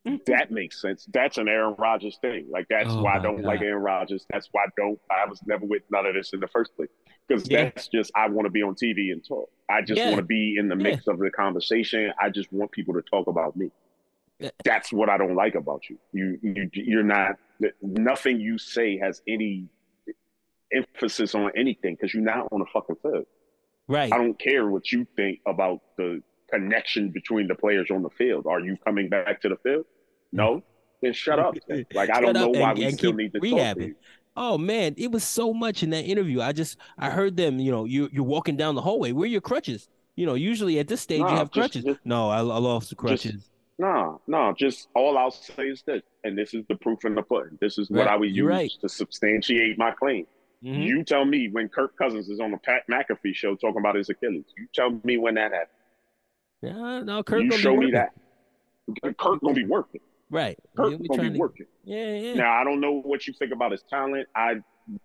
that 0.25 0.51
makes 0.51 0.81
sense. 0.81 1.07
That's 1.11 1.37
an 1.37 1.47
Aaron 1.47 1.75
Rodgers 1.77 2.17
thing. 2.21 2.47
Like 2.49 2.67
that's 2.69 2.89
oh 2.89 3.01
why 3.03 3.17
I 3.17 3.19
don't 3.19 3.37
God. 3.37 3.45
like 3.45 3.61
Aaron 3.61 3.83
Rodgers. 3.83 4.25
That's 4.29 4.49
why 4.51 4.63
I 4.63 4.69
don't. 4.77 4.99
I 5.09 5.29
was 5.29 5.41
never 5.45 5.65
with 5.65 5.83
none 5.91 6.05
of 6.05 6.13
this 6.13 6.33
in 6.33 6.39
the 6.39 6.47
first 6.47 6.75
place 6.75 6.89
because 7.27 7.49
yeah. 7.49 7.65
that's 7.65 7.87
just 7.87 8.11
I 8.15 8.27
want 8.29 8.45
to 8.45 8.51
be 8.51 8.61
on 8.63 8.75
TV 8.75 9.11
and 9.11 9.25
talk. 9.25 9.49
I 9.69 9.81
just 9.81 9.97
yeah. 9.97 10.07
want 10.07 10.17
to 10.17 10.23
be 10.23 10.55
in 10.57 10.67
the 10.67 10.75
mix 10.75 11.03
yeah. 11.07 11.13
of 11.13 11.19
the 11.19 11.29
conversation. 11.29 12.11
I 12.19 12.29
just 12.29 12.51
want 12.51 12.71
people 12.71 12.93
to 12.95 13.01
talk 13.01 13.27
about 13.27 13.55
me. 13.55 13.71
That's 14.65 14.91
what 14.91 15.09
I 15.09 15.17
don't 15.17 15.35
like 15.35 15.55
about 15.55 15.83
you. 15.89 15.97
You 16.11 16.39
you 16.41 16.69
you're 16.73 17.03
not 17.03 17.37
nothing 17.81 18.41
you 18.41 18.57
say 18.57 18.97
has 18.97 19.21
any 19.27 19.67
emphasis 20.73 21.33
on 21.33 21.51
anything 21.55 21.95
because 21.95 22.13
you're 22.13 22.23
not 22.23 22.49
on 22.51 22.61
a 22.61 22.65
fucking 22.73 22.97
field. 23.01 23.25
Right. 23.87 24.11
I 24.11 24.17
don't 24.17 24.39
care 24.39 24.67
what 24.69 24.91
you 24.91 25.05
think 25.15 25.39
about 25.45 25.81
the 25.97 26.21
connection 26.51 27.09
between 27.09 27.47
the 27.47 27.55
players 27.55 27.89
on 27.91 28.03
the 28.03 28.09
field. 28.11 28.45
Are 28.47 28.59
you 28.59 28.77
coming 28.85 29.09
back 29.09 29.41
to 29.41 29.49
the 29.49 29.57
field? 29.57 29.85
Mm. 29.85 30.37
No. 30.37 30.63
Then 31.01 31.13
shut 31.13 31.39
up. 31.39 31.55
Like 31.93 32.09
I 32.09 32.21
don't 32.21 32.33
know 32.33 32.49
why 32.49 32.69
and, 32.69 32.79
we 32.79 32.85
and 32.85 32.97
still 32.97 33.13
need 33.13 33.33
to 33.33 33.39
rehabbing. 33.39 33.67
talk 33.67 33.77
to 33.77 33.87
you. 33.87 33.95
Oh 34.35 34.57
man, 34.57 34.95
it 34.97 35.11
was 35.11 35.23
so 35.23 35.53
much 35.53 35.83
in 35.83 35.91
that 35.91 36.05
interview. 36.05 36.41
I 36.41 36.53
just 36.53 36.77
I 36.97 37.09
heard 37.09 37.37
them. 37.37 37.59
You 37.59 37.71
know, 37.71 37.85
you 37.85 38.09
you're 38.11 38.23
walking 38.23 38.57
down 38.57 38.75
the 38.75 38.81
hallway. 38.81 39.11
Where 39.11 39.25
are 39.25 39.27
your 39.27 39.41
crutches? 39.41 39.89
You 40.15 40.25
know, 40.25 40.33
usually 40.35 40.79
at 40.79 40.87
this 40.87 41.01
stage 41.01 41.19
nah, 41.19 41.31
you 41.31 41.37
have 41.37 41.51
just, 41.51 41.53
crutches. 41.53 41.83
Just, 41.83 41.99
no, 42.05 42.29
I, 42.29 42.37
I 42.37 42.41
lost 42.41 42.89
the 42.89 42.95
crutches. 42.95 43.31
Just, 43.33 43.49
no, 43.79 44.21
no, 44.27 44.53
just 44.57 44.87
all 44.95 45.17
I'll 45.17 45.31
say 45.31 45.63
is 45.63 45.83
this, 45.85 46.01
and 46.23 46.37
this 46.37 46.53
is 46.53 46.63
the 46.69 46.75
proof 46.75 47.05
in 47.05 47.15
the 47.15 47.23
pudding. 47.23 47.57
This 47.59 47.77
is 47.77 47.89
what 47.89 48.07
I 48.07 48.15
would 48.15 48.33
use 48.33 48.45
right. 48.45 48.71
to 48.81 48.89
substantiate 48.89 49.77
my 49.77 49.91
claim. 49.91 50.25
Mm-hmm. 50.63 50.81
You 50.81 51.03
tell 51.03 51.25
me 51.25 51.49
when 51.51 51.67
Kirk 51.67 51.97
Cousins 51.97 52.29
is 52.29 52.39
on 52.39 52.51
the 52.51 52.57
Pat 52.57 52.83
McAfee 52.89 53.35
show 53.35 53.55
talking 53.55 53.79
about 53.79 53.95
his 53.95 54.09
Achilles. 54.09 54.45
You 54.57 54.67
tell 54.73 54.99
me 55.03 55.17
when 55.17 55.35
that 55.35 55.51
happened. 55.51 55.67
Yeah, 56.61 57.01
no, 57.01 57.21
Kirk. 57.23 57.43
You 57.43 57.51
show 57.51 57.75
me 57.75 57.91
that. 57.91 58.11
Kirk 59.17 59.41
gonna 59.41 59.53
be 59.53 59.65
working. 59.65 60.01
Right. 60.29 60.57
Kirk 60.77 60.99
gonna 61.09 61.29
be 61.29 61.37
working. 61.37 61.65
Yeah, 61.83 62.15
yeah. 62.15 62.33
Now 62.35 62.53
I 62.53 62.63
don't 62.63 62.79
know 62.79 63.01
what 63.01 63.27
you 63.27 63.33
think 63.33 63.51
about 63.51 63.71
his 63.71 63.83
talent. 63.89 64.27
I 64.35 64.55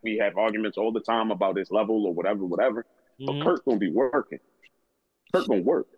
we 0.03 0.19
have 0.19 0.37
arguments 0.37 0.79
all 0.79 0.93
the 0.93 1.01
time 1.01 1.31
about 1.31 1.57
his 1.57 1.71
level 1.71 2.07
or 2.07 2.15
whatever, 2.15 2.45
whatever. 2.45 2.87
Mm-hmm. 3.21 3.39
But 3.41 3.45
Kirk 3.45 3.65
gonna 3.65 3.79
be 3.79 3.91
working. 3.91 4.39
Kirk 5.35 5.49
gonna 5.49 5.63
work. 5.63 5.89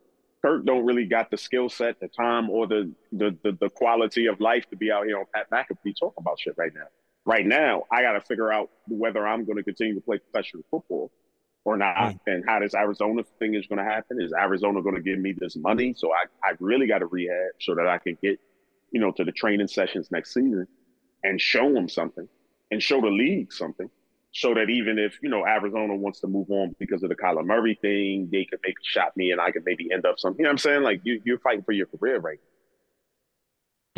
Kirk 0.42 0.64
don't 0.64 0.86
really 0.86 1.04
got 1.04 1.30
the 1.30 1.36
skill 1.36 1.68
set, 1.68 2.00
the 2.00 2.08
time, 2.08 2.48
or 2.48 2.66
the, 2.66 2.90
the 3.12 3.36
the 3.42 3.52
the 3.60 3.68
quality 3.68 4.26
of 4.26 4.40
life 4.40 4.68
to 4.70 4.76
be 4.76 4.90
out 4.90 5.04
here 5.04 5.18
on 5.18 5.26
Pat 5.34 5.50
McAfee 5.50 5.94
talking 5.98 6.14
about 6.16 6.40
shit 6.40 6.54
right 6.56 6.72
now. 6.74 6.86
Right 7.26 7.46
now, 7.46 7.85
I 7.92 8.02
got 8.02 8.12
to 8.12 8.20
figure 8.22 8.52
out 8.52 8.70
whether 8.88 9.26
I'm 9.26 9.44
going 9.44 9.59
to 9.59 9.62
continue 9.62 9.94
to 9.94 10.00
play 10.00 10.18
professional 10.18 10.64
football 10.70 11.12
or 11.64 11.76
not, 11.76 11.94
right. 11.96 12.18
and 12.26 12.44
how 12.46 12.61
this 12.61 12.74
Arizona 12.74 13.22
thing 13.38 13.54
is 13.54 13.66
going 13.66 13.78
to 13.78 13.85
happen. 13.85 14.20
Is 14.20 14.33
Arizona 14.33 14.83
going 14.83 14.96
to 14.96 15.02
give 15.02 15.18
me 15.18 15.35
this 15.38 15.56
money? 15.56 15.94
So 15.96 16.11
I 16.12 16.24
I 16.48 16.54
really 16.61 16.87
got 16.87 16.98
to 16.98 17.06
rehab 17.06 17.52
so 17.61 17.74
that 17.74 17.87
I 17.87 17.98
can 17.98 18.16
get, 18.22 18.40
you 18.92 19.00
know, 19.00 19.12
to 19.12 19.24
the 19.24 19.33
training 19.33 19.68
sessions 19.68 20.11
next 20.11 20.35
season 20.35 20.66
and 21.22 21.40
show 21.40 21.72
them 21.72 21.88
something 21.88 22.28
and 22.70 22.83
show 22.83 23.00
the 23.00 23.09
league 23.09 23.52
something 23.52 23.90
so 24.33 24.54
that 24.54 24.70
even 24.70 24.98
if 24.98 25.18
you 25.22 25.28
know 25.28 25.46
Arizona 25.46 25.94
wants 25.96 26.20
to 26.20 26.28
move 26.28 26.50
on 26.50 26.74
because 26.78 27.02
of 27.02 27.11
the 27.11 27.16
Kyler 27.16 27.44
Murray 27.44 27.78
thing, 27.83 28.28
they 28.33 28.46
could 28.46 28.61
maybe 28.64 28.76
shot 28.85 29.16
me 29.16 29.33
and 29.33 29.40
I 29.40 29.50
could 29.50 29.64
maybe 29.66 29.88
end 29.92 30.06
up 30.06 30.18
something. 30.18 30.40
You 30.40 30.44
know 30.44 30.50
what 30.50 30.54
I'm 30.54 30.59
saying? 30.59 30.83
Like 30.83 31.02
you, 31.04 31.20
you're 31.24 31.40
fighting 31.40 31.64
for 31.64 31.72
your 31.72 31.87
career 31.87 32.18
right 32.20 32.38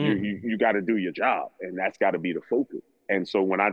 mm. 0.01 0.07
You 0.07 0.15
you, 0.15 0.41
you 0.43 0.59
got 0.59 0.73
to 0.73 0.81
do 0.83 0.97
your 0.97 1.13
job, 1.13 1.51
and 1.61 1.79
that's 1.79 1.99
got 1.99 2.13
to 2.13 2.19
be 2.19 2.33
the 2.33 2.41
focus. 2.49 2.83
And 3.09 3.29
so 3.29 3.43
when 3.43 3.61
I 3.61 3.71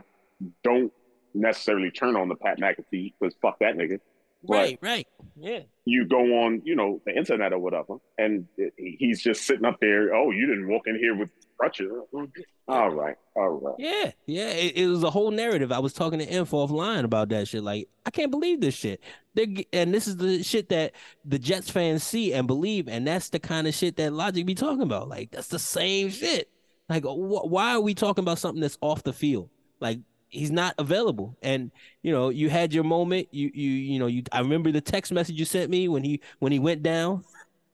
don't 0.64 0.92
necessarily 1.34 1.92
turn 1.92 2.16
on 2.16 2.30
the 2.30 2.36
Pat 2.36 2.60
McAfee 2.60 3.14
because 3.20 3.36
fuck 3.42 3.60
that 3.60 3.76
nigga, 3.76 4.00
Right, 4.48 4.80
right. 4.82 5.08
Yeah. 5.36 5.60
You 5.86 6.06
go 6.06 6.20
on, 6.44 6.62
you 6.64 6.76
know, 6.76 7.02
the 7.06 7.16
internet 7.16 7.52
or 7.52 7.60
whatever, 7.60 7.96
and 8.18 8.48
he's 8.78 9.22
just 9.22 9.44
sitting 9.46 9.66
up 9.66 9.80
there. 9.82 10.14
Oh, 10.14 10.32
you 10.32 10.48
didn't 10.48 10.70
walk 10.70 10.84
in 10.86 10.98
here 10.98 11.16
with 11.16 11.30
crutches. 11.58 11.92
All 12.68 12.92
right, 12.92 13.16
all 13.36 13.50
right. 13.50 13.76
Yeah, 13.80 14.12
yeah. 14.28 14.50
It, 14.50 14.78
it 14.78 14.86
was 14.86 15.04
a 15.04 15.10
whole 15.10 15.32
narrative. 15.32 15.72
I 15.72 15.80
was 15.80 15.92
talking 15.92 16.20
to 16.20 16.26
Info 16.28 16.68
offline 16.68 17.04
about 17.04 17.30
that 17.30 17.48
shit. 17.48 17.64
Like, 17.64 17.90
I 18.06 18.12
can't 18.12 18.30
believe 18.30 18.62
this 18.62 18.76
shit. 18.76 19.02
They're, 19.34 19.48
and 19.74 19.92
this 19.92 20.08
is 20.08 20.18
the 20.18 20.44
shit 20.44 20.70
that 20.70 20.92
the 21.26 21.40
Jets 21.40 21.72
fans 21.72 22.04
see 22.04 22.32
and 22.32 22.46
believe, 22.46 22.88
and 22.88 23.08
that's 23.08 23.30
the 23.30 23.40
kind 23.40 23.66
of 23.66 23.74
shit 23.74 23.96
that 23.96 24.14
Logic 24.14 24.46
be 24.46 24.54
talking 24.54 24.84
about. 24.84 25.10
Like, 25.10 25.32
that's 25.32 25.48
the 25.48 25.58
same 25.58 26.12
shit. 26.12 26.48
Like, 26.90 27.04
wh- 27.04 27.46
why 27.46 27.74
are 27.74 27.82
we 27.82 27.94
talking 27.94 28.24
about 28.24 28.40
something 28.40 28.62
that's 28.62 28.78
off 28.82 29.04
the 29.04 29.14
field? 29.14 29.50
Like, 29.80 30.00
he's 30.28 30.52
not 30.52 30.76
available. 30.78 31.38
And 31.42 31.72
you 32.02 32.12
know, 32.12 32.30
you 32.30 32.50
had 32.50 32.74
your 32.74 32.84
moment. 32.84 33.28
You 33.32 33.52
you 33.54 33.70
you 33.70 34.00
know, 34.00 34.08
you 34.08 34.24
I 34.32 34.40
remember 34.40 34.72
the 34.72 34.82
text 34.82 35.12
message 35.12 35.38
you 35.38 35.46
sent 35.46 35.70
me 35.70 35.88
when 35.88 36.04
he 36.04 36.22
when 36.40 36.52
he 36.52 36.60
went 36.60 36.84
down. 36.84 37.24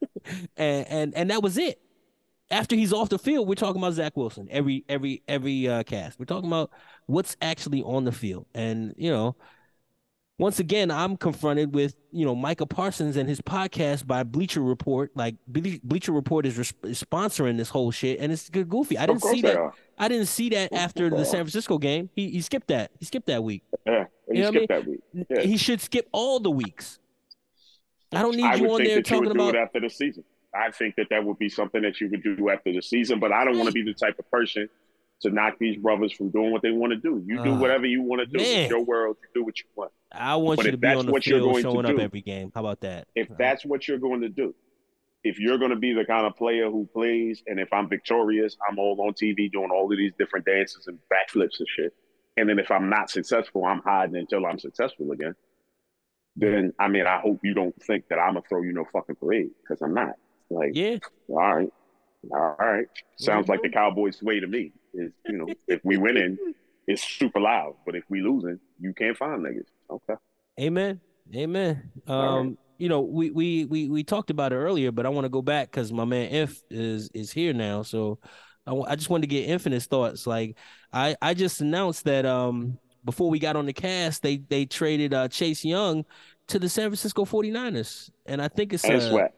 and 0.58 0.88
and 0.88 1.16
and 1.16 1.30
that 1.30 1.42
was 1.44 1.58
it. 1.58 1.80
After 2.52 2.76
he's 2.76 2.94
off 2.94 3.10
the 3.10 3.18
field, 3.18 3.48
we're 3.48 3.56
talking 3.56 3.82
about 3.82 3.94
Zach 3.94 4.16
Wilson 4.16 4.48
every 4.52 4.84
every 4.88 5.24
every 5.28 5.68
uh, 5.68 5.84
cast. 5.84 6.20
We're 6.20 6.26
talking 6.26 6.50
about 6.50 6.72
what's 7.08 7.36
actually 7.42 7.82
on 7.84 8.04
the 8.04 8.12
field. 8.12 8.46
And 8.54 8.94
you 8.98 9.12
know, 9.12 9.36
once 10.38 10.60
again, 10.60 10.92
I'm 10.92 11.16
confronted 11.16 11.74
with 11.74 11.96
you 12.12 12.26
know 12.26 12.36
Micah 12.36 12.66
Parsons 12.66 13.16
and 13.16 13.30
his 13.30 13.40
podcast 13.40 14.06
by 14.06 14.24
Bleacher 14.24 14.62
Report. 14.62 15.12
Like 15.16 15.36
Bleacher 15.48 16.12
Report 16.12 16.46
is, 16.46 16.58
res- 16.58 16.74
is 16.84 17.02
sponsoring 17.02 17.58
this 17.58 17.70
whole 17.70 17.92
shit, 17.92 18.20
and 18.20 18.32
it's 18.32 18.50
good 18.50 18.68
goofy. 18.68 18.98
I 18.98 19.06
didn't 19.06 19.24
see 19.24 19.42
that. 19.42 19.72
I 19.98 20.08
didn't 20.10 20.28
see 20.28 20.50
that 20.50 20.74
after 20.74 21.10
the 21.10 21.24
San 21.24 21.42
Francisco 21.42 21.78
game. 21.78 22.10
He 22.16 22.30
he 22.32 22.42
skipped 22.42 22.68
that. 22.68 22.92
He 23.00 23.06
skipped 23.06 23.28
that 23.28 23.44
week. 23.44 23.64
Yeah, 23.86 24.06
he 24.30 24.40
you 24.40 24.44
know 24.44 24.50
skipped 24.50 24.72
I 24.72 24.76
mean? 24.76 24.84
that 24.84 24.90
week. 24.90 25.28
Yeah. 25.30 25.42
He 25.44 25.58
should 25.58 25.80
skip 25.80 26.10
all 26.12 26.40
the 26.40 26.52
weeks. 26.52 27.00
I 28.12 28.22
don't 28.22 28.36
need 28.36 28.46
I 28.46 28.56
you 28.56 28.72
on 28.72 28.84
there 28.84 29.02
talking 29.02 29.32
about 29.32 29.56
it 29.56 29.60
after 29.60 29.80
the 29.80 29.90
season. 29.90 30.24
I 30.54 30.72
think 30.72 30.96
that 30.96 31.08
that 31.10 31.24
would 31.24 31.38
be 31.38 31.50
something 31.50 31.82
that 31.82 32.00
you 32.00 32.10
would 32.10 32.24
do 32.24 32.50
after 32.50 32.72
the 32.72 32.82
season, 32.82 33.20
but 33.20 33.32
I 33.32 33.44
don't 33.44 33.58
want 33.58 33.68
to 33.68 33.74
be 33.74 33.84
the 33.84 33.94
type 33.94 34.18
of 34.20 34.30
person 34.32 34.70
to 35.22 35.30
knock 35.30 35.56
these 35.60 35.78
brothers 35.78 36.12
from 36.12 36.30
doing 36.30 36.52
what 36.52 36.62
they 36.62 36.72
want 36.72 36.92
to 36.92 36.98
do. 36.98 37.24
You 37.26 37.44
do 37.44 37.54
uh, 37.54 37.58
whatever 37.58 37.86
you 37.86 38.02
want 38.02 38.22
to 38.22 38.26
do. 38.26 38.44
in 38.44 38.70
your 38.70 38.84
world. 38.84 39.18
You 39.22 39.42
do 39.42 39.46
what 39.46 39.58
you 39.58 39.66
want. 39.76 39.92
I 40.12 40.36
want 40.36 40.58
but 40.58 40.66
you 40.66 40.72
to 40.72 40.78
be 40.78 40.88
on 40.88 41.06
the 41.06 41.22
field 41.22 41.62
showing 41.62 41.86
up 41.86 41.96
do, 41.96 42.00
every 42.00 42.22
game. 42.22 42.52
How 42.54 42.62
about 42.62 42.82
that? 42.82 43.08
If 43.16 43.32
uh, 43.32 43.36
that's 43.38 43.66
what 43.66 43.88
you're 43.88 43.98
going 43.98 44.22
to 44.22 44.30
do, 44.30 44.54
if 45.24 45.40
you're 45.40 45.58
going 45.58 45.72
to 45.72 45.78
be 45.78 45.94
the 45.94 46.06
kind 46.06 46.26
of 46.26 46.36
player 46.36 46.70
who 46.70 46.88
plays, 46.94 47.42
and 47.48 47.60
if 47.60 47.72
I'm 47.74 47.90
victorious, 47.90 48.56
I'm 48.70 48.78
all 48.78 49.02
on 49.02 49.14
TV 49.14 49.52
doing 49.52 49.72
all 49.72 49.92
of 49.92 49.98
these 49.98 50.14
different 50.20 50.46
dances 50.46 50.88
and 50.88 51.00
backflips 51.12 51.60
and 51.60 51.68
shit. 51.68 51.94
And 52.38 52.50
then 52.50 52.60
if 52.60 52.70
I'm 52.70 52.90
not 52.90 53.10
successful, 53.10 53.66
I'm 53.66 53.82
hiding 53.82 54.18
until 54.18 54.46
I'm 54.46 54.60
successful 54.60 55.12
again. 55.12 55.36
Then 56.36 56.74
I 56.80 56.90
mean, 56.90 57.08
I 57.08 57.20
hope 57.20 57.40
you 57.44 57.54
don't 57.54 57.76
think 57.82 58.10
that 58.10 58.20
I'm 58.20 58.34
gonna 58.34 58.44
throw 58.48 58.62
you 58.62 58.74
no 58.74 58.86
fucking 58.92 59.16
parade 59.16 59.52
because 59.62 59.82
I'm 59.82 59.94
not. 59.94 60.16
Like, 60.50 60.72
yeah, 60.74 60.98
all 61.30 61.38
right, 61.38 61.70
all 62.32 62.56
right. 62.60 62.88
Sounds 63.18 63.44
mm-hmm. 63.44 63.52
like 63.52 63.62
the 63.62 63.70
Cowboys' 63.70 64.22
way 64.22 64.42
to 64.42 64.48
me. 64.48 64.74
Is 64.96 65.12
you 65.26 65.38
know, 65.38 65.48
if 65.68 65.82
we 65.84 65.98
winning, 65.98 66.38
it's 66.88 67.04
super 67.04 67.40
loud, 67.40 67.76
but 67.86 67.96
if 67.96 68.04
we 68.10 68.22
losing, 68.22 68.60
you 68.80 68.94
can't 68.94 69.18
find 69.18 69.46
niggas. 69.46 69.68
Okay. 69.90 70.16
Amen. 70.60 71.02
Amen. 71.36 71.92
Um, 72.08 72.48
right. 72.48 72.58
you 72.78 72.90
know, 72.90 73.02
we 73.02 73.32
we 73.32 73.66
we 73.66 73.90
we 73.90 74.04
talked 74.04 74.30
about 74.30 74.54
it 74.54 74.58
earlier, 74.58 74.92
but 74.92 75.06
I 75.06 75.10
want 75.10 75.26
to 75.26 75.30
go 75.30 75.42
back 75.42 75.72
because 75.72 75.92
my 75.92 76.06
man 76.06 76.30
Inf 76.30 76.62
is 76.70 77.10
is 77.14 77.32
here 77.32 77.54
now. 77.54 77.82
So 77.82 78.20
I, 78.66 78.72
w- 78.72 78.86
I 78.88 78.96
just 78.96 79.10
wanted 79.10 79.24
to 79.24 79.28
get 79.28 79.50
Infinite's 79.50 79.86
thoughts. 79.86 80.28
Like 80.28 80.58
I 80.94 81.16
I 81.22 81.34
just 81.34 81.62
announced 81.62 82.06
that 82.06 82.26
um 82.26 82.78
before 83.04 83.30
we 83.30 83.40
got 83.40 83.56
on 83.56 83.66
the 83.66 83.74
cast, 83.74 84.22
they 84.22 84.38
they 84.38 84.66
traded 84.66 85.14
uh 85.14 85.28
Chase 85.28 85.66
Young 85.66 86.06
to 86.48 86.60
the 86.60 86.70
San 86.70 86.90
Francisco 86.90 87.26
49ers. 87.26 88.10
And 88.26 88.42
I 88.42 88.48
think 88.48 88.74
it's 88.74 88.84
and 88.84 89.02
Sweat. 89.02 89.34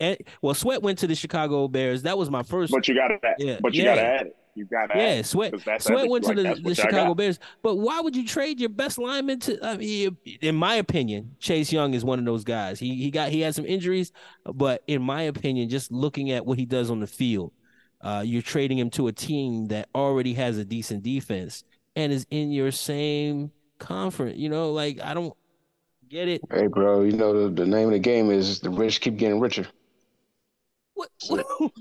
And, 0.00 0.18
well, 0.42 0.54
Sweat 0.54 0.82
went 0.82 0.98
to 0.98 1.06
the 1.06 1.14
Chicago 1.14 1.68
Bears. 1.68 2.02
That 2.02 2.18
was 2.18 2.28
my 2.28 2.42
first. 2.42 2.72
But 2.72 2.88
you 2.88 2.94
got 2.94 3.08
to, 3.08 3.18
yeah, 3.38 3.58
but 3.60 3.74
you 3.74 3.84
yeah. 3.84 3.94
got 3.94 4.00
to 4.00 4.06
add 4.06 4.26
it. 4.26 4.36
You 4.54 4.64
got 4.66 4.86
to. 4.86 4.98
Yeah, 4.98 5.22
Sweat. 5.22 5.54
Sweat 5.80 6.08
went 6.08 6.24
to 6.24 6.34
the, 6.34 6.60
the 6.62 6.74
Chicago 6.74 7.14
Bears. 7.14 7.38
But 7.62 7.76
why 7.76 8.00
would 8.00 8.14
you 8.14 8.26
trade 8.26 8.60
your 8.60 8.68
best 8.68 8.98
lineman 8.98 9.40
to? 9.40 9.58
I 9.66 9.76
mean, 9.76 10.16
in 10.40 10.54
my 10.54 10.76
opinion, 10.76 11.34
Chase 11.40 11.72
Young 11.72 11.94
is 11.94 12.04
one 12.04 12.18
of 12.18 12.24
those 12.24 12.44
guys. 12.44 12.78
He 12.78 12.94
he 12.94 13.10
got 13.10 13.30
he 13.30 13.40
had 13.40 13.54
some 13.54 13.66
injuries, 13.66 14.12
but 14.44 14.82
in 14.86 15.02
my 15.02 15.22
opinion, 15.22 15.68
just 15.68 15.90
looking 15.90 16.30
at 16.30 16.46
what 16.46 16.58
he 16.58 16.66
does 16.66 16.90
on 16.90 17.00
the 17.00 17.06
field, 17.06 17.52
uh, 18.00 18.22
you're 18.24 18.42
trading 18.42 18.78
him 18.78 18.90
to 18.90 19.08
a 19.08 19.12
team 19.12 19.66
that 19.68 19.88
already 19.94 20.34
has 20.34 20.56
a 20.58 20.64
decent 20.64 21.02
defense 21.02 21.64
and 21.96 22.12
is 22.12 22.26
in 22.30 22.52
your 22.52 22.70
same 22.70 23.50
conference. 23.78 24.38
You 24.38 24.50
know, 24.50 24.72
like 24.72 25.00
I 25.02 25.14
don't 25.14 25.34
get 26.08 26.28
it. 26.28 26.42
Hey, 26.52 26.68
bro, 26.68 27.02
you 27.02 27.12
know 27.12 27.48
the, 27.48 27.62
the 27.62 27.66
name 27.66 27.88
of 27.88 27.92
the 27.92 27.98
game 27.98 28.30
is 28.30 28.60
the 28.60 28.70
rich 28.70 29.00
keep 29.00 29.16
getting 29.16 29.40
richer. 29.40 29.66
What? 30.94 31.10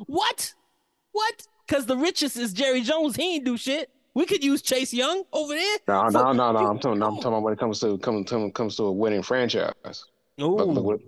What? 0.07 0.53
What? 1.11 1.47
Because 1.73 1.87
the 1.87 1.97
richest 1.97 2.37
is 2.37 2.53
Jerry 2.53 2.81
Jones. 2.81 3.15
He 3.15 3.33
ain't 3.33 3.45
do 3.45 3.57
shit. 3.57 3.89
We 4.13 4.27
could 4.27 4.43
use 4.43 4.61
Chase 4.61 4.93
Young 4.93 5.23
over 5.33 5.55
there. 5.55 5.77
No, 5.87 6.07
no, 6.09 6.31
no, 6.31 6.51
no. 6.51 6.59
I'm 6.59 6.77
talking. 6.77 7.01
I'm 7.01 7.15
talking 7.15 7.29
about 7.29 7.41
when 7.41 7.53
it 7.53 7.59
comes 7.59 7.79
to 7.79 7.97
comes 7.97 8.29
to 8.29 8.51
comes 8.51 8.75
to 8.75 8.83
a 8.83 8.91
winning 8.91 9.23
franchise. 9.23 9.73
Oh, 10.37 10.49
look, 10.49 10.67
look, 10.67 10.83
what, 10.85 10.99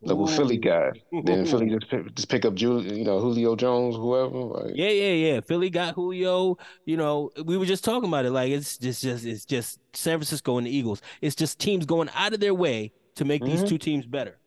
look 0.00 0.18
what 0.18 0.30
Philly 0.30 0.56
got. 0.56 0.96
Then 1.24 1.44
Philly 1.44 1.68
just 1.68 1.90
pick, 1.90 2.14
just 2.14 2.30
pick 2.30 2.46
up 2.46 2.56
Julio, 2.56 2.94
you 2.94 3.04
know, 3.04 3.20
Julio 3.20 3.56
Jones, 3.56 3.94
whoever. 3.94 4.38
Like. 4.38 4.72
Yeah, 4.74 4.88
yeah, 4.88 5.32
yeah. 5.34 5.40
Philly 5.42 5.68
got 5.68 5.94
Julio. 5.94 6.56
You 6.86 6.96
know, 6.96 7.30
we 7.44 7.58
were 7.58 7.66
just 7.66 7.84
talking 7.84 8.08
about 8.08 8.24
it. 8.24 8.30
Like 8.30 8.50
it's 8.50 8.78
just, 8.78 9.02
just, 9.02 9.26
it's 9.26 9.44
just 9.44 9.78
San 9.94 10.16
Francisco 10.16 10.56
and 10.56 10.66
the 10.66 10.74
Eagles. 10.74 11.02
It's 11.20 11.36
just 11.36 11.58
teams 11.58 11.84
going 11.84 12.08
out 12.14 12.32
of 12.32 12.40
their 12.40 12.54
way 12.54 12.90
to 13.16 13.26
make 13.26 13.42
mm-hmm. 13.42 13.54
these 13.54 13.68
two 13.68 13.76
teams 13.76 14.06
better. 14.06 14.38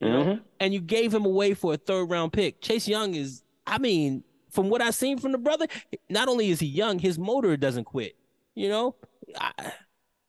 You 0.00 0.08
know, 0.08 0.24
mm-hmm. 0.24 0.42
and 0.60 0.72
you 0.72 0.80
gave 0.80 1.12
him 1.12 1.26
away 1.26 1.52
for 1.52 1.74
a 1.74 1.76
third 1.76 2.08
round 2.08 2.32
pick. 2.32 2.62
Chase 2.62 2.88
Young 2.88 3.14
is, 3.14 3.42
I 3.66 3.76
mean, 3.76 4.24
from 4.50 4.68
what 4.68 4.82
I've 4.82 4.94
seen 4.94 5.18
from 5.18 5.32
the 5.32 5.38
brother, 5.38 5.66
not 6.08 6.28
only 6.28 6.50
is 6.50 6.60
he 6.60 6.66
young, 6.66 6.98
his 6.98 7.18
motor 7.18 7.56
doesn't 7.56 7.84
quit. 7.84 8.16
You 8.54 8.68
know, 8.68 8.96
I, 9.38 9.72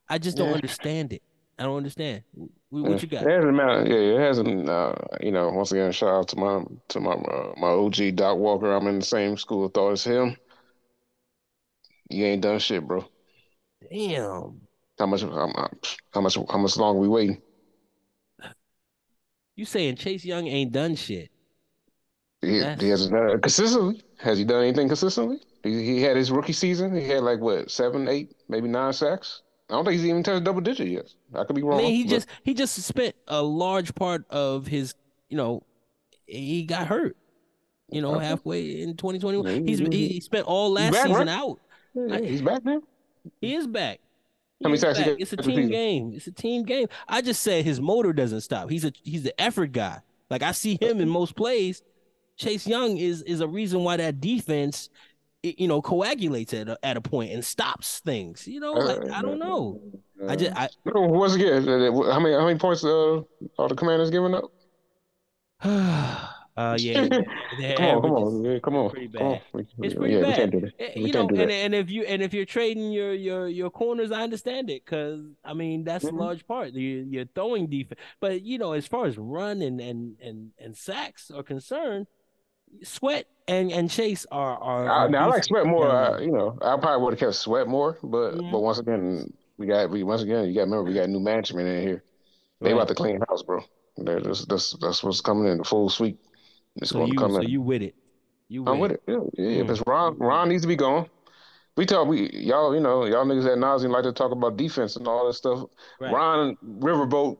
I 0.08 0.18
just 0.18 0.36
don't 0.36 0.50
yeah. 0.50 0.54
understand 0.54 1.12
it. 1.12 1.22
I 1.58 1.64
don't 1.64 1.76
understand. 1.76 2.22
What 2.70 3.02
you 3.02 3.08
got? 3.08 3.24
It 3.24 3.30
hasn't 3.30 3.54
matter. 3.54 3.84
Yeah, 3.86 4.16
it 4.16 4.20
hasn't. 4.20 4.68
Uh, 4.68 4.94
you 5.20 5.30
know, 5.30 5.50
once 5.50 5.72
again, 5.72 5.92
shout 5.92 6.08
out 6.08 6.28
to 6.28 6.36
my 6.36 6.64
to 6.88 7.00
my 7.00 7.12
uh, 7.12 7.52
my 7.58 7.68
OG 7.68 8.16
Doc 8.16 8.38
Walker. 8.38 8.72
I'm 8.72 8.86
in 8.86 9.00
the 9.00 9.04
same 9.04 9.36
school 9.36 9.66
of 9.66 9.74
thought 9.74 9.92
as 9.92 10.04
him. 10.04 10.36
You 12.08 12.24
ain't 12.24 12.42
done 12.42 12.58
shit, 12.58 12.86
bro. 12.86 13.04
Damn. 13.90 14.60
How 14.98 15.06
much? 15.06 15.22
How, 15.22 15.52
how 16.12 16.20
much? 16.20 16.38
How 16.50 16.58
much 16.58 16.76
longer 16.76 17.00
we 17.00 17.08
waiting? 17.08 17.42
You 19.54 19.64
saying 19.66 19.96
Chase 19.96 20.24
Young 20.24 20.46
ain't 20.46 20.72
done 20.72 20.96
shit? 20.96 21.30
He, 22.42 22.62
he 22.80 22.88
hasn't 22.88 23.12
done 23.12 23.30
it 23.30 23.42
consistently. 23.42 24.02
Has 24.18 24.38
he 24.38 24.44
done 24.44 24.62
anything 24.62 24.88
consistently? 24.88 25.40
He, 25.62 25.84
he 25.84 26.02
had 26.02 26.16
his 26.16 26.30
rookie 26.30 26.52
season. 26.52 26.94
He 26.94 27.08
had 27.08 27.22
like 27.22 27.40
what 27.40 27.70
seven, 27.70 28.08
eight, 28.08 28.34
maybe 28.48 28.68
nine 28.68 28.92
sacks. 28.92 29.42
I 29.70 29.74
don't 29.74 29.84
think 29.84 29.98
he's 29.98 30.06
even 30.06 30.22
touched 30.22 30.44
double 30.44 30.60
digit 30.60 30.88
yet. 30.88 31.08
I 31.34 31.44
could 31.44 31.56
be 31.56 31.62
wrong. 31.62 31.78
I 31.78 31.82
mean, 31.82 31.94
he 31.94 32.04
but... 32.04 32.10
just 32.10 32.28
he 32.42 32.54
just 32.54 32.74
spent 32.82 33.14
a 33.28 33.40
large 33.40 33.94
part 33.94 34.24
of 34.28 34.66
his, 34.66 34.94
you 35.28 35.36
know, 35.36 35.62
he 36.26 36.64
got 36.64 36.88
hurt. 36.88 37.16
You 37.90 38.02
know, 38.02 38.16
okay. 38.16 38.26
halfway 38.26 38.82
in 38.82 38.96
2021, 38.96 39.66
he's 39.66 39.78
he, 39.78 40.08
he 40.08 40.20
spent 40.20 40.46
all 40.46 40.72
last 40.72 40.92
back, 40.92 41.06
season 41.06 41.26
right? 41.26 41.28
out. 41.28 41.60
Yeah, 41.94 42.20
he's 42.20 42.42
back 42.42 42.64
now. 42.64 42.82
He 43.40 43.54
is 43.54 43.66
back. 43.66 44.00
How 44.62 44.68
many 44.68 44.78
sacks? 44.78 44.98
It's 44.98 45.32
a 45.32 45.36
team 45.36 45.68
game. 45.68 46.12
It's 46.14 46.26
a 46.26 46.32
team 46.32 46.64
game. 46.64 46.88
I 47.08 47.20
just 47.20 47.42
said 47.42 47.64
his 47.64 47.80
motor 47.80 48.12
doesn't 48.12 48.40
stop. 48.40 48.70
He's 48.70 48.84
a 48.84 48.92
he's 49.02 49.22
the 49.22 49.38
effort 49.40 49.72
guy. 49.72 50.00
Like 50.30 50.42
I 50.42 50.52
see 50.52 50.78
him 50.80 51.00
in 51.00 51.08
most 51.08 51.36
plays. 51.36 51.82
Chase 52.36 52.66
Young 52.66 52.96
is 52.96 53.22
is 53.22 53.40
a 53.40 53.48
reason 53.48 53.84
why 53.84 53.96
that 53.96 54.20
defense, 54.20 54.88
you 55.42 55.68
know, 55.68 55.82
coagulates 55.82 56.54
at 56.54 56.68
a, 56.68 56.78
at 56.82 56.96
a 56.96 57.00
point 57.00 57.32
and 57.32 57.44
stops 57.44 58.00
things. 58.00 58.46
You 58.46 58.60
know, 58.60 58.72
like, 58.72 59.10
I 59.10 59.22
don't 59.22 59.38
know. 59.38 59.80
I 60.28 60.36
just 60.36 60.52
I 60.56 60.68
once 60.84 61.34
again, 61.34 61.66
how 61.66 62.20
many 62.20 62.34
how 62.34 62.46
many 62.46 62.58
points 62.58 62.84
uh, 62.84 63.20
are 63.58 63.68
the 63.68 63.74
Commanders 63.74 64.10
giving 64.10 64.34
up? 64.34 64.50
Uh, 66.54 66.76
yeah. 66.80 67.08
come 67.08 67.86
on, 67.86 68.02
come 68.02 68.12
on, 68.12 68.60
come 68.60 68.76
on, 68.76 68.90
pretty 68.90 69.06
bad. 69.06 69.20
Come 69.20 69.26
on. 69.54 69.66
It's 69.78 69.94
pretty 69.94 70.14
yeah, 70.14 70.20
bad. 70.20 70.52
We 70.52 70.70
eh, 70.78 70.92
you 70.96 71.12
know, 71.12 71.26
and, 71.26 71.50
and 71.50 71.74
if 71.74 71.88
you 71.88 72.02
and 72.02 72.20
if 72.20 72.34
you're 72.34 72.44
trading 72.44 72.92
your 72.92 73.14
your 73.14 73.48
your 73.48 73.70
corners, 73.70 74.12
I 74.12 74.22
understand 74.22 74.68
it 74.68 74.84
because 74.84 75.22
I 75.42 75.54
mean 75.54 75.84
that's 75.84 76.04
mm-hmm. 76.04 76.18
a 76.18 76.20
large 76.20 76.46
part. 76.46 76.74
You're, 76.74 77.04
you're 77.04 77.24
throwing 77.34 77.68
defense, 77.68 77.98
but 78.20 78.42
you 78.42 78.58
know, 78.58 78.72
as 78.72 78.86
far 78.86 79.06
as 79.06 79.16
run 79.16 79.62
and 79.62 79.80
and 79.80 80.16
and 80.20 80.50
and 80.58 80.76
sacks 80.76 81.30
are 81.30 81.42
concerned, 81.42 82.06
Sweat 82.82 83.26
and 83.48 83.70
and 83.72 83.90
Chase 83.90 84.26
are 84.30 84.56
are. 84.58 84.88
are 84.88 85.08
now 85.08 85.26
I 85.26 85.30
like 85.30 85.44
Sweat 85.44 85.66
more. 85.66 85.88
Uh, 85.88 86.20
you 86.20 86.32
know, 86.32 86.58
I 86.62 86.76
probably 86.76 87.04
would 87.04 87.14
have 87.14 87.20
kept 87.20 87.34
Sweat 87.34 87.68
more, 87.68 87.98
but 88.02 88.34
mm-hmm. 88.34 88.50
but 88.50 88.60
once 88.60 88.78
again, 88.78 89.32
we 89.58 89.66
got 89.66 89.90
we 89.90 90.02
once 90.02 90.22
again 90.22 90.46
you 90.46 90.54
got 90.54 90.60
to 90.60 90.70
remember 90.70 90.84
we 90.84 90.94
got 90.94 91.08
new 91.08 91.20
management 91.20 91.68
in 91.68 91.82
here. 91.82 92.04
They 92.60 92.72
right. 92.72 92.76
about 92.76 92.88
to 92.88 92.94
clean 92.94 93.20
house, 93.28 93.42
bro. 93.42 93.60
That's 93.96 94.44
that's 94.46 94.76
that's 94.80 95.02
what's 95.02 95.20
coming 95.20 95.50
in 95.50 95.58
the 95.58 95.64
full 95.64 95.90
sweep. 95.90 96.18
It's 96.76 96.90
so 96.90 96.98
going 96.98 97.08
you, 97.08 97.14
to 97.14 97.18
come 97.18 97.32
so 97.32 97.40
in. 97.40 97.48
you 97.48 97.60
with 97.60 97.82
it? 97.82 97.94
You 98.48 98.64
I'm 98.66 98.78
with 98.78 98.92
it? 98.92 99.02
Yeah, 99.06 99.20
yeah. 99.34 99.62
Because 99.62 99.80
mm. 99.80 99.88
Ron 99.88 100.18
Ron 100.18 100.48
needs 100.48 100.62
to 100.62 100.68
be 100.68 100.76
gone. 100.76 101.08
We 101.76 101.86
talk, 101.86 102.06
we 102.06 102.30
y'all, 102.32 102.74
you 102.74 102.80
know, 102.80 103.06
y'all 103.06 103.24
niggas 103.24 103.50
at 103.50 103.58
nauseum 103.58 103.90
like 103.90 104.04
to 104.04 104.12
talk 104.12 104.30
about 104.30 104.58
defense 104.58 104.96
and 104.96 105.08
all 105.08 105.26
that 105.26 105.32
stuff. 105.34 105.64
Right. 106.00 106.12
Ron 106.12 106.56
Riverboat 106.80 107.38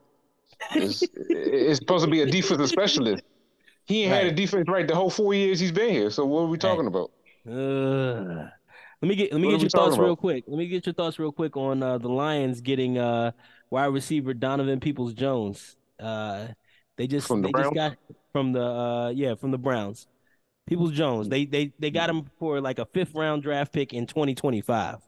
is 0.75 1.03
is 1.29 1.77
supposed 1.77 2.05
to 2.05 2.11
be 2.11 2.21
a 2.21 2.25
defensive 2.25 2.69
specialist. 2.69 3.23
He 3.85 4.03
ain't 4.03 4.11
right. 4.11 4.23
had 4.23 4.33
a 4.33 4.35
defense 4.35 4.67
right 4.67 4.87
the 4.87 4.95
whole 4.95 5.09
four 5.09 5.33
years 5.33 5.59
he's 5.59 5.71
been 5.71 5.89
here. 5.89 6.09
So 6.09 6.25
what 6.25 6.41
are 6.41 6.47
we 6.47 6.57
talking 6.57 6.85
right. 6.85 6.87
about? 6.87 7.11
Uh, 7.47 8.49
let 9.01 9.09
me 9.09 9.15
get 9.15 9.33
let 9.33 9.41
me 9.41 9.47
what 9.47 9.53
get 9.53 9.61
your 9.61 9.69
thoughts 9.69 9.95
about? 9.95 10.05
real 10.05 10.15
quick. 10.15 10.45
Let 10.47 10.57
me 10.57 10.67
get 10.67 10.85
your 10.85 10.93
thoughts 10.93 11.19
real 11.19 11.31
quick 11.31 11.57
on 11.57 11.83
uh, 11.83 11.97
the 11.97 12.07
Lions 12.07 12.61
getting 12.61 12.97
uh, 12.97 13.31
wide 13.69 13.87
receiver 13.87 14.33
Donovan 14.33 14.79
Peoples 14.79 15.13
Jones. 15.13 15.75
Uh, 15.99 16.47
they 16.97 17.07
just 17.07 17.27
from 17.27 17.41
the 17.41 17.47
they 17.47 17.51
Browns? 17.51 17.65
just 17.65 17.75
got 17.75 17.97
from 18.31 18.53
the 18.53 18.63
uh 18.63 19.09
yeah 19.09 19.35
from 19.35 19.51
the 19.51 19.57
Browns. 19.57 20.07
Peoples 20.67 20.91
Jones. 20.91 21.27
They 21.27 21.45
they 21.45 21.73
they 21.79 21.91
got 21.91 22.09
him 22.09 22.25
for 22.39 22.61
like 22.61 22.79
a 22.79 22.85
fifth 22.85 23.13
round 23.13 23.43
draft 23.43 23.73
pick 23.73 23.93
in 23.93 24.05
2025. 24.07 24.99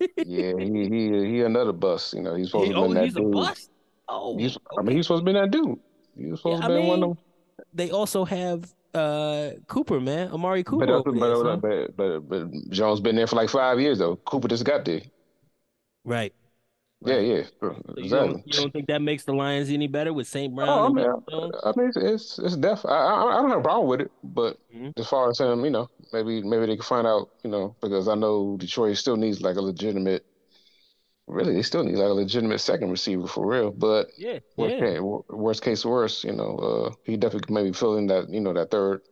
yeah, 0.00 0.52
he 0.58 0.88
he 0.88 1.26
he 1.26 1.40
another 1.42 1.72
bust. 1.72 2.14
You 2.14 2.22
know, 2.22 2.34
he's 2.34 2.48
supposed 2.48 2.68
he, 2.68 2.72
to 2.72 2.80
be 2.80 2.84
oh, 2.86 2.94
that 2.94 3.04
he's 3.04 3.14
dude. 3.14 3.26
a 3.26 3.28
bust. 3.28 3.70
Oh, 4.08 4.38
he's. 4.38 4.56
I 4.78 4.82
mean, 4.82 4.96
he's 4.96 5.06
supposed 5.06 5.26
to 5.26 5.32
be 5.32 5.38
that 5.38 5.50
dude. 5.50 5.78
He 6.16 6.26
was 6.26 6.40
supposed 6.40 6.62
yeah, 6.62 6.68
to 6.68 6.74
be 6.74 6.78
I 6.78 6.80
mean, 6.80 6.88
one 6.88 7.02
of 7.02 7.08
them. 7.10 7.18
They 7.74 7.90
also 7.90 8.24
have 8.24 8.72
uh 8.94 9.50
Cooper, 9.68 10.00
man, 10.00 10.30
Amari 10.30 10.64
Cooper. 10.64 10.86
But, 10.86 11.04
but, 11.04 11.14
there, 11.14 11.34
so. 11.36 11.56
but, 11.56 11.96
but, 11.96 12.20
but 12.28 12.70
Jones 12.70 13.00
been 13.00 13.16
there 13.16 13.26
for 13.26 13.36
like 13.36 13.50
five 13.50 13.80
years 13.80 13.98
though. 13.98 14.16
Cooper 14.16 14.48
just 14.48 14.64
got 14.64 14.84
there. 14.84 15.02
Right. 16.04 16.34
Yeah, 17.04 17.18
yeah, 17.18 17.42
so 17.60 17.76
exactly. 17.96 18.02
You 18.04 18.10
don't, 18.10 18.46
you 18.46 18.52
don't, 18.52 18.72
think 18.72 18.86
that 18.86 19.02
makes 19.02 19.24
the 19.24 19.32
Lions 19.32 19.70
any 19.70 19.88
better 19.88 20.12
with 20.12 20.28
St. 20.28 20.54
Brown? 20.54 20.68
Oh, 20.68 20.86
I 20.86 20.88
mean, 20.88 21.06
I, 21.06 21.68
I, 21.68 21.72
mean, 21.76 21.90
it's, 21.96 22.38
it's 22.38 22.56
def. 22.56 22.86
I, 22.86 22.90
I, 22.90 23.38
I 23.38 23.42
don't 23.42 23.50
have 23.50 23.58
a 23.58 23.62
problem 23.62 23.88
with 23.88 24.02
it, 24.02 24.12
but 24.22 24.56
mm-hmm. 24.72 24.90
as 24.96 25.08
far 25.08 25.28
as 25.28 25.40
him, 25.40 25.64
you 25.64 25.70
know, 25.70 25.88
maybe 26.12 26.42
maybe 26.42 26.66
they 26.66 26.76
can 26.76 26.84
find 26.84 27.06
out, 27.06 27.30
you 27.42 27.50
know, 27.50 27.74
because 27.80 28.06
I 28.06 28.14
know 28.14 28.56
Detroit 28.56 28.96
still 28.96 29.16
needs 29.16 29.40
like 29.42 29.56
a 29.56 29.60
legitimate. 29.60 30.24
Really, 31.32 31.54
they 31.54 31.62
still 31.62 31.84
need 31.84 31.96
like 31.96 32.10
a 32.10 32.12
legitimate 32.12 32.60
second 32.60 32.90
receiver 32.90 33.26
for 33.26 33.46
real. 33.46 33.70
But 33.70 34.10
yeah, 34.16 34.38
worst, 34.56 34.74
yeah. 34.74 34.80
Case, 34.80 35.00
worst 35.00 35.62
case 35.62 35.84
worst, 35.84 36.24
you 36.24 36.32
know, 36.32 36.56
uh, 36.56 36.94
he 37.04 37.16
definitely 37.16 37.54
maybe 37.54 37.72
fill 37.72 37.96
in 37.96 38.06
that, 38.08 38.28
you 38.28 38.40
know, 38.40 38.52
that 38.52 38.70
third 38.70 39.02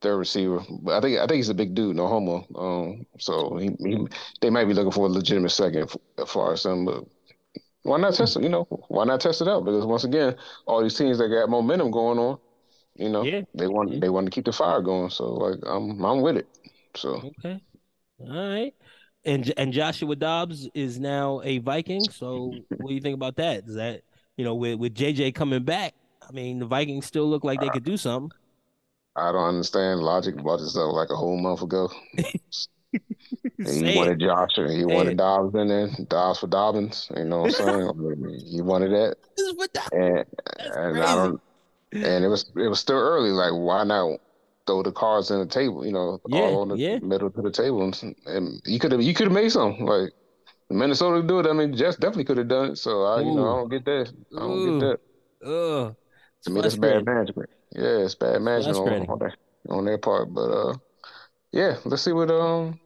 third 0.00 0.16
receiver. 0.16 0.60
But 0.82 0.98
I 0.98 1.00
think 1.00 1.18
I 1.18 1.26
think 1.26 1.36
he's 1.36 1.48
a 1.48 1.54
big 1.54 1.74
dude, 1.74 1.96
no 1.96 2.06
homo. 2.06 2.46
Um, 2.54 3.06
so 3.18 3.56
he, 3.56 3.70
he 3.78 4.06
they 4.40 4.50
might 4.50 4.66
be 4.66 4.74
looking 4.74 4.92
for 4.92 5.06
a 5.06 5.10
legitimate 5.10 5.50
second 5.50 5.90
as 6.18 6.30
far 6.30 6.52
as 6.52 6.62
some. 6.62 6.84
But 6.84 7.04
why 7.82 7.98
not 7.98 8.14
test 8.14 8.36
it? 8.36 8.42
You 8.42 8.48
know, 8.48 8.64
why 8.88 9.04
not 9.04 9.20
test 9.20 9.40
it 9.40 9.48
out? 9.48 9.64
Because 9.64 9.86
once 9.86 10.04
again, 10.04 10.36
all 10.66 10.82
these 10.82 10.96
teams 10.96 11.18
that 11.18 11.28
got 11.28 11.48
momentum 11.48 11.90
going 11.90 12.18
on, 12.18 12.38
you 12.94 13.08
know, 13.08 13.22
yeah. 13.22 13.42
they 13.54 13.68
want 13.68 13.92
yeah. 13.92 14.00
they 14.00 14.08
want 14.08 14.26
to 14.26 14.30
keep 14.30 14.44
the 14.44 14.52
fire 14.52 14.80
going. 14.82 15.10
So 15.10 15.24
like, 15.32 15.58
I'm 15.66 16.04
I'm 16.04 16.20
with 16.20 16.36
it. 16.36 16.48
So 16.94 17.32
okay, 17.38 17.60
all 18.20 18.48
right. 18.50 18.74
And 19.26 19.52
and 19.56 19.72
Joshua 19.72 20.16
Dobbs 20.16 20.68
is 20.74 20.98
now 20.98 21.42
a 21.44 21.58
Viking. 21.58 22.02
So 22.04 22.54
what 22.68 22.88
do 22.88 22.94
you 22.94 23.00
think 23.00 23.14
about 23.14 23.36
that? 23.36 23.64
Is 23.66 23.74
that 23.74 24.02
you 24.36 24.44
know 24.44 24.54
with 24.54 24.78
with 24.78 24.94
JJ 24.94 25.34
coming 25.34 25.64
back? 25.64 25.94
I 26.26 26.32
mean, 26.32 26.58
the 26.58 26.66
Vikings 26.66 27.06
still 27.06 27.28
look 27.28 27.44
like 27.44 27.60
they 27.60 27.68
could 27.68 27.84
do 27.84 27.96
something. 27.96 28.30
I 29.14 29.32
don't 29.32 29.48
understand 29.48 30.00
logic 30.00 30.38
about 30.38 30.58
this 30.58 30.72
stuff 30.72 30.92
like 30.92 31.10
a 31.10 31.16
whole 31.16 31.38
month 31.38 31.62
ago. 31.62 31.90
he 32.12 33.96
wanted 33.96 34.20
Josh 34.20 34.50
and 34.56 34.70
he 34.70 34.80
Say 34.80 34.84
wanted 34.84 35.12
it. 35.12 35.16
Dobbs 35.16 35.54
in 35.54 35.68
there, 35.68 35.88
Dobbs 36.08 36.40
for 36.40 36.46
Dobbins. 36.48 37.10
You 37.16 37.24
know 37.24 37.42
what 37.42 37.60
I'm 37.60 37.66
saying? 37.66 38.40
he 38.50 38.60
wanted 38.62 38.92
that. 38.92 39.16
And, 39.92 40.24
and 40.58 41.02
I 41.02 41.14
don't 41.14 41.40
and 41.92 42.24
it 42.24 42.28
was 42.28 42.50
it 42.56 42.68
was 42.68 42.80
still 42.80 42.98
early. 42.98 43.30
Like, 43.30 43.52
why 43.52 43.84
not 43.84 44.20
throw 44.66 44.82
the 44.82 44.92
cards 44.92 45.30
in 45.30 45.38
the 45.38 45.46
table? 45.46 45.84
You 45.84 45.92
know, 45.92 46.20
yeah, 46.28 46.40
all 46.40 46.62
on 46.62 46.68
the 46.68 46.76
yeah. 46.76 46.98
middle 46.98 47.30
to 47.30 47.42
the 47.42 47.50
table, 47.50 47.82
and, 47.82 48.14
and 48.26 48.60
you 48.64 48.78
could 48.78 48.92
have 48.92 49.02
you 49.02 49.14
could 49.14 49.26
have 49.26 49.34
made 49.34 49.50
something 49.50 49.86
like 49.86 50.12
Minnesota 50.70 51.26
do 51.26 51.40
it. 51.40 51.46
I 51.46 51.52
mean, 51.52 51.76
Jets 51.76 51.96
definitely 51.96 52.24
could 52.24 52.38
have 52.38 52.48
done 52.48 52.70
it. 52.72 52.76
So 52.78 53.04
I, 53.04 53.20
Ooh. 53.20 53.24
you 53.24 53.34
know, 53.34 53.52
I 53.52 53.56
don't 53.56 53.68
get 53.68 53.84
that. 53.84 54.12
I 54.36 54.38
don't 54.38 54.50
Ooh. 54.50 54.80
get 54.80 54.86
that. 54.86 55.48
Ugh. 55.48 55.96
To 56.42 56.50
me, 56.50 56.60
that's 56.60 56.76
bad 56.76 57.04
management. 57.04 57.50
Yeah, 57.72 58.04
it's 58.04 58.14
bad 58.14 58.40
management 58.40 58.76
on, 58.76 59.10
on, 59.10 59.18
their, 59.18 59.34
on 59.68 59.84
their 59.84 59.98
part. 59.98 60.32
But 60.32 60.50
uh, 60.50 60.74
yeah, 61.52 61.76
let's 61.84 62.02
see 62.02 62.12
what 62.12 62.30
um 62.30 62.78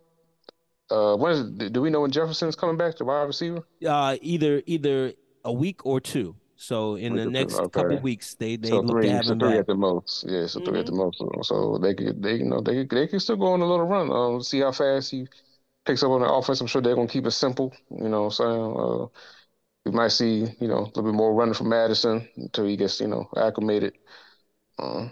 uh, 0.91 1.14
when 1.16 1.33
is, 1.33 1.70
do 1.70 1.81
we 1.81 1.91
know 1.91 2.01
when 2.01 2.11
Jefferson's 2.11 2.57
coming 2.57 2.76
back 2.76 2.97
to 2.97 3.05
wide 3.05 3.22
receiver? 3.22 3.62
Uh, 3.87 4.16
either 4.20 4.62
either 4.66 5.12
a 5.45 5.53
week 5.53 5.87
or 5.87 6.01
two. 6.01 6.35
So 6.62 6.96
in 6.96 7.16
the 7.16 7.24
next 7.24 7.54
okay. 7.54 7.70
couple 7.70 7.98
weeks, 8.00 8.34
they 8.34 8.56
they 8.56 8.68
so 8.68 8.80
look 8.80 8.90
three, 8.90 9.06
to 9.06 9.12
have 9.12 9.24
so 9.24 9.32
him 9.32 9.40
three 9.40 9.48
back. 9.52 9.61
at 9.61 9.66
the 9.66 9.74
most. 9.74 10.26
Yeah, 10.28 10.46
so 10.46 10.61
3 10.61 10.68
mm-hmm. 10.68 10.76
at 10.76 10.86
the 10.86 10.92
most. 10.92 11.48
So 11.48 11.78
they 11.78 11.94
could 11.94 12.22
they 12.22 12.34
you 12.34 12.44
know 12.44 12.61
they 12.61 12.84
they 12.84 13.06
can 13.06 13.18
still 13.18 13.36
go 13.36 13.46
on 13.46 13.62
a 13.62 13.66
little 13.66 13.86
run. 13.86 14.12
Um, 14.12 14.42
see 14.42 14.61
how 14.61 14.70
fast 14.70 15.11
he 15.11 15.26
picks 15.86 16.02
up 16.02 16.11
on 16.11 16.20
the 16.20 16.30
offense. 16.30 16.61
I'm 16.61 16.66
sure 16.66 16.82
they're 16.82 16.94
gonna 16.94 17.08
keep 17.08 17.24
it 17.24 17.30
simple. 17.30 17.74
You 17.90 18.11
know, 18.11 18.24
what 18.24 18.40
I'm 18.40 18.44
saying. 18.44 18.76
Uh, 18.78 19.06
we 19.86 19.92
might 19.92 20.12
see 20.12 20.48
you 20.61 20.68
know 20.68 20.80
a 20.80 20.84
little 20.84 21.02
bit 21.02 21.14
more 21.14 21.32
running 21.32 21.54
from 21.54 21.70
Mattison 21.70 22.28
until 22.36 22.66
he 22.66 22.76
gets 22.76 23.00
you 23.00 23.08
know 23.08 23.26
acclimated. 23.38 23.94
Uh, 24.78 25.08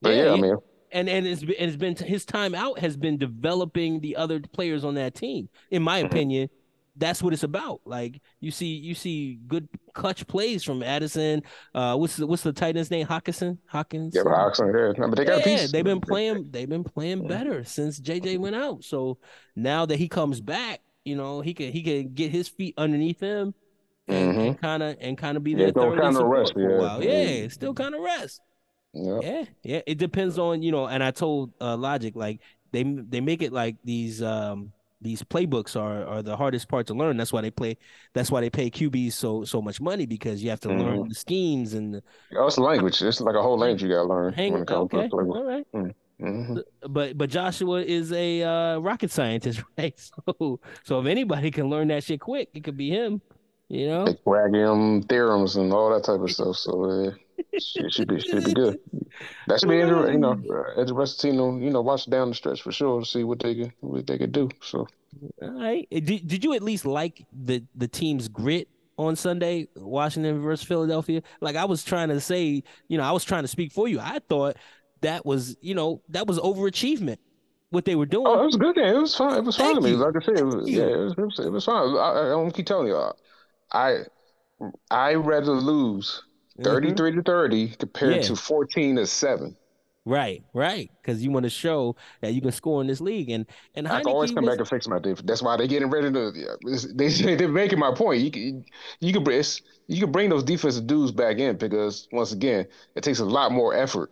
but 0.00 0.10
yeah, 0.10 0.26
yeah 0.26 0.32
I 0.34 0.40
mean 0.40 0.56
and 0.92 1.08
and 1.08 1.26
it's 1.26 1.42
been, 1.42 1.56
it's 1.58 1.76
been 1.76 1.96
his 1.96 2.24
time 2.24 2.54
out 2.54 2.78
has 2.78 2.96
been 2.96 3.18
developing 3.18 4.00
the 4.00 4.14
other 4.14 4.38
players 4.38 4.84
on 4.84 4.94
that 4.94 5.16
team. 5.16 5.48
In 5.72 5.82
my 5.82 5.98
mm-hmm. 5.98 6.06
opinion, 6.06 6.50
that's 6.96 7.22
what 7.22 7.32
it's 7.32 7.42
about. 7.42 7.80
Like 7.84 8.20
you 8.40 8.50
see, 8.50 8.74
you 8.74 8.94
see 8.94 9.38
good 9.46 9.68
clutch 9.94 10.26
plays 10.26 10.62
from 10.62 10.82
Addison. 10.82 11.42
Uh, 11.74 11.96
what's 11.96 12.16
the, 12.16 12.26
what's 12.26 12.42
the 12.42 12.52
tight 12.52 12.76
end's 12.76 12.90
name? 12.90 13.06
Hockenson. 13.06 13.58
Hawkins. 13.66 14.14
Yeah, 14.14 14.22
Hockenson. 14.22 14.96
Yeah, 14.98 15.06
but 15.06 15.16
they 15.16 15.24
got 15.24 15.46
yeah, 15.46 15.66
they've 15.70 15.84
been 15.84 16.00
playing. 16.00 16.48
They've 16.50 16.68
been 16.68 16.84
playing 16.84 17.26
better 17.26 17.64
since 17.64 18.00
JJ 18.00 18.38
went 18.38 18.56
out. 18.56 18.84
So 18.84 19.18
now 19.56 19.86
that 19.86 19.96
he 19.96 20.08
comes 20.08 20.40
back, 20.40 20.80
you 21.04 21.16
know 21.16 21.40
he 21.40 21.54
can 21.54 21.72
he 21.72 21.82
can 21.82 22.12
get 22.14 22.30
his 22.30 22.48
feet 22.48 22.74
underneath 22.76 23.20
him 23.20 23.54
and 24.08 24.60
kind 24.60 24.82
of 24.82 24.96
and 25.00 25.16
kind 25.16 25.36
of 25.36 25.44
be 25.44 25.54
there. 25.54 25.68
Yeah, 25.68 26.00
kind 26.00 26.16
of 26.16 26.26
rest. 26.26 26.52
Yeah, 26.56 26.64
mm-hmm. 26.64 27.02
yeah, 27.02 27.48
still 27.48 27.74
kind 27.74 27.94
of 27.94 28.00
rest. 28.00 28.40
Yep. 28.94 29.22
Yeah, 29.22 29.44
yeah. 29.62 29.80
It 29.86 29.98
depends 29.98 30.38
on 30.38 30.62
you 30.62 30.72
know. 30.72 30.86
And 30.86 31.02
I 31.02 31.10
told 31.10 31.52
uh, 31.60 31.76
Logic 31.76 32.14
like 32.14 32.40
they 32.72 32.82
they 32.82 33.20
make 33.20 33.42
it 33.42 33.52
like 33.52 33.76
these 33.84 34.22
um 34.22 34.72
these 35.02 35.22
playbooks 35.22 35.80
are 35.80 36.06
are 36.06 36.22
the 36.22 36.36
hardest 36.36 36.68
part 36.68 36.86
to 36.88 36.94
learn. 36.94 37.16
That's 37.16 37.32
why 37.32 37.40
they 37.40 37.50
play. 37.50 37.76
That's 38.14 38.30
why 38.30 38.40
they 38.40 38.50
pay 38.50 38.70
QBs 38.70 39.12
so 39.12 39.44
so 39.44 39.60
much 39.60 39.80
money 39.80 40.06
because 40.06 40.42
you 40.42 40.50
have 40.50 40.60
to 40.60 40.68
mm-hmm. 40.68 40.80
learn 40.80 41.08
the 41.08 41.14
schemes 41.14 41.74
and. 41.74 41.94
The, 41.94 42.02
oh, 42.36 42.46
it's 42.46 42.56
a 42.56 42.62
language. 42.62 43.02
It's 43.02 43.20
like 43.20 43.34
a 43.34 43.42
whole 43.42 43.58
language 43.58 43.82
you 43.82 43.88
got 43.88 44.02
to 44.02 44.08
learn. 44.08 44.32
Hang, 44.32 44.52
when 44.52 44.62
it 44.62 44.68
comes 44.68 44.92
okay. 44.92 45.08
to 45.08 45.16
All 45.16 45.44
right. 45.44 45.66
Mm-hmm. 45.72 46.58
But 46.88 47.18
but 47.18 47.30
Joshua 47.30 47.82
is 47.82 48.12
a 48.12 48.42
uh, 48.42 48.78
rocket 48.78 49.10
scientist, 49.10 49.62
right? 49.78 49.98
So 49.98 50.60
so 50.84 51.00
if 51.00 51.06
anybody 51.06 51.50
can 51.50 51.68
learn 51.68 51.88
that 51.88 52.04
shit 52.04 52.20
quick, 52.20 52.50
it 52.54 52.64
could 52.64 52.76
be 52.76 52.90
him. 52.90 53.20
You 53.68 53.88
know, 53.88 54.04
Pythagorean 54.04 55.02
theorems 55.04 55.56
and 55.56 55.72
all 55.72 55.90
that 55.90 56.04
type 56.04 56.20
of 56.20 56.30
stuff. 56.30 56.56
So 56.56 56.84
uh, 56.84 57.10
it 57.52 57.92
should 57.92 58.08
be 58.08 58.20
should 58.20 58.44
be 58.44 58.52
good. 58.52 58.78
That 59.46 59.60
should 59.60 59.68
be 59.68 59.80
interesting. 59.80 60.14
You 60.14 60.20
know, 60.20 60.64
interesting. 60.78 61.34
You 61.34 61.70
know, 61.70 61.80
watch 61.82 62.06
down 62.06 62.28
the 62.28 62.34
stretch 62.34 62.62
for 62.62 62.72
sure 62.72 63.00
to 63.00 63.06
see 63.06 63.24
what 63.24 63.40
they 63.40 63.54
can 63.54 63.72
what 63.80 64.06
they 64.06 64.18
can 64.18 64.30
do. 64.30 64.48
So, 64.60 64.86
all 65.40 65.60
right. 65.60 65.86
Eh, 65.90 66.00
did 66.00 66.26
Did 66.26 66.44
you 66.44 66.54
at 66.54 66.62
least 66.62 66.84
like 66.86 67.24
the 67.32 67.64
the 67.74 67.88
team's 67.88 68.28
grit 68.28 68.68
on 68.96 69.16
Sunday, 69.16 69.68
Washington 69.76 70.40
versus 70.40 70.66
Philadelphia? 70.66 71.22
Like 71.40 71.56
I 71.56 71.64
was 71.64 71.84
trying 71.84 72.08
to 72.08 72.20
say, 72.20 72.62
you 72.88 72.98
know, 72.98 73.04
I 73.04 73.12
was 73.12 73.24
trying 73.24 73.42
to 73.42 73.48
speak 73.48 73.72
for 73.72 73.88
you. 73.88 74.00
I 74.00 74.20
thought 74.28 74.56
that 75.00 75.26
was, 75.26 75.56
you 75.60 75.74
know, 75.74 76.00
that 76.10 76.26
was 76.26 76.38
overachievement 76.38 77.18
what 77.70 77.86
they 77.86 77.94
were 77.94 78.06
doing. 78.06 78.26
Oh, 78.26 78.42
it 78.42 78.46
was 78.46 78.56
good. 78.56 78.76
It 78.76 78.94
was 78.94 79.16
fine. 79.16 79.38
It 79.38 79.44
was 79.44 79.56
fine 79.56 79.74
to 79.74 79.80
me. 79.80 79.92
Like 79.92 80.14
I 80.16 80.24
said, 80.24 80.38
it 80.38 80.44
was, 80.44 80.68
yeah, 80.68 80.84
it 80.84 80.96
was, 80.96 81.12
it 81.16 81.20
was, 81.20 81.38
it 81.40 81.50
was 81.50 81.64
fine. 81.64 81.88
I, 81.96 82.32
I, 82.34 82.46
I 82.46 82.50
keep 82.50 82.66
telling 82.66 82.88
you, 82.88 83.12
I 83.72 84.04
I 84.90 85.14
rather 85.14 85.52
lose. 85.52 86.22
33 86.62 87.10
mm-hmm. 87.10 87.18
to 87.18 87.22
30 87.22 87.68
compared 87.76 88.16
yeah. 88.16 88.22
to 88.22 88.36
14 88.36 88.96
to 88.96 89.06
7. 89.06 89.56
Right, 90.04 90.42
right, 90.52 90.90
because 91.00 91.22
you 91.22 91.30
want 91.30 91.44
to 91.44 91.50
show 91.50 91.94
that 92.22 92.34
you 92.34 92.40
can 92.40 92.50
score 92.50 92.80
in 92.80 92.88
this 92.88 93.00
league, 93.00 93.30
and 93.30 93.46
and 93.76 93.86
I 93.86 94.02
can 94.02 94.10
always 94.10 94.32
come 94.32 94.44
was... 94.44 94.54
back 94.54 94.58
and 94.58 94.68
fix 94.68 94.88
my 94.88 94.98
defense. 94.98 95.22
That's 95.24 95.42
why 95.42 95.56
they're 95.56 95.68
getting 95.68 95.90
ready 95.90 96.10
to. 96.10 96.56
They 96.92 97.08
they're 97.36 97.48
making 97.48 97.78
my 97.78 97.94
point. 97.94 98.20
You 98.20 98.32
can 98.32 98.64
you 98.98 99.12
can 99.12 99.24
you 99.86 100.00
can 100.00 100.10
bring 100.10 100.28
those 100.28 100.42
defensive 100.42 100.88
dudes 100.88 101.12
back 101.12 101.38
in 101.38 101.56
because 101.56 102.08
once 102.10 102.32
again, 102.32 102.66
it 102.96 103.04
takes 103.04 103.20
a 103.20 103.24
lot 103.24 103.52
more 103.52 103.74
effort 103.74 104.10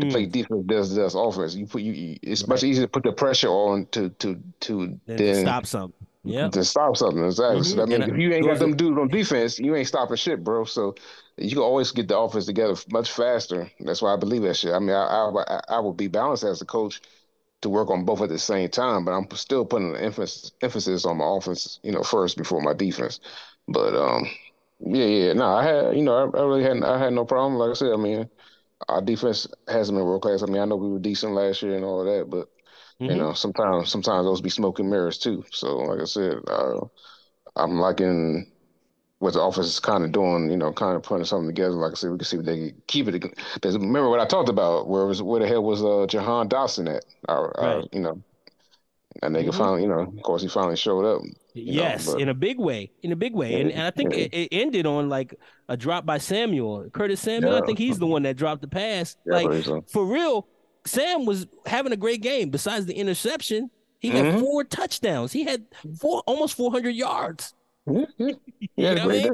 to 0.00 0.06
play 0.08 0.26
mm. 0.26 0.32
defense 0.32 0.64
does 0.66 0.94
does 0.94 1.14
offense. 1.14 1.54
You 1.54 1.66
put 1.66 1.82
you. 1.82 2.16
It's 2.22 2.42
right. 2.42 2.48
much 2.48 2.64
easier 2.64 2.86
to 2.86 2.90
put 2.90 3.02
the 3.02 3.12
pressure 3.12 3.48
on 3.48 3.88
to 3.92 4.08
to 4.08 4.42
to 4.60 4.98
then, 5.06 5.16
then 5.16 5.44
stop 5.44 5.66
something. 5.66 6.05
Yeah, 6.26 6.48
to 6.48 6.64
stop 6.64 6.96
something 6.96 7.24
exactly. 7.24 7.60
Mm-hmm. 7.60 7.70
So 7.70 7.76
that 7.76 7.88
means 7.88 8.08
if 8.08 8.18
you 8.18 8.32
ain't 8.32 8.46
got 8.46 8.58
them 8.58 8.76
dudes 8.76 8.98
on 8.98 9.08
defense, 9.08 9.58
you 9.58 9.74
ain't 9.76 9.88
stopping 9.88 10.16
shit, 10.16 10.42
bro. 10.42 10.64
So 10.64 10.94
you 11.36 11.50
can 11.50 11.58
always 11.58 11.92
get 11.92 12.08
the 12.08 12.18
offense 12.18 12.46
together 12.46 12.74
much 12.90 13.12
faster. 13.12 13.70
That's 13.80 14.02
why 14.02 14.12
I 14.12 14.16
believe 14.16 14.42
that 14.42 14.56
shit. 14.56 14.74
I 14.74 14.78
mean, 14.78 14.96
I 14.96 15.30
I, 15.48 15.60
I 15.68 15.80
would 15.80 15.96
be 15.96 16.08
balanced 16.08 16.44
as 16.44 16.60
a 16.60 16.66
coach 16.66 17.00
to 17.62 17.68
work 17.68 17.90
on 17.90 18.04
both 18.04 18.20
at 18.22 18.28
the 18.28 18.38
same 18.38 18.68
time, 18.68 19.04
but 19.04 19.12
I'm 19.12 19.28
still 19.32 19.64
putting 19.64 19.92
the 19.92 20.02
emphasis 20.02 20.52
emphasis 20.62 21.04
on 21.04 21.18
my 21.18 21.36
offense, 21.36 21.80
you 21.82 21.92
know, 21.92 22.02
first 22.02 22.36
before 22.36 22.60
my 22.60 22.74
defense. 22.74 23.20
But 23.68 23.94
um, 23.94 24.26
yeah, 24.80 25.06
yeah, 25.06 25.32
no, 25.32 25.46
I 25.46 25.64
had, 25.64 25.96
you 25.96 26.02
know, 26.02 26.14
I, 26.14 26.38
I 26.38 26.42
really 26.42 26.62
had 26.62 26.82
I 26.82 26.98
had 26.98 27.12
no 27.12 27.24
problem. 27.24 27.54
Like 27.54 27.70
I 27.70 27.74
said, 27.74 27.92
I 27.92 27.96
mean, 27.96 28.28
our 28.88 29.00
defense 29.00 29.46
hasn't 29.68 29.96
been 29.96 30.04
world 30.04 30.22
class. 30.22 30.42
I 30.42 30.46
mean, 30.46 30.60
I 30.60 30.64
know 30.64 30.76
we 30.76 30.90
were 30.90 30.98
decent 30.98 31.32
last 31.32 31.62
year 31.62 31.76
and 31.76 31.84
all 31.84 32.04
that, 32.04 32.28
but 32.28 32.48
mm-hmm. 33.00 33.10
you 33.10 33.16
know, 33.16 33.32
sometimes 33.32 33.90
sometimes 33.90 34.24
those 34.24 34.40
be 34.40 34.50
smoking 34.50 34.90
mirrors 34.90 35.18
too. 35.18 35.44
So, 35.52 35.78
like 35.78 36.00
I 36.00 36.04
said, 36.04 36.38
uh, 36.48 36.80
I'm 37.56 37.78
liking 37.78 38.50
what 39.18 39.32
the 39.32 39.40
office 39.40 39.66
is 39.66 39.80
kind 39.80 40.04
of 40.04 40.12
doing. 40.12 40.50
You 40.50 40.56
know, 40.56 40.72
kind 40.72 40.96
of 40.96 41.02
putting 41.02 41.24
something 41.24 41.48
together. 41.48 41.74
Like 41.74 41.92
I 41.92 41.94
said, 41.94 42.10
we 42.10 42.18
can 42.18 42.24
see 42.24 42.38
if 42.38 42.44
they 42.44 42.70
can 42.70 42.82
keep 42.86 43.08
it. 43.08 43.20
Because 43.54 43.76
remember 43.76 44.08
what 44.08 44.20
I 44.20 44.26
talked 44.26 44.48
about? 44.48 44.88
Where 44.88 45.06
was 45.06 45.22
where 45.22 45.40
the 45.40 45.48
hell 45.48 45.62
was 45.62 45.82
uh, 45.82 46.06
Jahan 46.08 46.48
Dotson 46.48 46.94
at? 46.94 47.04
Our, 47.28 47.52
right. 47.58 47.66
our, 47.66 47.82
you 47.92 48.00
know, 48.00 48.22
and 49.22 49.34
they 49.34 49.42
mm-hmm. 49.42 49.56
finally, 49.56 49.82
you 49.82 49.88
know, 49.88 50.00
of 50.00 50.22
course, 50.22 50.42
he 50.42 50.48
finally 50.48 50.76
showed 50.76 51.04
up. 51.04 51.22
Yes, 51.54 52.06
know, 52.06 52.16
in 52.16 52.28
a 52.28 52.34
big 52.34 52.58
way, 52.58 52.90
in 53.02 53.12
a 53.12 53.16
big 53.16 53.34
way, 53.34 53.52
yeah, 53.52 53.58
and, 53.58 53.70
and 53.72 53.82
I 53.82 53.90
think 53.90 54.12
yeah. 54.12 54.24
it, 54.24 54.34
it, 54.34 54.48
ended 54.52 54.84
on 54.84 55.08
like 55.08 55.34
a 55.70 55.76
drop 55.76 56.04
by 56.04 56.18
Samuel, 56.18 56.90
Curtis 56.90 57.20
Samuel. 57.20 57.52
Yeah. 57.52 57.60
I 57.62 57.66
think 57.66 57.78
he's 57.78 57.98
the 57.98 58.06
one 58.06 58.24
that 58.24 58.36
dropped 58.36 58.60
the 58.60 58.68
pass. 58.68 59.16
like 59.24 59.48
for 59.88 60.04
real, 60.04 60.46
Sam 60.86 61.26
was 61.26 61.46
having 61.66 61.92
a 61.92 61.96
great 61.96 62.22
game. 62.22 62.50
Besides 62.50 62.86
the 62.86 62.94
interception, 62.94 63.70
he 63.98 64.10
mm-hmm. 64.10 64.24
had 64.24 64.40
four 64.40 64.64
touchdowns. 64.64 65.32
He 65.32 65.44
had 65.44 65.64
four 66.00 66.22
almost 66.26 66.56
four 66.56 66.70
hundred 66.70 66.94
yards. 66.94 67.54
Yeah, 68.18 68.32
He 68.74 68.82
had 68.82 68.98
a 68.98 69.04
great 69.04 69.22
day. 69.22 69.30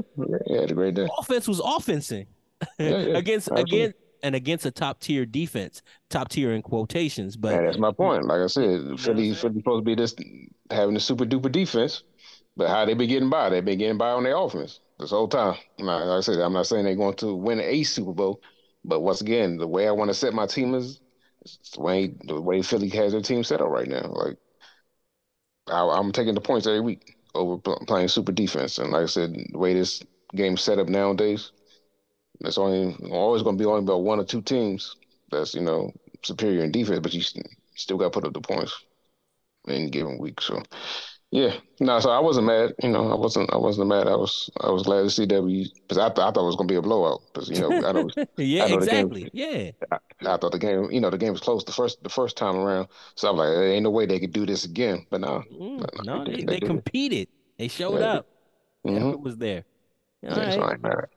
Yeah, 0.47 0.61
had 0.61 0.71
a 0.71 0.75
great 0.75 0.95
day. 0.95 1.09
Offense 1.19 1.49
was 1.49 1.61
offensing 1.65 2.27
against 2.79 3.49
against 3.51 3.97
and 4.23 4.35
against 4.35 4.67
a 4.67 4.71
top 4.71 5.01
tier 5.01 5.27
defense, 5.27 5.83
top 6.11 6.29
tier 6.29 6.53
in 6.53 6.63
quotations. 6.63 7.37
But 7.37 7.61
that's 7.61 7.79
my 7.79 7.93
point. 7.93 8.27
Like 8.27 8.41
I 8.41 8.47
said, 8.47 9.01
Philly 9.01 9.35
Philly 9.35 9.35
supposed 9.35 9.81
to 9.81 9.83
be 9.83 9.95
this 9.95 10.15
having 10.71 10.97
a 10.97 11.01
super 11.01 11.25
duper 11.25 11.51
defense, 11.51 12.03
but 12.57 12.69
how 12.69 12.85
they 12.85 12.95
been 12.95 13.09
getting 13.09 13.31
by? 13.31 13.51
They 13.51 13.61
been 13.61 13.79
getting 13.79 13.99
by 13.99 14.11
on 14.11 14.25
their 14.25 14.37
offense 14.37 14.81
this 14.99 15.11
whole 15.11 15.29
time. 15.29 15.57
Like 15.79 16.03
I 16.03 16.21
said, 16.21 16.39
I'm 16.39 16.53
not 16.53 16.67
saying 16.67 16.85
they're 16.85 16.95
going 16.95 17.17
to 17.17 17.35
win 17.35 17.61
a 17.61 17.83
Super 17.83 18.13
Bowl, 18.13 18.41
but 18.85 19.01
once 19.01 19.21
again, 19.21 19.57
the 19.57 19.67
way 19.67 19.89
I 19.89 19.93
want 19.93 20.11
to 20.11 20.15
set 20.15 20.35
my 20.35 20.47
team 20.47 20.75
is 20.75 21.01
the 21.75 21.81
way 21.81 22.15
the 22.25 22.41
way 22.41 22.63
Philly 22.63 22.89
has 22.91 23.13
their 23.13 23.23
team 23.23 23.45
set 23.45 23.61
up 23.61 23.69
right 23.69 23.89
now. 23.89 24.07
Like 24.09 24.37
I, 25.69 25.99
am 25.99 26.13
taking 26.13 26.35
the 26.35 26.41
points 26.41 26.67
every 26.67 26.81
week 26.81 27.17
over 27.35 27.59
playing 27.59 28.09
super 28.09 28.33
defense, 28.33 28.79
and 28.79 28.91
like 28.91 29.05
I 29.05 29.07
said, 29.07 29.35
the 29.35 29.59
way 29.59 29.75
this 29.75 30.03
game's 30.35 30.63
set 30.63 30.79
up 30.79 30.89
nowadays, 30.89 31.53
it's 32.41 32.59
only 32.59 32.97
always 33.11 33.43
going 33.43 33.57
to 33.57 33.63
be 33.63 33.67
only 33.67 33.83
about 33.83 34.03
one 34.03 34.21
or 34.21 34.25
two 34.25 34.43
teams 34.43 34.97
that's 35.31 35.55
you 35.55 35.63
know 35.63 35.93
superior 36.23 36.65
in 36.65 36.73
defense, 36.73 37.01
but 37.01 37.15
you 37.15 37.23
still 37.75 37.97
got 37.97 38.13
to 38.13 38.21
put 38.21 38.25
up 38.25 38.33
the 38.35 38.41
points 38.41 38.85
in 39.69 39.91
given 39.91 40.19
week. 40.19 40.41
So 40.41 40.63
yeah, 41.33 41.55
no, 41.81 41.99
so 41.99 42.11
I 42.11 42.21
wasn't 42.21 42.47
mad. 42.47 42.75
You 42.83 42.91
know, 42.91 43.11
I 43.11 43.15
wasn't. 43.15 43.51
I 43.55 43.57
wasn't 43.57 43.89
mad. 43.89 44.07
I 44.07 44.17
was. 44.17 44.51
I 44.61 44.69
was 44.69 44.83
glad 44.83 45.05
to 45.05 45.11
see 45.11 45.25
W 45.25 45.65
because 45.89 45.97
I, 45.97 46.09
th- 46.11 46.19
I 46.19 46.31
thought 46.31 46.43
it 46.43 46.47
was 46.47 46.57
going 46.57 46.69
to 46.69 46.73
be 46.73 46.77
a 46.77 46.83
blowout. 46.83 47.23
Because 47.33 47.49
you 47.49 47.59
know, 47.59 47.73
I 47.73 47.93
know. 47.93 48.11
yeah, 48.37 48.65
I 48.65 48.69
know 48.69 48.77
exactly. 48.77 49.31
yeah. 49.33 49.71
I, 49.91 49.97
I, 50.27 50.37
thought 50.37 50.53
the 50.53 50.59
game. 50.59 50.91
You 50.91 51.01
know, 51.01 51.09
the 51.09 51.17
game 51.17 51.33
was 51.33 51.41
close 51.41 51.65
the 51.65 51.73
first 51.73 52.03
the 52.03 52.11
first 52.11 52.37
time 52.37 52.57
around. 52.57 52.89
So 53.15 53.31
I'm 53.31 53.39
like, 53.39 53.49
there 53.49 53.67
ain't 53.67 53.85
no 53.85 53.91
way 53.91 54.05
they 54.05 54.21
could 54.21 54.35
do 54.35 54.45
this 54.45 54.67
again. 54.67 55.07
But 55.09 55.23
no, 55.23 55.43
mm, 55.51 56.05
no, 56.05 56.19
no, 56.19 56.25
they, 56.25 56.43
they, 56.43 56.45
they 56.45 56.61
competed. 56.61 57.29
They 57.57 57.69
showed 57.69 58.01
yeah. 58.01 58.13
up. 58.13 58.27
Mm-hmm. 58.87 59.09
It 59.09 59.21
was 59.21 59.39
there. 59.39 59.65
All 60.29 60.37
yeah, 60.37 60.57
right. 60.57 61.09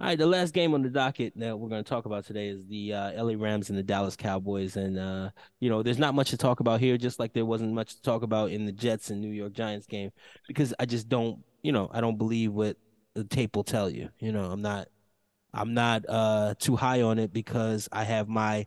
All 0.00 0.06
right, 0.06 0.18
the 0.18 0.24
last 0.24 0.54
game 0.54 0.72
on 0.72 0.80
the 0.80 0.88
docket 0.88 1.34
that 1.36 1.58
we're 1.58 1.68
going 1.68 1.84
to 1.84 1.88
talk 1.88 2.06
about 2.06 2.24
today 2.24 2.48
is 2.48 2.64
the 2.70 2.94
uh, 2.94 3.22
LA 3.22 3.34
Rams 3.36 3.68
and 3.68 3.78
the 3.78 3.82
Dallas 3.82 4.16
Cowboys, 4.16 4.76
and 4.76 4.98
uh, 4.98 5.28
you 5.58 5.68
know, 5.68 5.82
there's 5.82 5.98
not 5.98 6.14
much 6.14 6.30
to 6.30 6.38
talk 6.38 6.60
about 6.60 6.80
here, 6.80 6.96
just 6.96 7.18
like 7.18 7.34
there 7.34 7.44
wasn't 7.44 7.74
much 7.74 7.96
to 7.96 8.00
talk 8.00 8.22
about 8.22 8.50
in 8.50 8.64
the 8.64 8.72
Jets 8.72 9.10
and 9.10 9.20
New 9.20 9.28
York 9.28 9.52
Giants 9.52 9.86
game, 9.86 10.10
because 10.48 10.72
I 10.80 10.86
just 10.86 11.10
don't, 11.10 11.44
you 11.60 11.72
know, 11.72 11.90
I 11.92 12.00
don't 12.00 12.16
believe 12.16 12.50
what 12.50 12.78
the 13.12 13.24
tape 13.24 13.54
will 13.54 13.62
tell 13.62 13.90
you. 13.90 14.08
You 14.20 14.32
know, 14.32 14.50
I'm 14.50 14.62
not, 14.62 14.88
I'm 15.52 15.74
not 15.74 16.06
uh, 16.08 16.54
too 16.58 16.76
high 16.76 17.02
on 17.02 17.18
it 17.18 17.30
because 17.30 17.86
I 17.92 18.04
have 18.04 18.26
my 18.26 18.66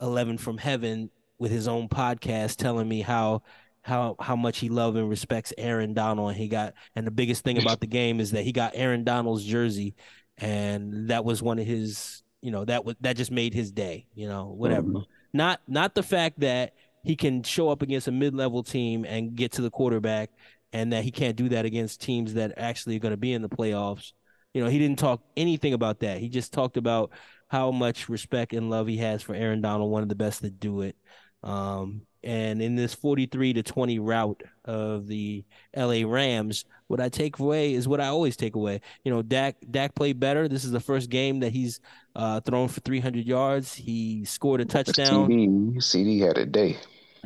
11 0.00 0.36
from 0.38 0.58
heaven 0.58 1.10
with 1.38 1.52
his 1.52 1.68
own 1.68 1.88
podcast 1.88 2.56
telling 2.56 2.88
me 2.88 3.02
how 3.02 3.42
how 3.82 4.16
how 4.20 4.36
much 4.36 4.58
he 4.58 4.68
loves 4.68 4.96
and 4.96 5.08
respects 5.08 5.52
Aaron 5.58 5.94
Donald. 5.94 6.30
And 6.30 6.38
he 6.38 6.48
got 6.48 6.74
and 6.96 7.06
the 7.06 7.12
biggest 7.12 7.44
thing 7.44 7.58
about 7.58 7.80
the 7.80 7.86
game 7.86 8.18
is 8.18 8.32
that 8.32 8.42
he 8.42 8.50
got 8.50 8.72
Aaron 8.74 9.04
Donald's 9.04 9.44
jersey 9.44 9.94
and 10.38 11.08
that 11.10 11.24
was 11.24 11.42
one 11.42 11.58
of 11.58 11.66
his 11.66 12.22
you 12.40 12.50
know 12.50 12.64
that 12.64 12.84
was 12.84 12.96
that 13.00 13.16
just 13.16 13.30
made 13.30 13.54
his 13.54 13.70
day 13.70 14.06
you 14.14 14.26
know 14.26 14.46
whatever. 14.46 14.88
Mm-hmm. 14.88 15.02
not 15.32 15.60
not 15.68 15.94
the 15.94 16.02
fact 16.02 16.40
that 16.40 16.74
he 17.04 17.16
can 17.16 17.42
show 17.42 17.68
up 17.68 17.82
against 17.82 18.08
a 18.08 18.12
mid-level 18.12 18.62
team 18.62 19.04
and 19.04 19.34
get 19.34 19.52
to 19.52 19.62
the 19.62 19.70
quarterback 19.70 20.30
and 20.72 20.92
that 20.92 21.04
he 21.04 21.10
can't 21.10 21.36
do 21.36 21.48
that 21.50 21.64
against 21.64 22.00
teams 22.00 22.34
that 22.34 22.54
actually 22.56 22.96
are 22.96 23.00
going 23.00 23.12
to 23.12 23.16
be 23.16 23.32
in 23.32 23.42
the 23.42 23.48
playoffs. 23.48 24.12
You 24.54 24.62
know 24.62 24.70
he 24.70 24.78
didn't 24.78 24.98
talk 24.98 25.22
anything 25.36 25.72
about 25.72 26.00
that. 26.00 26.18
He 26.18 26.28
just 26.28 26.52
talked 26.52 26.76
about 26.76 27.10
how 27.48 27.70
much 27.70 28.08
respect 28.08 28.54
and 28.54 28.70
love 28.70 28.86
he 28.86 28.96
has 28.96 29.22
for 29.22 29.34
Aaron 29.34 29.60
Donald 29.60 29.90
one 29.90 30.02
of 30.02 30.08
the 30.08 30.14
best 30.14 30.40
to 30.42 30.50
do 30.50 30.82
it. 30.82 30.96
Um, 31.42 32.02
and 32.24 32.62
in 32.62 32.76
this 32.76 32.94
43 32.94 33.54
to 33.54 33.62
20 33.62 33.98
route 33.98 34.42
of 34.64 35.06
the 35.06 35.44
LA 35.76 36.02
Rams, 36.06 36.64
what 36.86 37.00
I 37.00 37.08
take 37.08 37.38
away 37.38 37.74
is 37.74 37.88
what 37.88 38.00
I 38.00 38.08
always 38.08 38.36
take 38.36 38.54
away. 38.54 38.80
You 39.04 39.12
know, 39.12 39.22
Dak 39.22 39.56
Dak 39.70 39.94
played 39.94 40.20
better. 40.20 40.48
This 40.48 40.64
is 40.64 40.70
the 40.70 40.80
first 40.80 41.10
game 41.10 41.40
that 41.40 41.52
he's 41.52 41.80
uh, 42.14 42.40
thrown 42.40 42.68
for 42.68 42.80
300 42.80 43.26
yards. 43.26 43.74
He 43.74 44.24
scored 44.24 44.60
a 44.60 44.64
touchdown. 44.64 45.26
CD, 45.26 45.80
CD 45.80 46.20
had 46.20 46.38
a 46.38 46.46
day. 46.46 46.76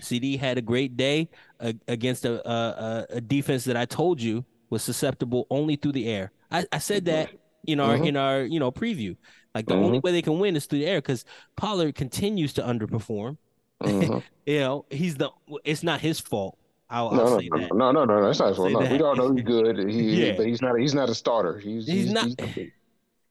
CD 0.01 0.37
had 0.37 0.59
a 0.59 0.63
great 0.63 0.97
day 0.97 1.29
uh, 1.61 1.73
against 1.89 2.25
a, 2.25 2.49
a, 2.49 3.07
a 3.11 3.21
defense 3.21 3.65
that 3.65 3.77
I 3.77 3.87
told 3.87 4.21
you 4.21 4.45
was 4.71 4.83
susceptible 4.83 5.47
only 5.51 5.77
through 5.77 5.93
the 5.93 6.09
air. 6.09 6.33
I, 6.51 6.67
I 6.71 6.79
said 6.79 7.07
that 7.07 7.31
in 7.67 7.81
our 7.81 7.97
mm-hmm. 7.97 8.05
in 8.05 8.17
our 8.17 8.43
you 8.43 8.61
know 8.61 8.71
preview. 8.71 9.17
Like 9.55 9.67
the 9.67 9.75
mm-hmm. 9.75 9.85
only 9.85 9.99
way 10.01 10.13
they 10.13 10.23
can 10.23 10.39
win 10.39 10.55
is 10.55 10.67
through 10.67 10.81
the 10.81 10.87
air 10.87 10.99
because 10.99 11.25
Pollard 11.57 11.95
continues 11.95 12.53
to 12.55 12.63
underperform. 12.63 13.39
Mm-hmm. 13.83 14.19
you 14.47 14.61
know, 14.61 14.85
he's 14.91 15.17
the. 15.17 15.31
It's 15.65 15.83
not 15.83 16.01
his 16.01 16.21
fault. 16.21 16.59
I'll, 16.89 17.11
no, 17.11 17.21
I'll 17.21 17.31
no, 17.31 17.41
say 17.41 17.49
no, 17.51 17.59
that. 17.61 17.75
No, 17.75 17.93
no, 17.93 18.05
no, 18.05 18.25
that's 18.25 18.39
not 18.39 18.49
his 18.49 18.57
fault. 18.57 18.73
No, 18.73 18.79
we 18.81 19.01
all 19.03 19.17
know 19.17 19.33
he's 19.35 19.45
good. 19.45 19.79
He, 19.89 20.27
yeah. 20.27 20.35
but 20.37 20.47
he's 20.47 20.63
not. 20.63 20.79
He's 20.79 20.95
not 20.95 21.09
a 21.09 21.15
starter. 21.15 21.59
He's, 21.59 21.87
he's, 21.87 22.05
he's 22.05 22.13
not. 22.13 22.27
He's, 22.27 22.37
he 22.55 22.73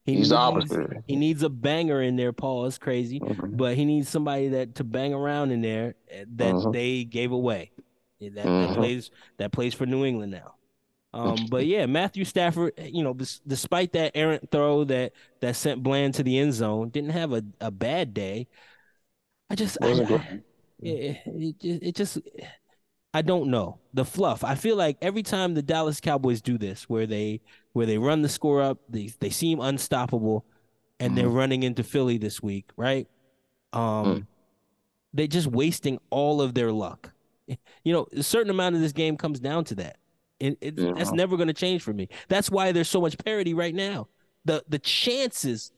he's 0.05 0.15
needs, 0.15 0.29
the 0.29 0.37
opposite. 0.37 1.03
He 1.07 1.15
needs 1.15 1.43
a 1.43 1.49
banger 1.49 2.01
in 2.01 2.15
there. 2.15 2.33
Paul 2.33 2.65
is 2.65 2.77
crazy, 2.77 3.19
mm-hmm. 3.19 3.55
but 3.55 3.75
he 3.75 3.85
needs 3.85 4.09
somebody 4.09 4.49
that 4.49 4.75
to 4.75 4.83
bang 4.83 5.13
around 5.13 5.51
in 5.51 5.61
there 5.61 5.95
eh, 6.09 6.25
that 6.35 6.53
mm-hmm. 6.53 6.71
they 6.71 7.03
gave 7.03 7.31
away. 7.31 7.71
That, 8.21 8.43
that 8.43 8.75
plays 8.75 9.11
that 9.37 9.51
plays 9.51 9.73
for 9.73 9.85
New 9.85 10.03
England 10.03 10.31
now. 10.31 10.55
Um, 11.15 11.47
but 11.49 11.65
yeah, 11.65 11.85
Matthew 11.85 12.25
Stafford, 12.25 12.73
eh, 12.77 12.89
you 12.91 13.01
know, 13.01 13.13
despite 13.47 13.93
that 13.93 14.11
errant 14.15 14.51
throw 14.51 14.83
that 14.85 15.13
that 15.39 15.55
sent 15.55 15.81
Bland 15.81 16.15
to 16.15 16.23
the 16.23 16.37
end 16.37 16.53
zone, 16.53 16.89
didn't 16.89 17.11
have 17.11 17.31
a, 17.31 17.43
a 17.61 17.71
bad 17.71 18.13
day. 18.13 18.47
I 19.49 19.55
just, 19.55 19.77
I, 19.81 19.87
I, 19.87 20.41
it, 20.81 21.21
it, 21.25 21.55
it 21.61 21.95
just, 21.95 22.19
I 23.15 23.21
don't 23.21 23.49
know 23.49 23.79
the 23.93 24.03
fluff. 24.03 24.43
I 24.43 24.55
feel 24.55 24.75
like 24.75 24.97
every 25.01 25.23
time 25.23 25.53
the 25.53 25.61
Dallas 25.61 26.01
Cowboys 26.01 26.41
do 26.41 26.57
this, 26.57 26.89
where 26.89 27.07
they 27.07 27.39
where 27.71 27.85
they 27.85 27.97
run 27.97 28.21
the 28.21 28.27
score 28.27 28.61
up, 28.61 28.79
they 28.89 29.09
they 29.21 29.29
seem 29.29 29.61
unstoppable, 29.61 30.45
and 30.99 31.13
mm 31.13 31.15
they're 31.15 31.27
mm-hmm. 31.27 31.35
running 31.35 31.63
into 31.63 31.81
Philly 31.81 32.17
this 32.17 32.43
week, 32.43 32.71
right? 32.75 33.07
Um, 33.71 33.81
mm. 33.81 34.27
they're 35.13 35.27
just 35.27 35.47
wasting 35.47 35.97
all 36.09 36.41
of 36.41 36.55
their 36.55 36.73
luck. 36.73 37.11
You 37.85 37.93
know, 37.93 38.07
a 38.11 38.23
certain 38.23 38.49
amount 38.49 38.75
of 38.75 38.81
this 38.81 38.91
game 38.91 39.15
comes 39.15 39.39
down 39.39 39.63
to 39.65 39.75
that. 39.75 39.97
It, 40.41 40.57
it 40.59 40.77
yeah. 40.77 40.91
That's 40.97 41.13
never 41.13 41.37
going 41.37 41.47
to 41.47 41.53
change 41.53 41.83
for 41.83 41.93
me. 41.93 42.09
That's 42.27 42.51
why 42.51 42.73
there's 42.73 42.89
so 42.89 42.99
much 42.99 43.17
parity 43.23 43.53
right 43.53 43.73
now. 43.73 44.09
The 44.43 44.61
the 44.67 44.79
chances 44.79 45.71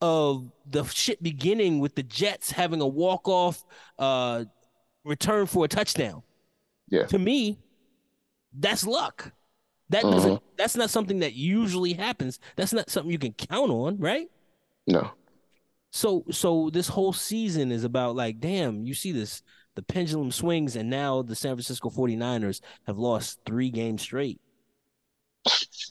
of 0.00 0.50
the 0.70 0.84
shit 0.84 1.22
beginning 1.22 1.80
with 1.80 1.94
the 1.94 2.02
Jets 2.02 2.50
having 2.50 2.80
a 2.80 2.86
walk 2.86 3.28
off 3.28 3.64
uh, 3.98 4.44
return 5.04 5.46
for 5.46 5.64
a 5.64 5.68
touchdown. 5.68 6.22
Yeah. 6.88 7.06
To 7.06 7.18
me, 7.18 7.58
that's 8.52 8.86
luck. 8.86 9.32
That 9.90 10.04
mm-hmm. 10.04 10.12
doesn't. 10.12 10.42
That's 10.56 10.76
not 10.76 10.90
something 10.90 11.20
that 11.20 11.34
usually 11.34 11.92
happens. 11.92 12.38
That's 12.56 12.72
not 12.72 12.90
something 12.90 13.10
you 13.10 13.18
can 13.18 13.32
count 13.32 13.70
on, 13.70 13.98
right? 13.98 14.28
No. 14.86 15.10
So 15.90 16.24
so 16.30 16.70
this 16.70 16.88
whole 16.88 17.12
season 17.12 17.72
is 17.72 17.84
about 17.84 18.14
like, 18.14 18.40
damn, 18.40 18.84
you 18.84 18.94
see 18.94 19.12
this 19.12 19.42
the 19.74 19.82
pendulum 19.82 20.30
swings 20.30 20.76
and 20.76 20.90
now 20.90 21.22
the 21.22 21.34
San 21.34 21.54
Francisco 21.54 21.90
49ers 21.90 22.60
have 22.86 22.98
lost 22.98 23.40
3 23.46 23.70
games 23.70 24.02
straight. 24.02 24.40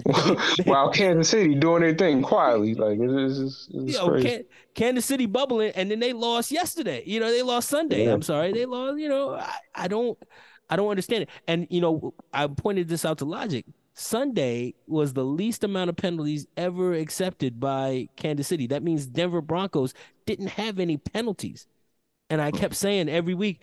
While 0.63 0.91
Kansas 0.91 1.29
City 1.29 1.55
doing 1.55 1.81
their 1.81 1.95
thing 1.95 2.21
quietly, 2.21 2.75
like 2.75 2.99
it's, 3.01 3.39
it's, 3.39 3.69
it's 3.73 3.97
Yo, 3.97 4.21
Can, 4.21 4.45
Kansas 4.73 5.05
City 5.05 5.25
bubbling, 5.25 5.71
and 5.75 5.91
then 5.91 5.99
they 5.99 6.13
lost 6.13 6.51
yesterday. 6.51 7.03
You 7.05 7.19
know, 7.19 7.29
they 7.31 7.41
lost 7.41 7.69
Sunday. 7.69 8.05
Yeah. 8.05 8.13
I'm 8.13 8.21
sorry, 8.21 8.53
they 8.53 8.65
lost. 8.65 8.99
You 8.99 9.09
know, 9.09 9.33
I, 9.33 9.55
I 9.75 9.87
don't, 9.87 10.17
I 10.69 10.75
don't 10.75 10.89
understand 10.89 11.23
it. 11.23 11.29
And 11.47 11.67
you 11.69 11.81
know, 11.81 12.13
I 12.33 12.47
pointed 12.47 12.87
this 12.87 13.05
out 13.05 13.17
to 13.19 13.25
Logic. 13.25 13.65
Sunday 13.93 14.75
was 14.87 15.11
the 15.13 15.25
least 15.25 15.63
amount 15.65 15.89
of 15.89 15.97
penalties 15.97 16.47
ever 16.55 16.93
accepted 16.93 17.59
by 17.59 18.07
Kansas 18.15 18.47
City. 18.47 18.67
That 18.67 18.83
means 18.83 19.05
Denver 19.05 19.41
Broncos 19.41 19.93
didn't 20.25 20.47
have 20.47 20.79
any 20.79 20.95
penalties. 20.95 21.67
And 22.29 22.41
I 22.41 22.51
kept 22.51 22.75
saying 22.75 23.09
every 23.09 23.33
week, 23.33 23.59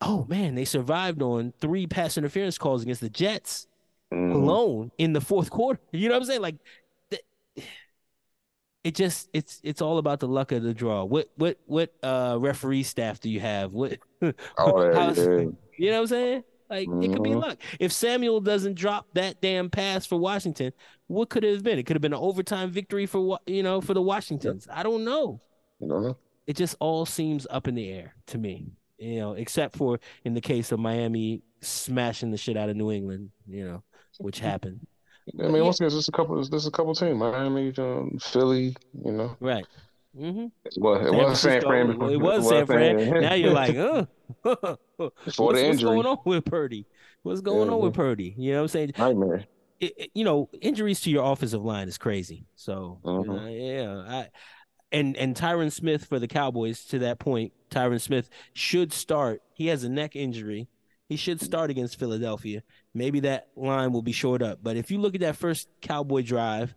oh 0.00 0.26
man, 0.28 0.56
they 0.56 0.64
survived 0.64 1.22
on 1.22 1.52
three 1.60 1.86
pass 1.86 2.18
interference 2.18 2.58
calls 2.58 2.82
against 2.82 3.02
the 3.02 3.10
Jets 3.10 3.68
mm. 4.12 4.34
alone 4.34 4.90
in 4.98 5.12
the 5.12 5.20
fourth 5.20 5.50
quarter. 5.50 5.80
You 5.92 6.08
know 6.08 6.14
what 6.14 6.22
I'm 6.22 6.26
saying? 6.26 6.42
Like 6.42 6.56
it 8.84 8.94
just 8.94 9.28
it's 9.32 9.60
it's 9.62 9.80
all 9.80 9.98
about 9.98 10.20
the 10.20 10.28
luck 10.28 10.52
of 10.52 10.62
the 10.62 10.74
draw. 10.74 11.04
What 11.04 11.30
what 11.36 11.58
what 11.66 11.92
uh 12.02 12.36
referee 12.40 12.82
staff 12.82 13.20
do 13.20 13.30
you 13.30 13.40
have? 13.40 13.72
What 13.72 13.98
oh, 14.22 14.32
yeah, 14.90 15.12
you 15.78 15.90
know 15.90 15.96
what 15.96 16.00
I'm 16.00 16.06
saying? 16.08 16.44
Like 16.68 16.88
mm-hmm. 16.88 17.02
it 17.02 17.12
could 17.12 17.22
be 17.22 17.30
mm-hmm. 17.30 17.38
luck. 17.40 17.58
If 17.78 17.92
Samuel 17.92 18.40
doesn't 18.40 18.74
drop 18.74 19.06
that 19.14 19.40
damn 19.40 19.70
pass 19.70 20.06
for 20.06 20.16
Washington, 20.16 20.72
what 21.06 21.28
could 21.28 21.44
it 21.44 21.52
have 21.54 21.62
been? 21.62 21.78
It 21.78 21.84
could 21.84 21.96
have 21.96 22.02
been 22.02 22.14
an 22.14 22.18
overtime 22.18 22.70
victory 22.70 23.06
for 23.06 23.38
you 23.46 23.62
know 23.62 23.80
for 23.80 23.94
the 23.94 24.02
Washingtons. 24.02 24.66
Yep. 24.68 24.78
I 24.78 24.82
don't 24.82 25.04
know. 25.04 25.40
I 25.82 25.86
don't 25.86 26.02
know. 26.02 26.16
It 26.46 26.56
just 26.56 26.74
all 26.80 27.06
seems 27.06 27.46
up 27.50 27.68
in 27.68 27.76
the 27.76 27.88
air 27.88 28.14
to 28.28 28.38
me. 28.38 28.72
You 28.98 29.20
know, 29.20 29.32
except 29.34 29.76
for 29.76 30.00
in 30.24 30.34
the 30.34 30.40
case 30.40 30.72
of 30.72 30.78
Miami 30.78 31.42
smashing 31.60 32.30
the 32.30 32.36
shit 32.36 32.56
out 32.56 32.68
of 32.68 32.76
New 32.76 32.90
England. 32.90 33.30
You 33.46 33.64
know, 33.64 33.82
which 34.22 34.40
happened. 34.40 34.86
I 35.38 35.44
mean, 35.44 35.56
yeah. 35.56 35.62
once 35.62 35.80
again, 35.80 35.90
there's 35.90 36.08
a 36.08 36.12
couple. 36.12 36.42
There's 36.44 36.66
a 36.66 36.70
couple 36.70 36.94
teams: 36.94 37.18
Miami, 37.18 37.72
um, 37.78 38.18
Philly. 38.20 38.74
You 39.04 39.12
know, 39.12 39.36
right. 39.40 39.66
Mm-hmm. 40.18 40.46
Well, 40.76 41.06
it 41.06 41.12
was 41.12 41.40
San 41.40 41.62
Fran. 41.62 41.86
Before, 41.88 42.10
it 42.10 42.20
was 42.20 42.48
San 42.48 42.66
Fran. 42.66 43.20
now 43.20 43.34
you're 43.34 43.52
like, 43.52 43.76
oh, 43.76 44.06
before 44.44 45.46
what's, 45.46 45.60
the 45.60 45.66
injury. 45.66 45.68
What's 45.68 45.82
going 45.82 46.06
on 46.06 46.18
with 46.24 46.44
Purdy? 46.44 46.86
What's 47.22 47.40
going 47.40 47.68
yeah, 47.68 47.74
on 47.74 47.80
with 47.80 47.94
Purdy? 47.94 48.34
You 48.36 48.52
know 48.52 48.58
what 48.58 48.62
I'm 48.62 48.68
saying? 48.68 48.92
Nightmare. 48.98 49.44
It, 49.80 49.92
it, 49.96 50.10
you 50.14 50.24
know, 50.24 50.48
injuries 50.60 51.00
to 51.02 51.10
your 51.10 51.30
offensive 51.30 51.64
line 51.64 51.88
is 51.88 51.98
crazy. 51.98 52.46
So, 52.56 52.98
mm-hmm. 53.04 53.48
yeah, 53.48 54.16
I 54.16 54.28
and 54.90 55.16
and 55.16 55.34
Tyron 55.34 55.72
Smith 55.72 56.04
for 56.04 56.18
the 56.18 56.28
Cowboys. 56.28 56.84
To 56.86 56.98
that 57.00 57.18
point, 57.18 57.52
Tyron 57.70 58.00
Smith 58.00 58.28
should 58.52 58.92
start. 58.92 59.40
He 59.54 59.68
has 59.68 59.82
a 59.84 59.88
neck 59.88 60.14
injury. 60.14 60.68
He 61.08 61.16
should 61.16 61.40
start 61.40 61.70
against 61.70 61.98
Philadelphia. 61.98 62.62
Maybe 62.94 63.20
that 63.20 63.48
line 63.56 63.92
will 63.92 64.02
be 64.02 64.12
short 64.12 64.42
up. 64.42 64.58
But 64.62 64.76
if 64.76 64.90
you 64.90 64.98
look 64.98 65.14
at 65.14 65.22
that 65.22 65.36
first 65.36 65.68
Cowboy 65.80 66.22
drive, 66.22 66.74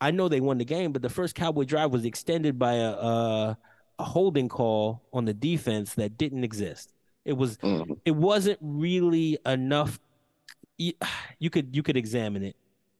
I 0.00 0.10
know 0.10 0.28
they 0.28 0.40
won 0.40 0.58
the 0.58 0.64
game, 0.64 0.92
but 0.92 1.02
the 1.02 1.10
first 1.10 1.34
Cowboy 1.34 1.64
drive 1.64 1.92
was 1.92 2.04
extended 2.04 2.58
by 2.58 2.74
a 2.74 2.90
a, 2.90 3.58
a 3.98 4.04
holding 4.04 4.48
call 4.48 5.02
on 5.12 5.26
the 5.26 5.34
defense 5.34 5.94
that 5.94 6.16
didn't 6.16 6.44
exist. 6.44 6.92
It 7.24 7.34
was 7.34 7.58
mm-hmm. 7.58 7.92
it 8.04 8.16
wasn't 8.16 8.58
really 8.62 9.38
enough. 9.44 10.00
You 10.78 11.50
could 11.50 11.76
you 11.76 11.82
could 11.82 11.98
examine 11.98 12.42
it, 12.42 12.56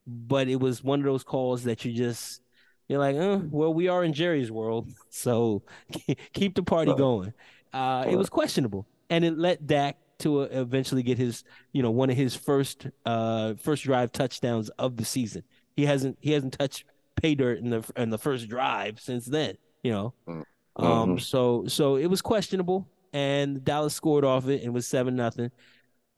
but 0.07 0.49
it 0.49 0.57
was 0.57 0.85
one 0.85 1.01
of 1.01 1.07
those 1.07 1.25
calls 1.25 1.65
that 1.65 1.85
you 1.85 1.93
just 1.93 2.43
you're 2.89 2.99
like, 2.99 3.17
uh, 3.17 3.39
well, 3.51 3.73
we 3.73 3.89
are 3.89 4.05
in 4.05 4.13
Jerry's 4.13 4.51
world, 4.51 4.91
so 5.11 5.63
keep 6.35 6.55
the 6.55 6.63
party 6.63 6.93
going. 6.95 7.33
Uh, 7.73 8.05
it 8.07 8.17
was 8.17 8.29
questionable, 8.29 8.87
and 9.09 9.25
it 9.25 9.39
let 9.39 9.67
Dak 9.67 9.97
to 10.21 10.43
uh, 10.43 10.49
eventually 10.51 11.03
get 11.03 11.19
his, 11.19 11.45
you 11.73 11.83
know, 11.83 11.91
one 11.91 12.11
of 12.11 12.17
his 12.17 12.35
first 12.35 12.87
uh 13.07 13.55
first 13.55 13.85
drive 13.85 14.13
touchdowns 14.13 14.69
of 14.71 14.97
the 14.97 15.05
season. 15.05 15.43
He 15.77 15.87
hasn't 15.87 16.19
he 16.21 16.33
hasn't 16.33 16.59
touched 16.59 16.85
pay 17.17 17.35
dirt 17.35 17.59
in 17.59 17.71
the 17.71 17.85
in 17.97 18.11
the 18.11 18.19
first 18.19 18.49
drive 18.49 19.01
since 19.01 19.27
then. 19.27 19.57
You 19.83 19.93
know, 19.93 20.15
mm. 20.29 20.33
um, 20.33 20.45
mm-hmm. 20.79 20.87
um, 20.87 21.19
so 21.19 21.65
so 21.67 21.97
it 21.97 22.07
was 22.07 22.23
questionable, 22.23 22.89
and 23.13 23.65
Dallas 23.65 23.95
scored 23.95 24.25
off 24.25 24.49
it 24.49 24.63
and 24.63 24.75
was 24.75 24.87
seven 24.87 25.17
nothing. 25.17 25.51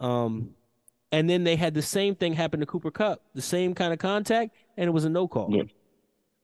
Um, 0.01 0.51
and 1.13 1.29
then 1.29 1.45
they 1.45 1.57
had 1.57 1.75
the 1.75 1.83
same 1.83 2.15
thing 2.15 2.33
happen 2.33 2.61
to 2.61 2.67
Cooper 2.67 2.91
Kupp, 2.91 3.21
the 3.35 3.43
same 3.43 3.75
kind 3.75 3.93
of 3.93 3.99
contact, 3.99 4.57
and 4.77 4.89
it 4.89 4.91
was 4.91 5.05
a 5.05 5.11
no 5.11 5.29
call. 5.29 5.55
Yeah. 5.55 5.65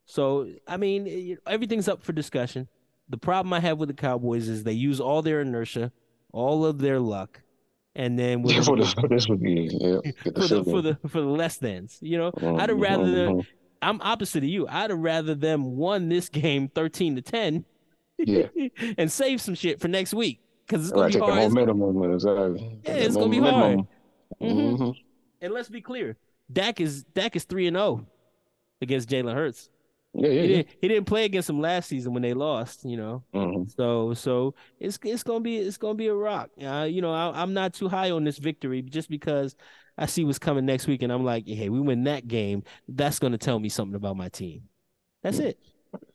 So 0.04 0.48
I 0.66 0.76
mean, 0.76 1.38
everything's 1.46 1.88
up 1.88 2.02
for 2.02 2.12
discussion. 2.12 2.68
The 3.08 3.18
problem 3.18 3.52
I 3.52 3.60
have 3.60 3.78
with 3.78 3.88
the 3.88 3.94
Cowboys 3.94 4.48
is 4.48 4.64
they 4.64 4.72
use 4.72 5.00
all 5.00 5.22
their 5.22 5.40
inertia, 5.40 5.90
all 6.32 6.66
of 6.66 6.78
their 6.78 7.00
luck, 7.00 7.40
and 7.98 8.18
then 8.18 8.42
for, 8.64 8.76
the, 8.76 8.86
for 8.86 9.08
this 9.08 9.28
would 9.28 9.42
be 9.42 9.68
yeah, 9.70 9.98
for 10.32 10.46
the 10.46 10.64
for 10.64 10.80
the 10.80 10.98
for 11.08 11.20
the 11.20 11.26
less 11.26 11.58
than's. 11.58 11.98
You 12.00 12.16
know, 12.16 12.32
mm-hmm. 12.32 12.60
I'd 12.60 12.70
rather 12.70 13.28
mm-hmm. 13.28 13.40
I'm 13.82 14.00
opposite 14.00 14.38
of 14.38 14.48
you. 14.48 14.66
I'd 14.66 14.92
rather 14.92 15.34
them 15.34 15.76
won 15.76 16.08
this 16.08 16.30
game 16.30 16.68
thirteen 16.68 17.16
to 17.16 17.22
ten, 17.22 17.66
yeah, 18.16 18.46
and 18.96 19.12
save 19.12 19.42
some 19.42 19.54
shit 19.54 19.80
for 19.80 19.88
next 19.88 20.14
week 20.14 20.40
because 20.66 20.84
it's 20.84 20.92
gonna 20.92 21.04
right, 21.04 21.12
be 21.12 21.18
hard. 21.18 21.38
It's 21.38 21.54
gonna, 21.54 22.14
exactly. 22.14 22.80
Yeah, 22.84 22.92
it's 22.92 23.16
gonna 23.16 23.28
be 23.28 23.40
hard. 23.40 23.78
Mm-hmm. 24.40 24.46
mm-hmm. 24.46 24.90
And 25.40 25.54
let's 25.54 25.68
be 25.68 25.80
clear, 25.80 26.16
Dak 26.52 26.80
is 26.80 27.04
Dak 27.04 27.36
is 27.36 27.44
three 27.44 27.66
and 27.66 27.76
zero 27.76 27.84
oh 27.84 28.06
against 28.80 29.08
Jalen 29.08 29.34
Hurts. 29.34 29.70
Yeah, 30.14 30.28
yeah, 30.28 30.42
he, 30.42 30.48
didn't, 30.48 30.68
he 30.80 30.88
didn't 30.88 31.06
play 31.06 31.24
against 31.26 31.46
them 31.46 31.60
last 31.60 31.88
season 31.88 32.12
when 32.12 32.22
they 32.22 32.34
lost, 32.34 32.84
you 32.84 32.96
know. 32.96 33.24
Mm-hmm. 33.34 33.68
So 33.68 34.14
so 34.14 34.54
it's 34.80 34.98
it's 35.04 35.22
gonna 35.22 35.40
be 35.40 35.58
it's 35.58 35.76
gonna 35.76 35.94
be 35.94 36.08
a 36.08 36.14
rock. 36.14 36.50
Uh, 36.60 36.88
you 36.90 37.02
know, 37.02 37.12
I, 37.12 37.42
am 37.42 37.54
not 37.54 37.74
too 37.74 37.88
high 37.88 38.10
on 38.10 38.24
this 38.24 38.38
victory 38.38 38.82
just 38.82 39.10
because 39.10 39.54
I 39.96 40.06
see 40.06 40.24
what's 40.24 40.38
coming 40.38 40.66
next 40.66 40.86
week, 40.86 41.02
and 41.02 41.12
I'm 41.12 41.24
like, 41.24 41.46
hey, 41.46 41.68
we 41.68 41.80
win 41.80 42.04
that 42.04 42.26
game. 42.26 42.62
That's 42.88 43.18
gonna 43.18 43.38
tell 43.38 43.58
me 43.58 43.68
something 43.68 43.94
about 43.94 44.16
my 44.16 44.28
team. 44.28 44.62
That's 45.22 45.38
it. 45.38 45.58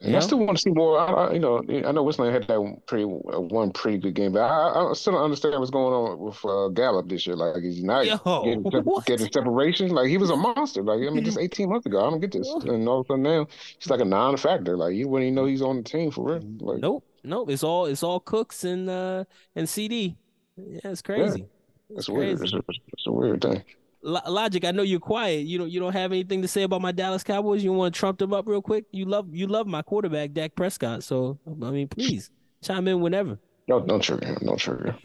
And 0.01 0.15
I 0.15 0.19
still 0.19 0.39
want 0.39 0.57
to 0.57 0.61
see 0.61 0.69
more. 0.69 0.99
I, 0.99 1.05
I, 1.05 1.33
you 1.33 1.39
know, 1.39 1.63
I 1.69 1.91
know 1.91 2.03
Whistler 2.03 2.31
had 2.31 2.47
that 2.47 2.81
pretty 2.87 3.05
uh, 3.05 3.39
one 3.39 3.71
pretty 3.71 3.97
good 3.97 4.13
game, 4.13 4.33
but 4.33 4.41
I, 4.41 4.89
I, 4.89 4.93
still 4.93 5.13
don't 5.13 5.23
understand 5.23 5.57
what's 5.57 5.71
going 5.71 5.93
on 5.93 6.19
with 6.19 6.43
uh, 6.43 6.67
Gallup 6.69 7.07
this 7.07 7.25
year. 7.25 7.37
Like 7.37 7.63
he's 7.63 7.81
not 7.81 8.05
Yo, 8.05 8.17
getting, 8.43 8.85
getting 9.05 9.31
separation. 9.31 9.89
Like 9.89 10.09
he 10.09 10.17
was 10.17 10.29
a 10.29 10.35
monster. 10.35 10.83
Like 10.83 11.07
I 11.07 11.09
mean, 11.09 11.23
just 11.23 11.39
18 11.39 11.69
months 11.69 11.85
ago, 11.85 12.05
I 12.05 12.09
don't 12.09 12.19
get 12.19 12.33
this. 12.33 12.47
And 12.65 12.87
all 12.87 12.99
of 12.99 13.05
a 13.05 13.07
sudden 13.07 13.23
now, 13.23 13.47
he's 13.79 13.89
like 13.89 14.01
a 14.01 14.05
non-factor. 14.05 14.75
Like 14.75 14.93
you 14.93 15.07
wouldn't 15.07 15.27
even 15.27 15.35
know 15.35 15.45
he's 15.45 15.61
on 15.61 15.77
the 15.77 15.83
team 15.83 16.11
for 16.11 16.33
real. 16.33 16.43
Like, 16.59 16.79
nope, 16.79 17.05
nope. 17.23 17.49
It's 17.49 17.63
all 17.63 17.85
it's 17.85 18.03
all 18.03 18.19
Cooks 18.19 18.65
and 18.65 18.89
uh 18.89 19.23
and 19.55 19.67
CD. 19.69 20.17
Yeah, 20.57 20.79
it's 20.83 21.01
crazy. 21.01 21.39
Yeah, 21.39 21.45
it's, 21.91 21.99
it's 21.99 22.09
weird. 22.09 22.41
It's 22.41 22.53
a, 22.53 22.61
it's 22.67 23.07
a 23.07 23.11
weird 23.11 23.41
thing. 23.41 23.63
Logic, 24.03 24.65
I 24.65 24.71
know 24.71 24.81
you're 24.81 24.99
quiet. 24.99 25.45
You 25.45 25.57
don't 25.57 25.69
you 25.69 25.79
don't 25.79 25.93
have 25.93 26.11
anything 26.11 26.41
to 26.41 26.47
say 26.47 26.63
about 26.63 26.81
my 26.81 26.91
Dallas 26.91 27.23
Cowboys. 27.23 27.63
You 27.63 27.71
want 27.71 27.93
to 27.93 27.99
trump 27.99 28.19
them 28.19 28.33
up 28.33 28.45
real 28.47 28.61
quick? 28.61 28.83
You 28.91 29.05
love 29.05 29.33
you 29.33 29.47
love 29.47 29.65
my 29.65 29.81
quarterback, 29.81 30.33
Dak 30.33 30.55
Prescott. 30.55 31.03
So 31.03 31.39
I 31.47 31.71
mean, 31.71 31.87
please 31.87 32.29
chime 32.61 32.87
in 32.89 32.99
whenever. 32.99 33.39
No, 33.69 33.79
don't 33.79 34.01
trigger 34.01 34.25
him. 34.25 34.37
Don't 34.45 34.57
trigger 34.57 34.95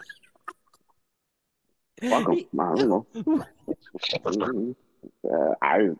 Welcome. 2.02 2.44
I 2.58 2.74
don't 2.74 2.88
know. 2.88 4.74
uh, 5.30 5.54
I 5.62 5.90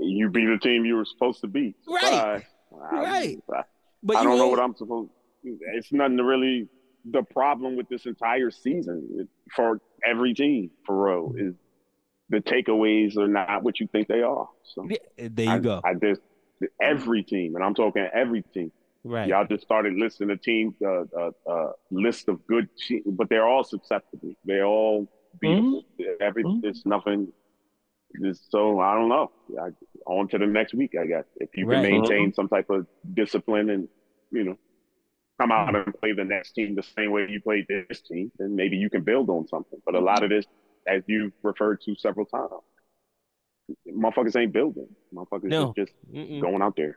you 0.00 0.28
be 0.30 0.46
the 0.46 0.58
team 0.60 0.84
you 0.84 0.96
were 0.96 1.04
supposed 1.04 1.40
to 1.42 1.46
be. 1.46 1.74
Right. 1.86 2.02
I, 2.04 2.44
right. 2.72 3.38
I, 3.52 3.62
but 4.02 4.16
I 4.16 4.24
don't 4.24 4.38
know 4.38 4.48
what 4.48 4.60
I'm 4.60 4.74
supposed. 4.74 5.10
It's 5.44 5.92
nothing 5.92 6.16
to 6.16 6.24
really. 6.24 6.68
The 7.06 7.22
problem 7.22 7.76
with 7.76 7.86
this 7.90 8.06
entire 8.06 8.50
season 8.50 9.28
for 9.54 9.78
every 10.08 10.32
team 10.32 10.70
for 10.86 11.04
real 11.04 11.34
is 11.36 11.54
the 12.30 12.38
takeaways 12.38 13.16
are 13.16 13.28
not 13.28 13.62
what 13.62 13.80
you 13.80 13.86
think 13.88 14.08
they 14.08 14.22
are. 14.22 14.48
So 14.74 14.86
yeah, 14.88 15.28
there 15.28 15.46
you 15.46 15.50
I, 15.52 15.58
go. 15.58 15.80
I 15.84 15.94
just 15.94 16.20
every 16.80 17.22
team, 17.22 17.56
and 17.56 17.64
I'm 17.64 17.74
talking 17.74 18.06
every 18.14 18.42
team. 18.42 18.72
Right. 19.04 19.28
Y'all 19.28 19.46
just 19.46 19.62
started 19.62 19.94
listing 19.94 20.30
a 20.30 20.36
team, 20.36 20.74
uh, 20.82 21.02
uh, 21.02 21.30
uh, 21.46 21.72
list 21.90 22.28
of 22.28 22.46
good, 22.46 22.68
teams, 22.76 23.04
but 23.06 23.28
they're 23.28 23.46
all 23.46 23.62
susceptible. 23.62 24.34
They're 24.46 24.64
all 24.64 25.06
beatable. 25.42 25.82
Mm-hmm. 26.00 26.22
Every 26.22 26.44
mm-hmm. 26.44 26.66
it's 26.66 26.86
nothing. 26.86 27.32
Just, 28.22 28.50
so 28.50 28.80
I 28.80 28.94
don't 28.94 29.08
know. 29.08 29.30
I, 29.60 29.68
on 30.06 30.28
to 30.28 30.38
the 30.38 30.46
next 30.46 30.72
week, 30.72 30.92
I 30.98 31.06
guess. 31.06 31.24
If 31.36 31.50
you 31.54 31.66
can 31.66 31.82
right. 31.82 31.90
maintain 31.90 32.28
mm-hmm. 32.28 32.34
some 32.34 32.48
type 32.48 32.70
of 32.70 32.86
discipline 33.12 33.70
and 33.70 33.88
you 34.30 34.44
know 34.44 34.58
come 35.38 35.50
out 35.50 35.74
and 35.74 35.92
play 36.00 36.12
the 36.12 36.24
next 36.24 36.52
team 36.52 36.74
the 36.74 36.82
same 36.96 37.10
way 37.10 37.26
you 37.28 37.40
played 37.40 37.66
this 37.68 38.00
team, 38.00 38.30
then 38.38 38.54
maybe 38.54 38.76
you 38.76 38.88
can 38.88 39.02
build 39.02 39.28
on 39.28 39.46
something. 39.48 39.80
But 39.84 39.96
a 39.96 40.00
lot 40.00 40.22
of 40.22 40.30
this 40.30 40.46
as 40.86 41.02
you 41.06 41.32
referred 41.42 41.80
to 41.82 41.94
several 41.96 42.26
times. 42.26 42.50
Motherfuckers 43.88 44.36
ain't 44.36 44.52
building. 44.52 44.88
Motherfuckers 45.14 45.44
no. 45.44 45.72
just 45.76 45.92
Mm-mm. 46.12 46.40
going 46.40 46.62
out 46.62 46.76
there. 46.76 46.96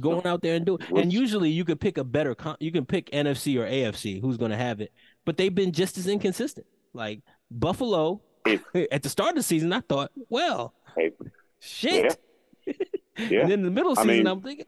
Going 0.00 0.26
out 0.26 0.42
there 0.42 0.54
and 0.54 0.66
do 0.66 0.76
it. 0.76 0.88
And 0.90 1.12
usually 1.12 1.50
you 1.50 1.64
could 1.64 1.80
pick 1.80 1.98
a 1.98 2.04
better 2.04 2.34
con- 2.34 2.56
you 2.60 2.70
can 2.70 2.84
pick 2.84 3.10
NFC 3.10 3.56
or 3.56 3.66
AFC 3.66 4.20
who's 4.20 4.36
going 4.36 4.50
to 4.50 4.56
have 4.56 4.80
it. 4.80 4.92
But 5.24 5.36
they've 5.36 5.54
been 5.54 5.72
just 5.72 5.98
as 5.98 6.06
inconsistent. 6.06 6.66
Like 6.92 7.20
Buffalo 7.50 8.20
it, 8.44 8.60
at 8.92 9.02
the 9.02 9.08
start 9.08 9.30
of 9.30 9.36
the 9.36 9.42
season 9.42 9.72
I 9.72 9.80
thought, 9.80 10.10
well, 10.28 10.74
hey, 10.96 11.12
shit. 11.60 12.18
Yeah. 12.66 12.72
yeah. 13.18 13.40
and 13.42 13.52
in 13.52 13.62
the 13.62 13.70
middle 13.70 13.96
season 13.96 14.26
I 14.26 14.30
am 14.30 14.40
thinking, 14.40 14.66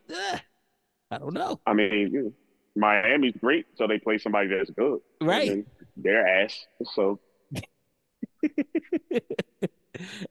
I 1.11 1.18
don't 1.18 1.35
know. 1.35 1.61
I 1.66 1.75
mean, 1.75 2.33
Miami's 2.77 3.35
great, 3.41 3.66
so 3.77 3.87
they 3.87 3.99
play 3.99 4.18
somebody 4.18 4.49
that's 4.49 4.71
good. 4.71 5.01
Right. 5.21 5.64
They're 5.97 6.27
ass. 6.27 6.66
So 6.95 7.21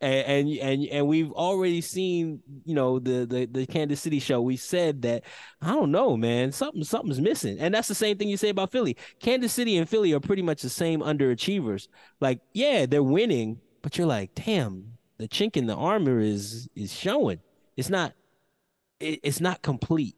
and, 0.01 0.49
and 0.49 0.49
and 0.49 0.85
and 0.85 1.07
we've 1.07 1.31
already 1.31 1.81
seen, 1.81 2.41
you 2.65 2.75
know, 2.75 2.99
the 2.99 3.25
the 3.25 3.45
the 3.45 3.65
Kansas 3.65 4.01
City 4.01 4.19
show. 4.19 4.41
We 4.41 4.57
said 4.57 5.01
that 5.03 5.23
I 5.61 5.71
don't 5.71 5.91
know, 5.91 6.17
man, 6.17 6.51
something 6.51 6.83
something's 6.83 7.21
missing, 7.21 7.59
and 7.59 7.73
that's 7.73 7.87
the 7.87 7.95
same 7.95 8.17
thing 8.17 8.29
you 8.29 8.37
say 8.37 8.49
about 8.49 8.71
Philly. 8.71 8.97
Kansas 9.19 9.53
City 9.53 9.77
and 9.77 9.87
Philly 9.87 10.13
are 10.13 10.19
pretty 10.19 10.41
much 10.41 10.61
the 10.61 10.69
same 10.69 11.01
underachievers. 11.01 11.87
Like, 12.19 12.41
yeah, 12.53 12.85
they're 12.85 13.03
winning, 13.03 13.59
but 13.81 13.97
you're 13.97 14.07
like, 14.07 14.33
damn, 14.35 14.93
the 15.17 15.27
chink 15.27 15.57
in 15.57 15.67
the 15.67 15.75
armor 15.75 16.19
is 16.19 16.69
is 16.75 16.93
showing. 16.93 17.39
It's 17.77 17.89
not, 17.89 18.13
it, 18.99 19.19
it's 19.23 19.39
not 19.39 19.61
complete. 19.61 20.15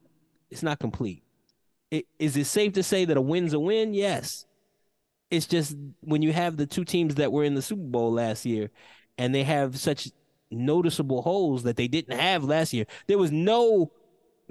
It's 0.49 0.63
not 0.63 0.79
complete. 0.79 1.23
It, 1.91 2.07
is 2.17 2.35
it 2.37 2.45
safe 2.45 2.73
to 2.73 2.83
say 2.83 3.05
that 3.05 3.17
a 3.17 3.21
win's 3.21 3.53
a 3.53 3.59
win? 3.59 3.93
Yes. 3.93 4.45
It's 5.32 5.47
just 5.47 5.75
when 6.01 6.21
you 6.21 6.34
have 6.34 6.57
the 6.57 6.67
two 6.67 6.86
teams 6.86 7.15
that 7.15 7.32
were 7.32 7.43
in 7.43 7.55
the 7.55 7.61
Super 7.61 7.82
Bowl 7.84 8.11
last 8.11 8.45
year 8.45 8.69
and 9.17 9.34
they 9.34 9.43
have 9.43 9.79
such 9.79 10.09
noticeable 10.51 11.21
holes 11.21 11.63
that 11.63 11.77
they 11.77 11.88
didn't 11.88 12.17
have 12.19 12.43
last 12.43 12.73
year. 12.73 12.86
There 13.07 13.17
was 13.17 13.32
no 13.32 13.91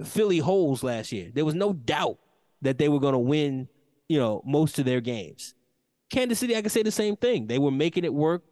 Philly 0.03 0.39
holes 0.39 0.83
last 0.83 1.11
year. 1.11 1.31
There 1.33 1.45
was 1.45 1.55
no 1.55 1.73
doubt 1.73 2.17
that 2.61 2.77
they 2.77 2.89
were 2.89 2.99
going 2.99 3.13
to 3.13 3.19
win, 3.19 3.67
you 4.09 4.19
know, 4.19 4.41
most 4.45 4.79
of 4.79 4.85
their 4.85 5.01
games. 5.01 5.53
Kansas 6.09 6.39
City, 6.39 6.55
I 6.55 6.61
can 6.61 6.69
say 6.69 6.83
the 6.83 6.91
same 6.91 7.15
thing. 7.15 7.47
They 7.47 7.59
were 7.59 7.71
making 7.71 8.03
it 8.03 8.13
work 8.13 8.43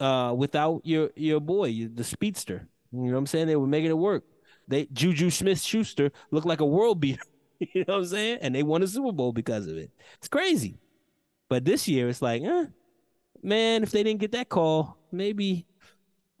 uh, 0.00 0.34
without 0.36 0.82
your 0.84 1.10
your 1.16 1.40
boy, 1.40 1.88
the 1.92 2.04
speedster. 2.04 2.68
You 2.92 2.98
know 3.00 3.12
what 3.12 3.18
I'm 3.18 3.26
saying? 3.26 3.46
They 3.46 3.56
were 3.56 3.66
making 3.66 3.90
it 3.90 3.98
work. 3.98 4.24
They 4.68 4.86
Juju 4.92 5.30
Smith 5.30 5.60
Schuster 5.60 6.12
looked 6.30 6.46
like 6.46 6.60
a 6.60 6.66
world 6.66 7.00
beater. 7.00 7.22
you 7.60 7.84
know 7.86 7.94
what 7.94 7.98
I'm 7.98 8.06
saying? 8.06 8.38
And 8.42 8.54
they 8.54 8.62
won 8.62 8.82
a 8.82 8.86
Super 8.86 9.12
Bowl 9.12 9.32
because 9.32 9.66
of 9.66 9.76
it. 9.76 9.90
It's 10.18 10.28
crazy. 10.28 10.78
But 11.52 11.66
this 11.66 11.86
year, 11.86 12.08
it's 12.08 12.22
like, 12.22 12.40
eh, 12.42 12.64
man, 13.42 13.82
if 13.82 13.90
they 13.90 14.02
didn't 14.02 14.20
get 14.20 14.32
that 14.32 14.48
call, 14.48 14.96
maybe 15.12 15.66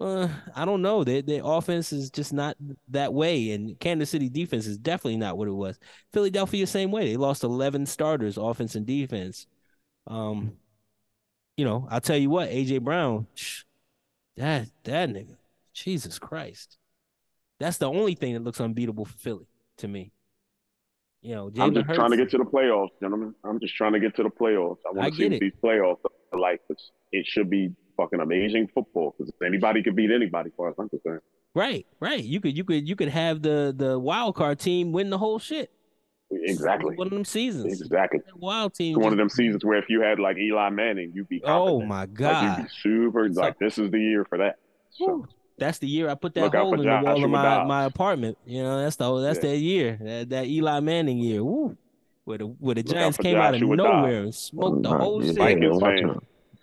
uh, 0.00 0.26
I 0.56 0.64
don't 0.64 0.80
know. 0.80 1.04
Their 1.04 1.20
their 1.20 1.42
offense 1.44 1.92
is 1.92 2.08
just 2.08 2.32
not 2.32 2.56
that 2.88 3.12
way, 3.12 3.50
and 3.50 3.78
Kansas 3.78 4.08
City 4.08 4.30
defense 4.30 4.66
is 4.66 4.78
definitely 4.78 5.18
not 5.18 5.36
what 5.36 5.48
it 5.48 5.52
was. 5.52 5.78
Philadelphia, 6.14 6.66
same 6.66 6.90
way. 6.90 7.10
They 7.10 7.18
lost 7.18 7.44
eleven 7.44 7.84
starters, 7.84 8.38
offense 8.38 8.74
and 8.74 8.86
defense. 8.86 9.46
Um, 10.06 10.52
you 11.58 11.66
know, 11.66 11.86
I'll 11.90 12.00
tell 12.00 12.16
you 12.16 12.30
what, 12.30 12.48
AJ 12.48 12.80
Brown, 12.80 13.26
that 14.38 14.66
that 14.84 15.10
nigga, 15.10 15.36
Jesus 15.74 16.18
Christ, 16.18 16.78
that's 17.60 17.76
the 17.76 17.90
only 17.90 18.14
thing 18.14 18.32
that 18.32 18.44
looks 18.44 18.62
unbeatable 18.62 19.04
for 19.04 19.18
Philly 19.18 19.48
to 19.76 19.88
me. 19.88 20.10
You 21.22 21.36
know, 21.36 21.50
Jalen 21.50 21.62
I'm 21.62 21.74
just 21.74 21.86
Hurts, 21.86 21.98
trying 21.98 22.10
to 22.10 22.16
get 22.16 22.30
to 22.30 22.38
the 22.38 22.44
playoffs, 22.44 22.90
gentlemen. 23.00 23.34
I'm 23.44 23.60
just 23.60 23.76
trying 23.76 23.92
to 23.92 24.00
get 24.00 24.16
to 24.16 24.24
the 24.24 24.28
playoffs. 24.28 24.78
I 24.86 24.92
want 24.92 25.12
to 25.12 25.16
see 25.16 25.28
what 25.28 25.40
these 25.40 25.52
playoffs 25.62 25.98
are 26.32 26.38
like. 26.38 26.60
It 27.12 27.26
should 27.26 27.48
be 27.48 27.72
fucking 27.96 28.18
amazing 28.20 28.68
football 28.74 29.14
because 29.16 29.32
anybody 29.44 29.82
could 29.84 29.94
beat 29.94 30.10
anybody, 30.10 30.48
as 30.50 30.56
far 30.56 30.70
as 30.70 30.74
I'm 30.78 30.88
concerned. 30.88 31.20
Right, 31.54 31.86
right. 32.00 32.22
You 32.22 32.40
could, 32.40 32.56
you 32.56 32.64
could, 32.64 32.88
you 32.88 32.96
could 32.96 33.08
have 33.08 33.40
the 33.40 33.72
the 33.76 33.98
wild 33.98 34.34
card 34.34 34.58
team 34.58 34.90
win 34.90 35.10
the 35.10 35.18
whole 35.18 35.38
shit. 35.38 35.70
Exactly. 36.32 36.96
One 36.96 37.06
of 37.06 37.12
them 37.12 37.24
seasons. 37.24 37.80
Exactly. 37.80 38.20
wild 38.36 38.74
team. 38.74 38.98
One 38.98 39.12
of 39.12 39.18
them 39.18 39.28
seasons 39.28 39.64
where 39.64 39.78
if 39.78 39.84
you 39.88 40.00
had 40.00 40.18
like 40.18 40.38
Eli 40.38 40.70
Manning, 40.70 41.12
you'd 41.14 41.28
be. 41.28 41.40
Oh 41.44 41.82
my 41.82 42.06
god. 42.06 42.32
Like, 42.32 42.58
you'd 42.58 42.64
be 42.64 42.70
super. 42.80 43.28
like 43.28 43.58
this 43.58 43.78
is 43.78 43.90
the 43.90 44.00
year 44.00 44.24
for 44.24 44.38
that. 44.38 44.56
So 44.90 45.26
that's 45.62 45.78
the 45.78 45.88
year 45.88 46.08
I 46.08 46.14
put 46.14 46.34
that 46.34 46.54
hole 46.54 46.74
in 46.74 46.86
the 46.86 47.00
wall 47.02 47.24
of 47.24 47.30
my, 47.30 47.64
my 47.64 47.84
apartment. 47.84 48.38
You 48.44 48.62
know, 48.62 48.82
that's 48.82 48.96
the 48.96 49.20
that's 49.20 49.38
yeah. 49.42 49.50
that 49.50 49.56
year, 49.58 49.98
that, 50.02 50.28
that 50.30 50.46
Eli 50.46 50.80
Manning 50.80 51.18
year. 51.18 51.42
Woo. 51.44 51.76
Where 52.24 52.38
the 52.38 52.44
where 52.44 52.74
the 52.74 52.82
Giants 52.82 53.18
came 53.18 53.34
Joshua 53.34 53.48
out 53.48 53.62
of 53.62 53.68
nowhere 53.68 54.22
and 54.22 54.34
smoked 54.34 54.82
the 54.82 54.90
whole 54.90 55.24
yeah, 55.24 55.32
Vikings. 55.32 55.82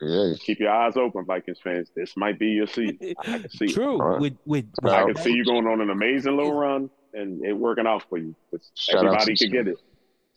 Yeah. 0.02 0.34
Keep 0.40 0.60
your 0.60 0.72
eyes 0.72 0.96
open, 0.96 1.26
Vikings 1.26 1.60
fans. 1.62 1.90
This 1.94 2.16
might 2.16 2.40
be 2.40 2.48
your 2.48 2.68
season. 2.68 2.98
I 3.20 3.40
can 3.40 3.50
see 3.50 3.68
True. 3.68 3.98
Right. 3.98 4.22
With 4.22 4.38
with 4.46 4.66
I 4.84 5.04
can 5.04 5.16
see 5.16 5.34
you 5.34 5.44
going 5.44 5.68
on 5.68 5.82
an 5.82 5.90
amazing 5.90 6.38
little 6.38 6.54
run 6.54 6.90
and 7.14 7.44
it 7.44 7.54
working 7.54 7.88
out 7.88 8.04
for 8.10 8.18
you. 8.18 8.36
Everybody 8.94 9.36
could 9.36 9.52
get 9.52 9.68
it. 9.68 9.78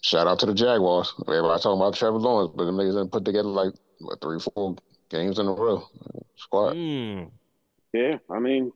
Shout 0.03 0.27
out 0.27 0.41
to 0.41 0.47
the 0.47 0.55
Jaguars. 0.55 1.15
Everybody 1.29 1.63
talking 1.63 1.81
about 1.81 1.95
Trevor 1.95 2.19
Lawrence, 2.19 2.53
but 2.57 2.65
the 2.65 2.73
niggas 2.73 2.95
didn't 2.95 3.13
put 3.13 3.25
together 3.25 3.49
like 3.49 3.73
what, 4.01 4.21
three, 4.21 4.41
four 4.41 4.75
games 5.09 5.39
in 5.39 5.47
a 5.47 5.53
row. 5.53 5.87
Squad. 6.35 6.75
Mm. 6.75 7.31
Yeah, 7.93 8.17
I 8.31 8.39
mean, 8.39 8.73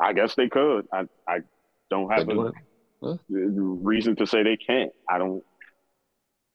I 0.00 0.12
guess 0.12 0.34
they 0.34 0.48
could. 0.48 0.86
I 0.92 1.04
I 1.28 1.38
don't 1.90 2.10
have 2.10 2.28
a 2.28 2.52
huh? 3.02 3.16
reason 3.28 4.16
to 4.16 4.26
say 4.26 4.42
they 4.42 4.56
can't. 4.56 4.92
I 5.08 5.18
don't. 5.18 5.42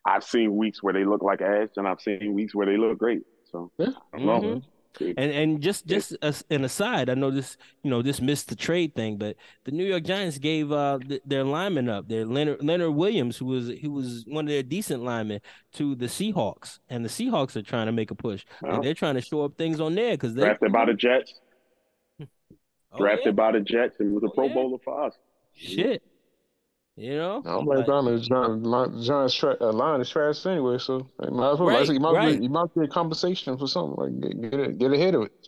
I've 0.05 0.23
seen 0.23 0.55
weeks 0.55 0.81
where 0.81 0.93
they 0.93 1.05
look 1.05 1.21
like 1.21 1.41
ass, 1.41 1.69
and 1.77 1.87
I've 1.87 2.01
seen 2.01 2.33
weeks 2.33 2.55
where 2.55 2.65
they 2.65 2.77
look 2.77 2.97
great. 2.97 3.23
So 3.51 3.71
yeah. 3.77 3.89
I 4.13 4.17
don't 4.17 4.25
know. 4.25 4.41
Mm-hmm. 4.41 4.59
And 4.99 5.17
and 5.19 5.61
just 5.61 5.85
just 5.85 6.17
as 6.21 6.43
an 6.49 6.63
aside, 6.63 7.09
I 7.09 7.13
know 7.13 7.31
this 7.31 7.57
you 7.83 7.89
know 7.89 8.01
this 8.01 8.19
missed 8.19 8.49
the 8.49 8.55
trade 8.55 8.95
thing, 8.95 9.17
but 9.17 9.35
the 9.63 9.71
New 9.71 9.85
York 9.85 10.03
Giants 10.03 10.37
gave 10.39 10.71
uh 10.71 10.99
th- 10.99 11.21
their 11.25 11.43
lineman 11.43 11.89
up, 11.89 12.07
their 12.09 12.25
Leonard 12.25 12.63
Leonard 12.63 12.95
Williams, 12.95 13.37
who 13.37 13.45
was 13.45 13.69
who 13.81 13.91
was 13.91 14.25
one 14.27 14.45
of 14.45 14.49
their 14.49 14.63
decent 14.63 15.03
linemen, 15.03 15.41
to 15.73 15.95
the 15.95 16.07
Seahawks, 16.07 16.79
and 16.89 17.05
the 17.05 17.09
Seahawks 17.09 17.55
are 17.55 17.61
trying 17.61 17.85
to 17.85 17.91
make 17.91 18.11
a 18.11 18.15
push. 18.15 18.45
Well, 18.61 18.81
they're 18.81 18.93
trying 18.93 19.15
to 19.15 19.21
show 19.21 19.45
up 19.45 19.57
things 19.57 19.79
on 19.79 19.95
there 19.95 20.11
because 20.11 20.33
they 20.33 20.41
drafted 20.41 20.71
by 20.71 20.85
the 20.85 20.93
Jets. 20.93 21.39
Oh, 22.91 22.97
drafted 22.97 23.25
yeah. 23.27 23.31
by 23.31 23.51
the 23.51 23.59
Jets 23.59 23.95
and 23.99 24.13
was 24.13 24.23
a 24.23 24.27
oh, 24.27 24.31
Pro 24.31 24.47
yeah. 24.47 24.53
Bowler 24.53 24.77
for 24.83 25.05
us. 25.05 25.13
Shit. 25.53 26.01
You 26.99 27.15
know, 27.15 27.41
I'm 27.45 27.65
like, 27.65 27.85
blame 27.85 28.21
John. 28.21 28.61
John, 28.61 29.01
John's 29.01 29.33
tra- 29.33 29.55
uh, 29.61 29.71
line 29.71 30.01
is 30.01 30.09
trash 30.09 30.45
anyway, 30.45 30.77
so 30.79 31.07
might 31.17 31.53
as 31.53 31.59
well. 31.59 31.69
Right, 31.69 31.87
you 31.87 31.97
might, 31.97 32.11
right. 32.11 32.37
be, 32.37 32.43
you 32.43 32.49
might 32.49 32.75
get 32.75 32.91
compensation 32.91 33.57
for 33.57 33.67
something. 33.67 33.95
Like 33.95 34.19
get 34.19 34.51
get, 34.51 34.59
it, 34.59 34.77
get 34.77 34.91
ahead 34.91 35.15
of 35.15 35.23
it. 35.23 35.47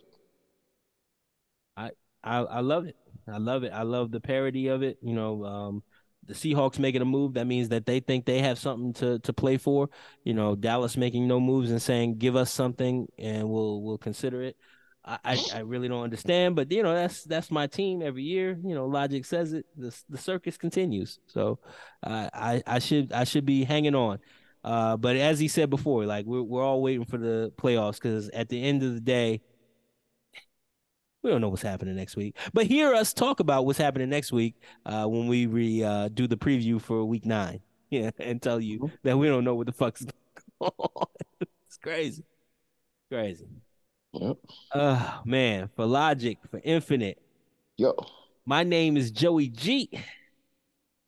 I, 1.76 1.90
I 2.24 2.38
I 2.38 2.60
love 2.60 2.86
it. 2.86 2.96
I 3.28 3.36
love 3.36 3.64
it. 3.64 3.72
I 3.74 3.82
love 3.82 4.10
the 4.10 4.20
parody 4.20 4.68
of 4.68 4.82
it. 4.82 4.96
You 5.02 5.12
know, 5.12 5.44
um, 5.44 5.82
the 6.24 6.32
Seahawks 6.32 6.78
making 6.78 7.02
a 7.02 7.04
move. 7.04 7.34
That 7.34 7.46
means 7.46 7.68
that 7.68 7.84
they 7.84 8.00
think 8.00 8.24
they 8.24 8.38
have 8.38 8.58
something 8.58 8.94
to 8.94 9.18
to 9.18 9.32
play 9.34 9.58
for. 9.58 9.90
You 10.24 10.32
know, 10.32 10.56
Dallas 10.56 10.96
making 10.96 11.28
no 11.28 11.38
moves 11.38 11.70
and 11.70 11.82
saying, 11.82 12.16
"Give 12.16 12.34
us 12.34 12.50
something, 12.50 13.08
and 13.18 13.50
we'll 13.50 13.82
we'll 13.82 13.98
consider 13.98 14.42
it." 14.42 14.56
I, 15.04 15.44
I 15.52 15.58
really 15.60 15.88
don't 15.88 16.04
understand, 16.04 16.54
but 16.54 16.70
you 16.70 16.82
know 16.82 16.94
that's 16.94 17.24
that's 17.24 17.50
my 17.50 17.66
team 17.66 18.02
every 18.02 18.22
year. 18.22 18.56
You 18.62 18.74
know, 18.74 18.86
logic 18.86 19.24
says 19.24 19.52
it. 19.52 19.66
The 19.76 19.94
the 20.08 20.18
circus 20.18 20.56
continues, 20.56 21.18
so 21.26 21.58
uh, 22.04 22.30
I 22.32 22.62
I 22.66 22.78
should 22.78 23.12
I 23.12 23.24
should 23.24 23.44
be 23.44 23.64
hanging 23.64 23.96
on. 23.96 24.20
Uh, 24.62 24.96
but 24.96 25.16
as 25.16 25.40
he 25.40 25.48
said 25.48 25.70
before, 25.70 26.06
like 26.06 26.24
we're 26.24 26.42
we're 26.42 26.62
all 26.62 26.80
waiting 26.82 27.04
for 27.04 27.18
the 27.18 27.52
playoffs 27.56 27.94
because 27.94 28.28
at 28.28 28.48
the 28.48 28.62
end 28.62 28.84
of 28.84 28.94
the 28.94 29.00
day, 29.00 29.40
we 31.22 31.30
don't 31.30 31.40
know 31.40 31.48
what's 31.48 31.62
happening 31.62 31.96
next 31.96 32.14
week. 32.14 32.36
But 32.52 32.66
hear 32.66 32.94
us 32.94 33.12
talk 33.12 33.40
about 33.40 33.66
what's 33.66 33.78
happening 33.78 34.08
next 34.08 34.30
week 34.30 34.54
uh, 34.86 35.06
when 35.06 35.26
we 35.26 35.46
re 35.46 35.82
uh, 35.82 36.08
do 36.08 36.28
the 36.28 36.36
preview 36.36 36.80
for 36.80 37.04
week 37.04 37.26
nine. 37.26 37.60
Yeah, 37.92 38.10
and 38.18 38.40
tell 38.40 38.58
you 38.58 38.78
mm-hmm. 38.78 38.94
that 39.02 39.18
we 39.18 39.26
don't 39.28 39.44
know 39.44 39.54
what 39.54 39.66
the 39.66 39.72
fuck's 39.72 40.02
going 40.58 40.72
on. 40.78 41.06
it's 41.66 41.76
crazy, 41.76 42.24
crazy. 43.10 43.44
Yep. 44.12 44.36
Oh 44.74 45.20
man, 45.24 45.70
for 45.74 45.86
Logic, 45.86 46.38
for 46.50 46.60
Infinite. 46.62 47.20
Yo. 47.76 47.94
My 48.44 48.62
name 48.62 48.96
is 48.96 49.10
Joey 49.10 49.48
G. 49.48 49.88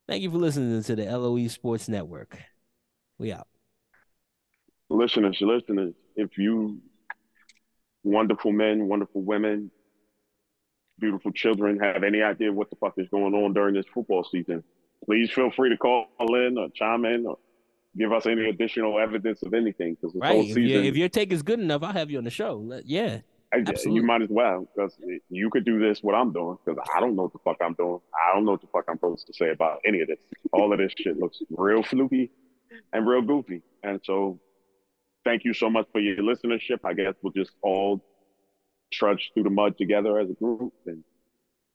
Thank 0.09 0.23
you 0.23 0.31
for 0.31 0.39
listening 0.39 0.83
to 0.83 0.97
the 0.97 1.05
LOE 1.05 1.49
Sports 1.49 1.89
Network. 1.89 2.39
We 3.19 3.33
out. 3.33 3.49
Listeners, 4.89 5.39
listeners, 5.41 5.95
if 6.17 6.39
you 6.39 6.81
wonderful 8.05 8.53
men, 8.53 8.87
wonderful 8.87 9.23
women, 9.23 9.71
beautiful 10.99 11.33
children 11.33 11.81
have 11.81 12.05
any 12.05 12.23
idea 12.23 12.53
what 12.53 12.71
the 12.71 12.77
fuck 12.77 12.95
is 12.99 13.09
going 13.09 13.35
on 13.35 13.53
during 13.53 13.75
this 13.75 13.87
football 13.93 14.25
season, 14.25 14.63
please 15.05 15.31
feel 15.31 15.51
free 15.51 15.71
to 15.71 15.77
call 15.77 16.07
in 16.21 16.57
or 16.59 16.69
chime 16.75 17.05
in 17.05 17.27
or 17.27 17.39
give 17.97 18.13
us 18.13 18.27
any 18.27 18.49
additional 18.49 18.99
evidence 18.99 19.43
of 19.43 19.55
anything 19.55 19.97
because 20.01 20.17
right. 20.17 20.37
If, 20.37 20.55
season, 20.55 20.85
if, 20.85 20.97
your 20.97 21.09
take 21.09 21.33
is 21.33 21.43
good 21.43 21.61
enough, 21.61 21.83
I'll 21.83 21.93
have 21.93 22.11
you 22.11 22.19
on 22.19 22.25
the 22.25 22.31
show. 22.31 22.81
Yeah, 22.85 23.19
I, 23.53 23.63
you 23.85 24.03
might 24.03 24.23
as 24.23 24.29
well 24.29 24.69
because 24.75 24.97
you 25.29 25.51
could 25.51 25.65
do 25.65 25.79
this 25.79 26.01
what 26.03 26.15
I'm 26.15 26.33
doing 26.33 26.59
because 26.65 26.79
I 26.95 27.01
don't 27.01 27.17
know 27.17 27.25
what 27.25 27.33
the 27.33 27.39
fuck 27.45 27.57
I'm 27.63 27.75
doing. 27.75 28.01
I 28.15 28.35
don't 28.35 28.45
know 28.45 28.53
what 28.53 28.61
the 28.61 28.69
fuck 28.69 28.85
I'm 28.89 28.97
supposed 28.97 29.27
to 29.27 29.35
say 29.35 29.51
about 29.51 29.79
any 29.87 30.01
of 30.01 30.09
this. 30.09 30.19
All 30.53 30.73
of 30.73 30.79
this 30.79 30.93
shit 30.99 31.19
looks 31.19 31.39
real 31.51 31.83
fluky 31.83 32.31
and 32.93 33.07
real 33.07 33.23
goofy, 33.23 33.63
and 33.83 34.01
so 34.05 34.41
thank 35.25 35.45
you 35.45 35.55
so 35.55 35.71
much 35.71 35.87
for 35.93 36.01
your 36.01 36.17
listenership. 36.17 36.79
I 36.85 36.95
guess 36.95 37.15
we'll 37.23 37.33
just 37.33 37.53
all 37.63 38.05
trudge 38.93 39.31
through 39.35 39.45
the 39.45 39.51
mud 39.51 39.77
together 39.79 40.19
as 40.19 40.31
a 40.31 40.35
group 40.35 40.73
and. 40.87 41.05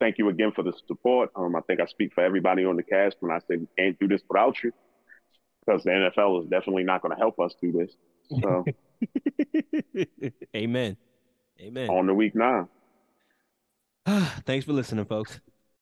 Thank 0.01 0.17
you 0.17 0.30
again 0.30 0.53
for 0.55 0.63
the 0.63 0.72
support. 0.88 1.30
Um, 1.36 1.57
I 1.57 1.59
think 1.67 1.82
I 1.82 1.86
speak 1.86 2.13
for 2.13 2.24
everybody 2.24 2.63
on 2.63 2.78
the 2.78 2.84
cast 2.84 3.17
when 3.20 3.34
I 3.34 3.39
say 3.39 3.57
we 3.57 3.67
can't 3.78 3.99
do 3.99 4.07
this 4.07 4.22
without 4.30 4.55
you 4.63 4.72
because 5.70 5.84
the 5.84 5.91
NFL 5.91 6.41
is 6.41 6.49
definitely 6.49 6.84
not 6.84 7.01
going 7.01 7.11
to 7.11 7.17
help 7.17 7.39
us 7.39 7.55
do 7.61 7.72
this. 7.72 7.95
So, 8.41 8.65
amen. 10.55 10.97
Amen. 11.61 11.89
On 11.89 12.07
the 12.07 12.13
week 12.13 12.36
nine. 12.36 12.67
Thanks 14.45 14.65
for 14.65 14.74
listening, 14.74 15.05
folks. 15.05 15.39